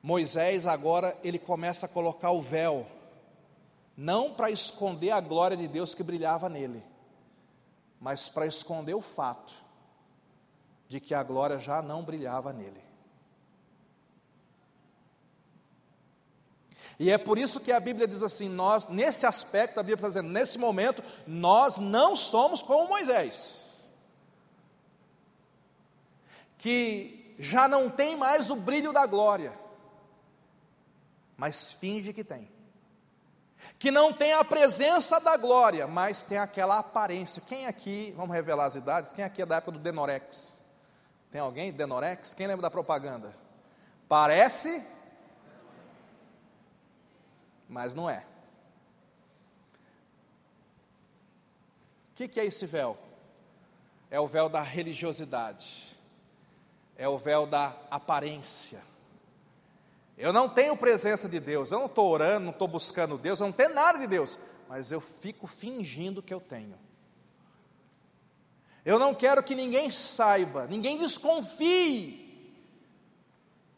Moisés 0.00 0.64
agora 0.64 1.18
ele 1.24 1.40
começa 1.40 1.86
a 1.86 1.88
colocar 1.88 2.30
o 2.30 2.40
véu, 2.40 2.86
não 3.96 4.32
para 4.32 4.48
esconder 4.48 5.10
a 5.10 5.20
glória 5.20 5.56
de 5.56 5.66
Deus 5.66 5.92
que 5.92 6.04
brilhava 6.04 6.48
nele, 6.48 6.84
mas 8.00 8.28
para 8.28 8.46
esconder 8.46 8.94
o 8.94 9.00
fato 9.00 9.52
de 10.88 11.00
que 11.00 11.14
a 11.14 11.22
glória 11.24 11.58
já 11.58 11.82
não 11.82 12.04
brilhava 12.04 12.52
nele. 12.52 12.86
E 16.98 17.10
é 17.10 17.16
por 17.16 17.38
isso 17.38 17.60
que 17.60 17.70
a 17.70 17.78
Bíblia 17.78 18.08
diz 18.08 18.22
assim: 18.22 18.48
nós, 18.48 18.88
nesse 18.88 19.24
aspecto, 19.24 19.78
a 19.78 19.82
Bíblia 19.82 19.96
está 19.96 20.08
dizendo, 20.08 20.28
nesse 20.30 20.58
momento, 20.58 21.02
nós 21.26 21.78
não 21.78 22.16
somos 22.16 22.62
como 22.62 22.88
Moisés, 22.88 23.88
que 26.58 27.36
já 27.38 27.68
não 27.68 27.88
tem 27.88 28.16
mais 28.16 28.50
o 28.50 28.56
brilho 28.56 28.92
da 28.92 29.06
glória, 29.06 29.52
mas 31.36 31.72
finge 31.72 32.12
que 32.12 32.24
tem, 32.24 32.50
que 33.78 33.92
não 33.92 34.12
tem 34.12 34.32
a 34.32 34.44
presença 34.44 35.20
da 35.20 35.36
glória, 35.36 35.86
mas 35.86 36.24
tem 36.24 36.38
aquela 36.38 36.78
aparência. 36.78 37.40
Quem 37.46 37.66
aqui, 37.66 38.12
vamos 38.16 38.34
revelar 38.34 38.64
as 38.64 38.74
idades, 38.74 39.12
quem 39.12 39.24
aqui 39.24 39.40
é 39.40 39.46
da 39.46 39.56
época 39.56 39.72
do 39.72 39.78
Denorex? 39.78 40.60
Tem 41.30 41.40
alguém? 41.40 41.70
Denorex? 41.70 42.34
Quem 42.34 42.48
lembra 42.48 42.62
da 42.62 42.70
propaganda? 42.70 43.36
Parece 44.08 44.84
mas 47.68 47.94
não 47.94 48.08
é. 48.08 48.24
O 52.12 52.14
que, 52.16 52.26
que 52.26 52.40
é 52.40 52.44
esse 52.44 52.66
véu? 52.66 52.98
É 54.10 54.18
o 54.18 54.26
véu 54.26 54.48
da 54.48 54.62
religiosidade, 54.62 55.98
é 56.96 57.08
o 57.08 57.18
véu 57.18 57.46
da 57.46 57.76
aparência. 57.90 58.80
Eu 60.16 60.32
não 60.32 60.48
tenho 60.48 60.76
presença 60.76 61.28
de 61.28 61.38
Deus, 61.38 61.70
eu 61.70 61.78
não 61.78 61.86
estou 61.86 62.10
orando, 62.10 62.46
não 62.46 62.52
estou 62.52 62.66
buscando 62.66 63.18
Deus, 63.18 63.38
eu 63.38 63.46
não 63.46 63.52
tenho 63.52 63.74
nada 63.74 63.98
de 63.98 64.06
Deus, 64.06 64.38
mas 64.68 64.90
eu 64.90 65.00
fico 65.00 65.46
fingindo 65.46 66.22
que 66.22 66.34
eu 66.34 66.40
tenho. 66.40 66.76
Eu 68.84 68.98
não 68.98 69.14
quero 69.14 69.42
que 69.42 69.54
ninguém 69.54 69.90
saiba, 69.90 70.66
ninguém 70.66 70.98
desconfie 70.98 72.26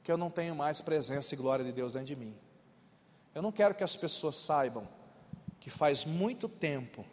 que 0.02 0.10
eu 0.10 0.16
não 0.16 0.30
tenho 0.30 0.54
mais 0.54 0.80
presença 0.80 1.34
e 1.34 1.36
glória 1.36 1.64
de 1.64 1.72
Deus 1.72 1.92
dentro 1.92 2.06
de 2.06 2.16
mim. 2.16 2.34
Eu 3.34 3.42
não 3.42 3.52
quero 3.52 3.74
que 3.74 3.84
as 3.84 3.94
pessoas 3.94 4.36
saibam 4.36 4.88
que 5.60 5.70
faz 5.70 6.04
muito 6.04 6.48
tempo 6.48 7.04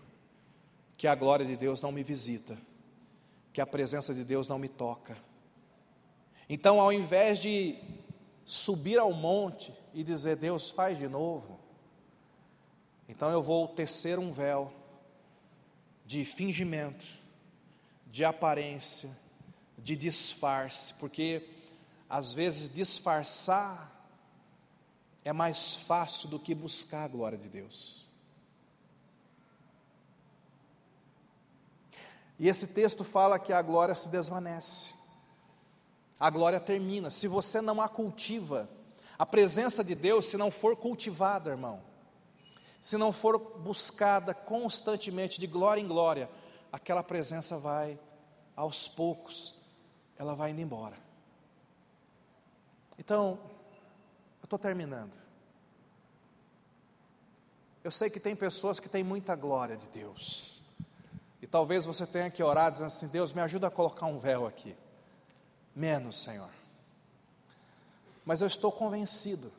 que 0.95 1.07
a 1.07 1.13
glória 1.13 1.45
de 1.45 1.55
Deus 1.55 1.82
não 1.82 1.91
me 1.91 2.01
visita, 2.01 2.57
que 3.53 3.61
a 3.61 3.68
presença 3.68 4.13
de 4.13 4.24
Deus 4.24 4.47
não 4.47 4.57
me 4.57 4.68
toca. 4.68 5.18
Então, 6.49 6.80
ao 6.80 6.91
invés 6.91 7.39
de 7.39 7.78
subir 8.45 8.97
ao 8.97 9.13
monte 9.13 9.74
e 9.93 10.03
dizer, 10.03 10.38
Deus 10.38 10.70
faz 10.70 10.97
de 10.97 11.07
novo, 11.07 11.59
então 13.07 13.30
eu 13.30 13.41
vou 13.41 13.68
tecer 13.68 14.18
um 14.18 14.32
véu 14.32 14.74
de 16.05 16.24
fingimento, 16.26 17.05
de 18.07 18.24
aparência, 18.24 19.09
de 19.78 19.95
disfarce, 19.95 20.93
porque 20.95 21.47
às 22.09 22.34
vezes 22.34 22.70
disfarçar 22.70 23.97
é 25.28 25.34
mais 25.34 25.75
fácil 25.75 26.30
do 26.30 26.39
que 26.39 26.55
buscar 26.55 27.03
a 27.03 27.07
glória 27.09 27.38
de 27.38 27.49
Deus. 27.49 28.05
E 32.39 32.47
esse 32.47 32.67
texto 32.67 33.03
fala 33.03 33.38
que 33.38 33.51
a 33.51 33.61
glória 33.61 33.93
se 33.93 34.07
desvanece, 34.07 34.95
a 36.17 36.30
glória 36.30 36.61
termina. 36.61 37.09
Se 37.09 37.28
você 37.28 37.59
não 37.59 37.82
a 37.82 37.89
cultiva, 37.89 38.69
a 39.19 39.25
presença 39.25 39.84
de 39.84 39.95
Deus, 39.95 40.28
se 40.28 40.38
não 40.38 40.49
for 40.49 40.78
cultivada, 40.78 41.49
irmão, 41.49 41.82
se 42.80 42.95
não 42.97 43.11
for 43.11 43.38
buscada 43.38 44.34
constantemente 44.34 45.41
de 45.41 45.47
glória 45.47 45.82
em 45.82 45.88
glória, 45.89 46.30
aquela 46.71 47.03
presença 47.03 47.57
vai, 47.57 47.99
aos 48.55 48.88
poucos, 48.88 49.59
ela 50.17 50.36
vai 50.36 50.51
indo 50.51 50.61
embora. 50.61 50.95
Então, 52.97 53.57
estou 54.45 54.59
terminando. 54.59 55.13
Eu 57.83 57.91
sei 57.91 58.09
que 58.09 58.19
tem 58.19 58.35
pessoas 58.35 58.79
que 58.79 58.89
têm 58.89 59.03
muita 59.03 59.35
glória 59.35 59.77
de 59.77 59.88
Deus. 59.88 60.61
E 61.41 61.47
talvez 61.47 61.85
você 61.85 62.05
tenha 62.05 62.29
que 62.29 62.43
orar 62.43 62.69
dizendo 62.69 62.88
assim: 62.88 63.07
Deus, 63.07 63.33
me 63.33 63.41
ajuda 63.41 63.67
a 63.67 63.71
colocar 63.71 64.05
um 64.05 64.19
véu 64.19 64.45
aqui. 64.45 64.75
Menos, 65.75 66.17
Senhor. 66.17 66.49
Mas 68.25 68.41
eu 68.41 68.47
estou 68.47 68.71
convencido 68.71 69.53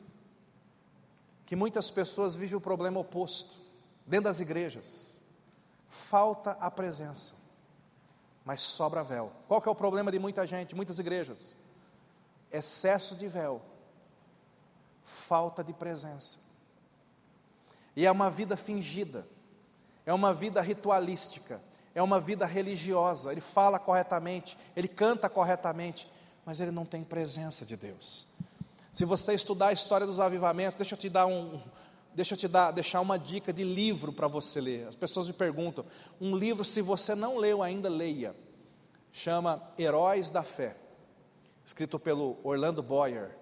que 1.45 1.55
muitas 1.55 1.89
pessoas 1.89 2.35
vivem 2.35 2.55
o 2.55 2.61
problema 2.61 2.99
oposto, 2.99 3.55
dentro 4.05 4.25
das 4.25 4.39
igrejas. 4.39 5.19
Falta 5.87 6.51
a 6.51 6.69
presença, 6.69 7.33
mas 8.45 8.61
sobra 8.61 9.03
véu. 9.03 9.31
Qual 9.47 9.59
que 9.59 9.67
é 9.67 9.71
o 9.71 9.75
problema 9.75 10.11
de 10.11 10.19
muita 10.19 10.45
gente, 10.45 10.75
muitas 10.75 10.99
igrejas? 10.99 11.57
Excesso 12.51 13.15
de 13.15 13.27
véu 13.27 13.59
falta 15.09 15.63
de 15.63 15.73
presença. 15.73 16.37
E 17.95 18.05
é 18.05 18.11
uma 18.11 18.29
vida 18.29 18.55
fingida, 18.55 19.27
é 20.05 20.13
uma 20.13 20.33
vida 20.33 20.61
ritualística, 20.61 21.59
é 21.93 22.01
uma 22.01 22.19
vida 22.19 22.45
religiosa. 22.45 23.31
Ele 23.31 23.41
fala 23.41 23.79
corretamente, 23.79 24.57
ele 24.75 24.87
canta 24.87 25.27
corretamente, 25.27 26.09
mas 26.45 26.59
ele 26.59 26.71
não 26.71 26.85
tem 26.85 27.03
presença 27.03 27.65
de 27.65 27.75
Deus. 27.75 28.27
Se 28.93 29.03
você 29.03 29.33
estudar 29.33 29.67
a 29.67 29.73
história 29.73 30.05
dos 30.05 30.19
avivamentos, 30.19 30.77
deixa 30.77 30.95
eu 30.95 30.99
te 30.99 31.09
dar 31.09 31.25
um, 31.25 31.61
deixa 32.13 32.33
eu 32.35 32.37
te 32.37 32.47
dar, 32.47 32.71
deixar 32.71 33.01
uma 33.01 33.17
dica 33.17 33.51
de 33.51 33.63
livro 33.63 34.13
para 34.13 34.27
você 34.27 34.61
ler. 34.61 34.87
As 34.87 34.95
pessoas 34.95 35.27
me 35.27 35.33
perguntam, 35.33 35.85
um 36.21 36.35
livro 36.35 36.63
se 36.63 36.81
você 36.81 37.15
não 37.15 37.37
leu 37.37 37.61
ainda, 37.61 37.89
leia. 37.89 38.35
Chama 39.11 39.61
Heróis 39.77 40.29
da 40.29 40.43
Fé, 40.43 40.77
escrito 41.65 41.99
pelo 41.99 42.37
Orlando 42.43 42.83
Boyer. 42.83 43.38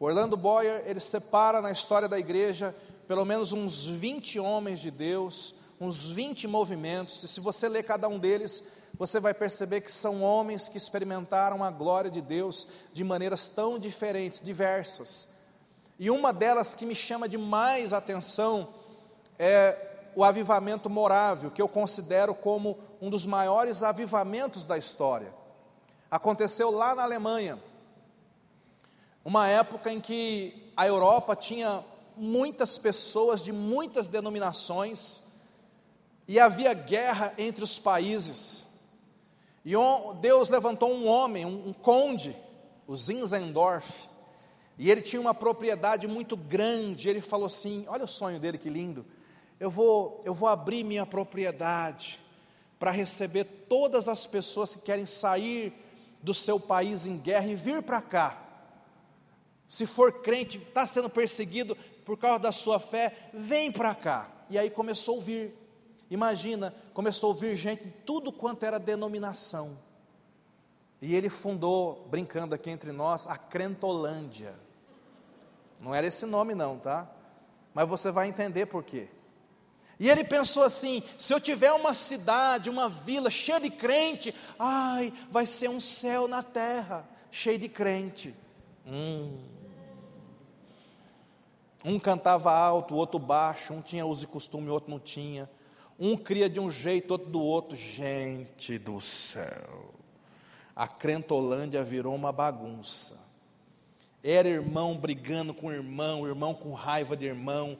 Orlando 0.00 0.36
Boyer, 0.36 0.82
ele 0.86 1.00
separa 1.00 1.60
na 1.60 1.72
história 1.72 2.08
da 2.08 2.18
igreja 2.18 2.74
pelo 3.08 3.24
menos 3.24 3.52
uns 3.52 3.86
20 3.86 4.38
homens 4.38 4.80
de 4.80 4.90
Deus, 4.90 5.54
uns 5.80 6.10
20 6.10 6.46
movimentos, 6.46 7.22
e 7.22 7.28
se 7.28 7.40
você 7.40 7.66
ler 7.68 7.82
cada 7.82 8.06
um 8.06 8.18
deles, 8.18 8.68
você 8.98 9.18
vai 9.18 9.32
perceber 9.32 9.80
que 9.80 9.90
são 9.90 10.22
homens 10.22 10.68
que 10.68 10.76
experimentaram 10.76 11.64
a 11.64 11.70
glória 11.70 12.10
de 12.10 12.20
Deus 12.20 12.68
de 12.92 13.02
maneiras 13.02 13.48
tão 13.48 13.78
diferentes, 13.78 14.40
diversas. 14.40 15.28
E 15.98 16.10
uma 16.10 16.32
delas 16.32 16.74
que 16.74 16.84
me 16.84 16.94
chama 16.94 17.28
demais 17.28 17.92
atenção 17.92 18.68
é 19.38 19.76
o 20.14 20.22
avivamento 20.22 20.90
morável, 20.90 21.50
que 21.50 21.62
eu 21.62 21.68
considero 21.68 22.34
como 22.34 22.78
um 23.00 23.08
dos 23.08 23.24
maiores 23.24 23.82
avivamentos 23.82 24.66
da 24.66 24.76
história. 24.76 25.32
Aconteceu 26.10 26.70
lá 26.70 26.94
na 26.94 27.04
Alemanha, 27.04 27.58
uma 29.28 29.46
época 29.46 29.92
em 29.92 30.00
que 30.00 30.72
a 30.74 30.86
Europa 30.86 31.36
tinha 31.36 31.84
muitas 32.16 32.78
pessoas 32.78 33.44
de 33.44 33.52
muitas 33.52 34.08
denominações 34.08 35.22
e 36.26 36.40
havia 36.40 36.72
guerra 36.72 37.34
entre 37.36 37.62
os 37.62 37.78
países. 37.78 38.66
E 39.62 39.74
Deus 40.22 40.48
levantou 40.48 40.90
um 40.94 41.06
homem, 41.06 41.44
um, 41.44 41.74
conde, 41.74 42.34
o 42.86 42.96
Zinzendorf, 42.96 44.08
e 44.78 44.90
ele 44.90 45.02
tinha 45.02 45.20
uma 45.20 45.34
propriedade 45.34 46.08
muito 46.08 46.34
grande. 46.34 47.10
Ele 47.10 47.20
falou 47.20 47.48
assim: 47.48 47.84
Olha 47.86 48.06
o 48.06 48.08
sonho 48.08 48.40
dele, 48.40 48.56
que 48.56 48.70
lindo. 48.70 49.04
Eu 49.60 49.68
vou, 49.68 50.22
eu 50.24 50.32
vou 50.32 50.48
abrir 50.48 50.82
minha 50.82 51.04
propriedade 51.04 52.18
para 52.78 52.90
receber 52.90 53.44
todas 53.68 54.08
as 54.08 54.26
pessoas 54.26 54.74
que 54.74 54.80
querem 54.80 55.04
sair 55.04 55.74
do 56.22 56.32
seu 56.32 56.58
país 56.58 57.04
em 57.04 57.18
guerra 57.18 57.48
e 57.48 57.54
vir 57.54 57.82
para 57.82 58.00
cá. 58.00 58.47
Se 59.68 59.86
for 59.86 60.22
crente, 60.22 60.56
está 60.58 60.86
sendo 60.86 61.10
perseguido 61.10 61.76
por 62.04 62.16
causa 62.16 62.38
da 62.38 62.52
sua 62.52 62.80
fé, 62.80 63.30
vem 63.34 63.70
para 63.70 63.94
cá. 63.94 64.30
E 64.48 64.58
aí 64.58 64.70
começou 64.70 65.20
a 65.20 65.22
vir. 65.22 65.54
Imagina, 66.10 66.74
começou 66.94 67.32
a 67.32 67.36
vir 67.36 67.54
gente 67.54 67.84
de 67.84 67.90
tudo 67.90 68.32
quanto 68.32 68.64
era 68.64 68.78
denominação. 68.78 69.78
E 71.02 71.14
ele 71.14 71.28
fundou, 71.28 72.06
brincando 72.10 72.54
aqui 72.54 72.70
entre 72.70 72.92
nós, 72.92 73.26
a 73.26 73.36
Crentolândia. 73.36 74.54
Não 75.78 75.94
era 75.94 76.06
esse 76.06 76.24
nome 76.24 76.54
não, 76.54 76.78
tá? 76.78 77.08
Mas 77.74 77.86
você 77.86 78.10
vai 78.10 78.26
entender 78.26 78.66
por 78.66 78.82
quê. 78.82 79.08
E 80.00 80.08
ele 80.08 80.24
pensou 80.24 80.62
assim: 80.62 81.02
se 81.18 81.32
eu 81.32 81.38
tiver 81.38 81.72
uma 81.72 81.92
cidade, 81.92 82.70
uma 82.70 82.88
vila 82.88 83.30
cheia 83.30 83.60
de 83.60 83.70
crente, 83.70 84.34
ai, 84.58 85.12
vai 85.30 85.44
ser 85.44 85.68
um 85.68 85.78
céu 85.78 86.26
na 86.26 86.42
terra, 86.42 87.06
cheio 87.30 87.58
de 87.58 87.68
crente. 87.68 88.34
Hum. 88.88 89.38
Um 91.84 91.98
cantava 91.98 92.52
alto, 92.52 92.94
o 92.94 92.96
outro 92.96 93.18
baixo, 93.18 93.72
um 93.72 93.80
tinha 93.80 94.04
uso 94.04 94.24
e 94.24 94.26
costume, 94.26 94.68
o 94.68 94.72
outro 94.72 94.90
não 94.90 94.98
tinha. 94.98 95.48
Um 95.98 96.16
cria 96.16 96.48
de 96.48 96.58
um 96.58 96.70
jeito, 96.70 97.10
outro 97.10 97.30
do 97.30 97.42
outro. 97.42 97.76
Gente 97.76 98.78
do 98.78 99.00
céu. 99.00 99.94
A 100.74 100.88
Crentolândia 100.88 101.82
virou 101.82 102.14
uma 102.14 102.32
bagunça. 102.32 103.16
Era 104.22 104.48
irmão 104.48 104.96
brigando 104.96 105.54
com 105.54 105.72
irmão, 105.72 106.26
irmão 106.26 106.54
com 106.54 106.72
raiva 106.72 107.16
de 107.16 107.26
irmão 107.26 107.78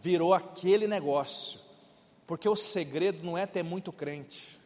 virou 0.00 0.32
aquele 0.32 0.86
negócio. 0.86 1.60
Porque 2.26 2.48
o 2.48 2.56
segredo 2.56 3.24
não 3.24 3.36
é 3.36 3.46
ter 3.46 3.62
muito 3.62 3.92
crente, 3.92 4.60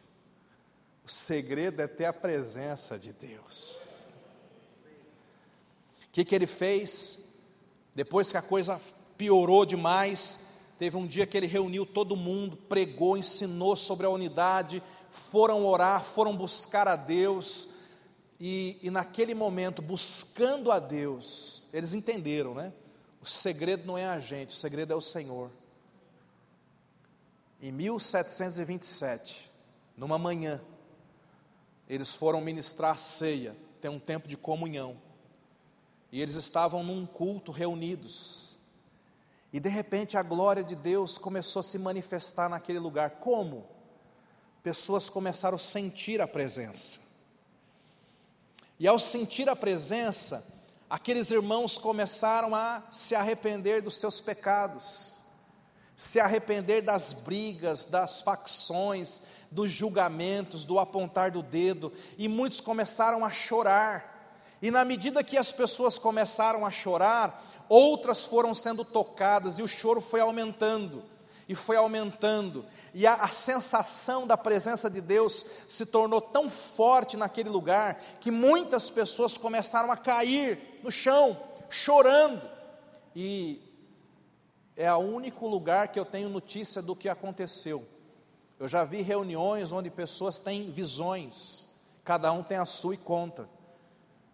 o 1.05 1.09
segredo 1.09 1.81
é 1.81 1.87
ter 1.87 2.05
a 2.05 2.13
presença 2.13 2.97
de 2.99 3.13
Deus. 3.13 3.92
O 6.13 6.15
que, 6.15 6.23
que 6.23 6.35
ele 6.35 6.45
fez? 6.45 7.17
Depois 7.95 8.29
que 8.29 8.37
a 8.37 8.41
coisa 8.43 8.79
piorou 9.17 9.65
demais, 9.65 10.39
teve 10.77 10.95
um 10.95 11.07
dia 11.07 11.25
que 11.25 11.35
ele 11.35 11.47
reuniu 11.47 11.87
todo 11.87 12.15
mundo, 12.15 12.55
pregou, 12.55 13.17
ensinou 13.17 13.75
sobre 13.75 14.05
a 14.05 14.11
unidade, 14.11 14.83
foram 15.09 15.65
orar, 15.65 16.03
foram 16.03 16.37
buscar 16.37 16.87
a 16.87 16.95
Deus, 16.95 17.67
e, 18.39 18.77
e 18.83 18.91
naquele 18.91 19.33
momento, 19.33 19.81
buscando 19.81 20.71
a 20.71 20.77
Deus, 20.77 21.67
eles 21.73 21.95
entenderam, 21.95 22.53
né? 22.53 22.71
O 23.19 23.25
segredo 23.25 23.87
não 23.87 23.97
é 23.97 24.05
a 24.05 24.19
gente, 24.19 24.51
o 24.51 24.59
segredo 24.59 24.93
é 24.93 24.95
o 24.95 25.01
Senhor. 25.01 25.49
Em 27.59 27.71
1727, 27.71 29.51
numa 29.97 30.19
manhã, 30.19 30.61
eles 31.89 32.13
foram 32.13 32.39
ministrar 32.39 32.91
a 32.91 32.97
ceia, 32.97 33.57
tem 33.81 33.89
um 33.89 33.99
tempo 33.99 34.27
de 34.27 34.37
comunhão. 34.37 34.95
E 36.13 36.21
eles 36.21 36.35
estavam 36.35 36.83
num 36.83 37.07
culto 37.07 37.51
reunidos. 37.51 38.55
E 39.51 39.59
de 39.59 39.67
repente 39.67 40.15
a 40.15 40.21
glória 40.21 40.63
de 40.63 40.75
Deus 40.75 41.17
começou 41.17 41.61
a 41.61 41.63
se 41.63 41.79
manifestar 41.79 42.47
naquele 42.47 42.77
lugar. 42.77 43.15
Como? 43.19 43.65
Pessoas 44.61 45.09
começaram 45.09 45.55
a 45.55 45.59
sentir 45.59 46.21
a 46.21 46.27
presença. 46.27 46.99
E 48.79 48.87
ao 48.87 48.99
sentir 48.99 49.49
a 49.49 49.55
presença, 49.55 50.45
aqueles 50.87 51.31
irmãos 51.31 51.79
começaram 51.79 52.53
a 52.53 52.83
se 52.91 53.15
arrepender 53.15 53.81
dos 53.81 53.97
seus 53.97 54.21
pecados, 54.21 55.15
se 55.97 56.19
arrepender 56.19 56.83
das 56.83 57.11
brigas, 57.11 57.85
das 57.85 58.21
facções, 58.21 59.23
dos 59.49 59.71
julgamentos, 59.71 60.63
do 60.63 60.77
apontar 60.77 61.31
do 61.31 61.41
dedo, 61.41 61.91
e 62.19 62.27
muitos 62.27 62.61
começaram 62.61 63.25
a 63.25 63.31
chorar. 63.31 64.12
E 64.63 64.71
na 64.71 64.85
medida 64.85 65.21
que 65.25 65.35
as 65.37 65.51
pessoas 65.51 65.99
começaram 65.99 66.65
a 66.65 66.71
chorar, 66.71 67.45
outras 67.67 68.23
foram 68.23 68.53
sendo 68.53 68.85
tocadas 68.85 69.59
e 69.59 69.61
o 69.61 69.67
choro 69.67 69.99
foi 69.99 70.21
aumentando 70.21 71.03
e 71.49 71.53
foi 71.53 71.75
aumentando, 71.75 72.65
e 72.93 73.05
a, 73.05 73.15
a, 73.15 73.27
sensação 73.27 74.25
da 74.25 74.37
presença 74.37 74.89
de 74.89 75.01
Deus 75.01 75.45
se 75.67 75.85
tornou 75.85 76.21
tão 76.21 76.49
forte 76.49 77.17
naquele 77.17 77.49
lugar, 77.49 78.01
que 78.21 78.31
muitas 78.31 78.89
pessoas 78.89 79.37
começaram 79.37 79.91
a 79.91 79.97
cair 79.97 80.79
no 80.81 80.89
chão, 80.89 81.37
chorando, 81.69 82.41
e 83.13 83.61
é 84.77 84.89
o 84.93 84.99
único 84.99 85.45
lugar 85.45 85.89
que 85.89 85.99
eu 85.99 86.05
tenho 86.05 86.29
notícia 86.29 86.81
do 86.81 86.95
que 86.95 87.09
aconteceu. 87.09 87.85
Eu 88.57 88.69
já 88.69 88.85
vi 88.85 89.01
reuniões 89.01 89.73
onde 89.73 89.89
pessoas 89.89 90.39
têm 90.39 90.71
visões, 90.71 91.67
cada 92.05 92.31
um 92.31 92.41
tem 92.41 92.57
a 92.57 92.65
sua 92.65 92.93
e 92.93 92.97
conta, 92.97 93.49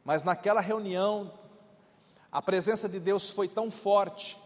mas 0.04 0.24
naquela 0.24 0.62
reunião, 0.62 1.32
a 2.32 2.42
presença 2.42 2.88
de 2.88 3.00
Deus 3.00 3.30
foi 3.30 3.48
tão 3.48 3.70
forte, 3.70 4.38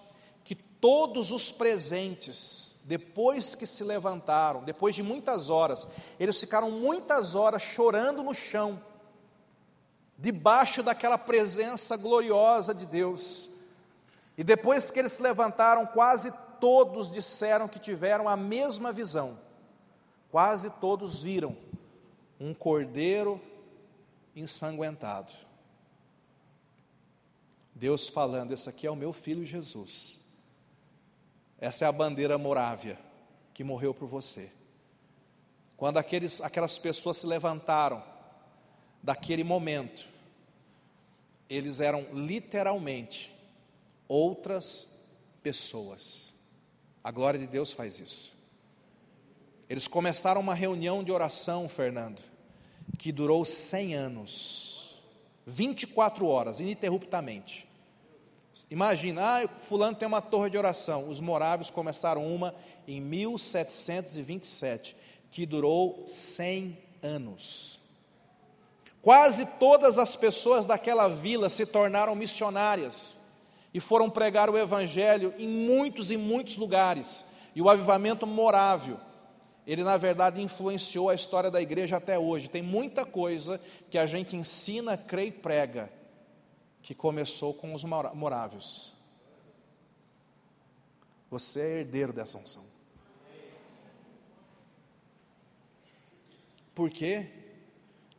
todos 0.83 1.31
os 1.31 1.49
presentes, 1.49 2.77
depois 2.83 3.55
que 3.55 3.65
se 3.65 3.85
levantaram, 3.85 4.65
depois 4.65 4.93
de 4.93 5.01
muitas 5.01 5.49
horas, 5.49 5.87
eles 6.19 6.37
ficaram 6.37 6.69
muitas 6.69 7.35
horas 7.35 7.61
chorando 7.61 8.21
no 8.21 8.33
chão, 8.33 8.81
debaixo 10.17 10.83
daquela 10.83 11.17
presença 11.17 11.95
gloriosa 11.95 12.73
de 12.73 12.85
Deus. 12.85 13.49
E 14.37 14.43
depois 14.43 14.91
que 14.91 14.99
eles 14.99 15.13
se 15.13 15.21
levantaram, 15.21 15.85
quase 15.85 16.33
todos 16.59 17.09
disseram 17.09 17.69
que 17.69 17.79
tiveram 17.79 18.27
a 18.27 18.35
mesma 18.35 18.91
visão. 18.91 19.39
Quase 20.29 20.69
todos 20.69 21.23
viram 21.23 21.55
um 22.37 22.53
cordeiro 22.53 23.39
ensanguentado. 24.36 25.31
Deus 27.73 28.07
falando: 28.07 28.53
Esse 28.53 28.69
aqui 28.69 28.88
é 28.88 28.91
o 28.91 28.95
meu 28.95 29.13
filho 29.13 29.45
Jesus 29.45 30.23
essa 31.63 31.86
é 31.86 31.88
a 31.88 31.93
bandeira 31.93 32.38
morávia 32.38 32.99
que 33.53 33.63
morreu 33.63 33.93
por 33.93 34.05
você. 34.05 34.51
Quando 35.77 35.97
aqueles, 35.97 36.41
aquelas 36.41 36.77
pessoas 36.77 37.15
se 37.15 37.25
levantaram 37.25 38.03
daquele 39.01 39.45
momento, 39.45 40.05
eles 41.49 41.79
eram 41.79 42.05
literalmente 42.11 43.34
outras 44.09 44.93
pessoas. 45.41 46.36
A 47.01 47.11
glória 47.11 47.39
de 47.39 47.47
Deus 47.47 47.71
faz 47.71 47.97
isso. 47.97 48.36
Eles 49.69 49.88
começaram 49.88 50.41
uma 50.41 50.53
reunião 50.53 51.01
de 51.01 51.13
oração, 51.13 51.69
Fernando, 51.69 52.21
que 52.97 53.11
durou 53.11 53.43
100 53.43 53.95
anos, 53.95 54.95
24 55.45 56.25
horas, 56.25 56.59
ininterruptamente. 56.59 57.67
Imagina, 58.69 59.21
ah, 59.43 59.47
fulano 59.61 59.95
tem 59.95 60.07
uma 60.07 60.21
torre 60.21 60.49
de 60.49 60.57
oração. 60.57 61.09
Os 61.09 61.19
moráveis 61.19 61.69
começaram 61.69 62.25
uma 62.25 62.55
em 62.88 63.01
1727, 63.01 64.95
que 65.31 65.45
durou 65.45 66.03
100 66.07 66.77
anos. 67.01 67.79
Quase 69.01 69.45
todas 69.59 69.97
as 69.97 70.15
pessoas 70.15 70.65
daquela 70.65 71.09
vila 71.09 71.49
se 71.49 71.65
tornaram 71.65 72.15
missionárias 72.15 73.17
e 73.73 73.79
foram 73.79 74.09
pregar 74.09 74.49
o 74.49 74.57
evangelho 74.57 75.34
em 75.38 75.47
muitos 75.47 76.11
e 76.11 76.15
muitos 76.15 76.55
lugares. 76.55 77.25
E 77.55 77.61
o 77.61 77.69
avivamento 77.69 78.25
morável, 78.25 78.97
ele 79.66 79.84
na 79.84 79.97
verdade 79.97 80.41
influenciou 80.41 81.09
a 81.09 81.16
história 81.16 81.49
da 81.49 81.61
igreja 81.61 81.97
até 81.97 82.20
hoje. 82.20 82.49
Tem 82.49 82.61
muita 82.61 83.05
coisa 83.05 83.59
que 83.89 83.97
a 83.97 84.05
gente 84.05 84.36
ensina, 84.36 84.97
crê 84.97 85.26
e 85.26 85.32
prega 85.32 85.89
que 86.82 86.93
começou 86.93 87.53
com 87.53 87.74
os 87.74 87.84
moráveis. 87.86 88.91
Você 91.32 91.61
é 91.61 91.80
herdeiro 91.80 92.11
dessa 92.11 92.38
unção. 92.38 92.66
Por 96.76 96.89
quê? 96.89 97.28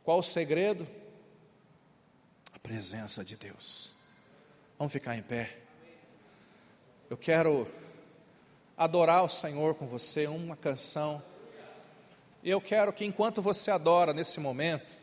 Qual 0.03 0.19
o 0.19 0.23
segredo? 0.23 0.87
A 2.53 2.59
presença 2.59 3.23
de 3.23 3.37
Deus. 3.37 3.93
Vamos 4.79 4.91
ficar 4.91 5.15
em 5.15 5.21
pé. 5.21 5.59
Eu 7.09 7.17
quero 7.17 7.67
adorar 8.75 9.23
o 9.23 9.29
Senhor 9.29 9.75
com 9.75 9.85
você, 9.85 10.25
uma 10.27 10.55
canção. 10.55 11.21
Eu 12.45 12.61
quero 12.61 12.93
que 12.93 13.03
enquanto 13.03 13.41
você 13.41 13.71
adora 13.71 14.13
nesse 14.13 14.39
momento, 14.39 14.99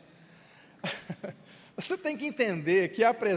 você 1.75 1.97
tem 1.97 2.15
que 2.15 2.25
entender 2.25 2.93
que 2.93 3.03
a 3.03 3.13
presença 3.13 3.31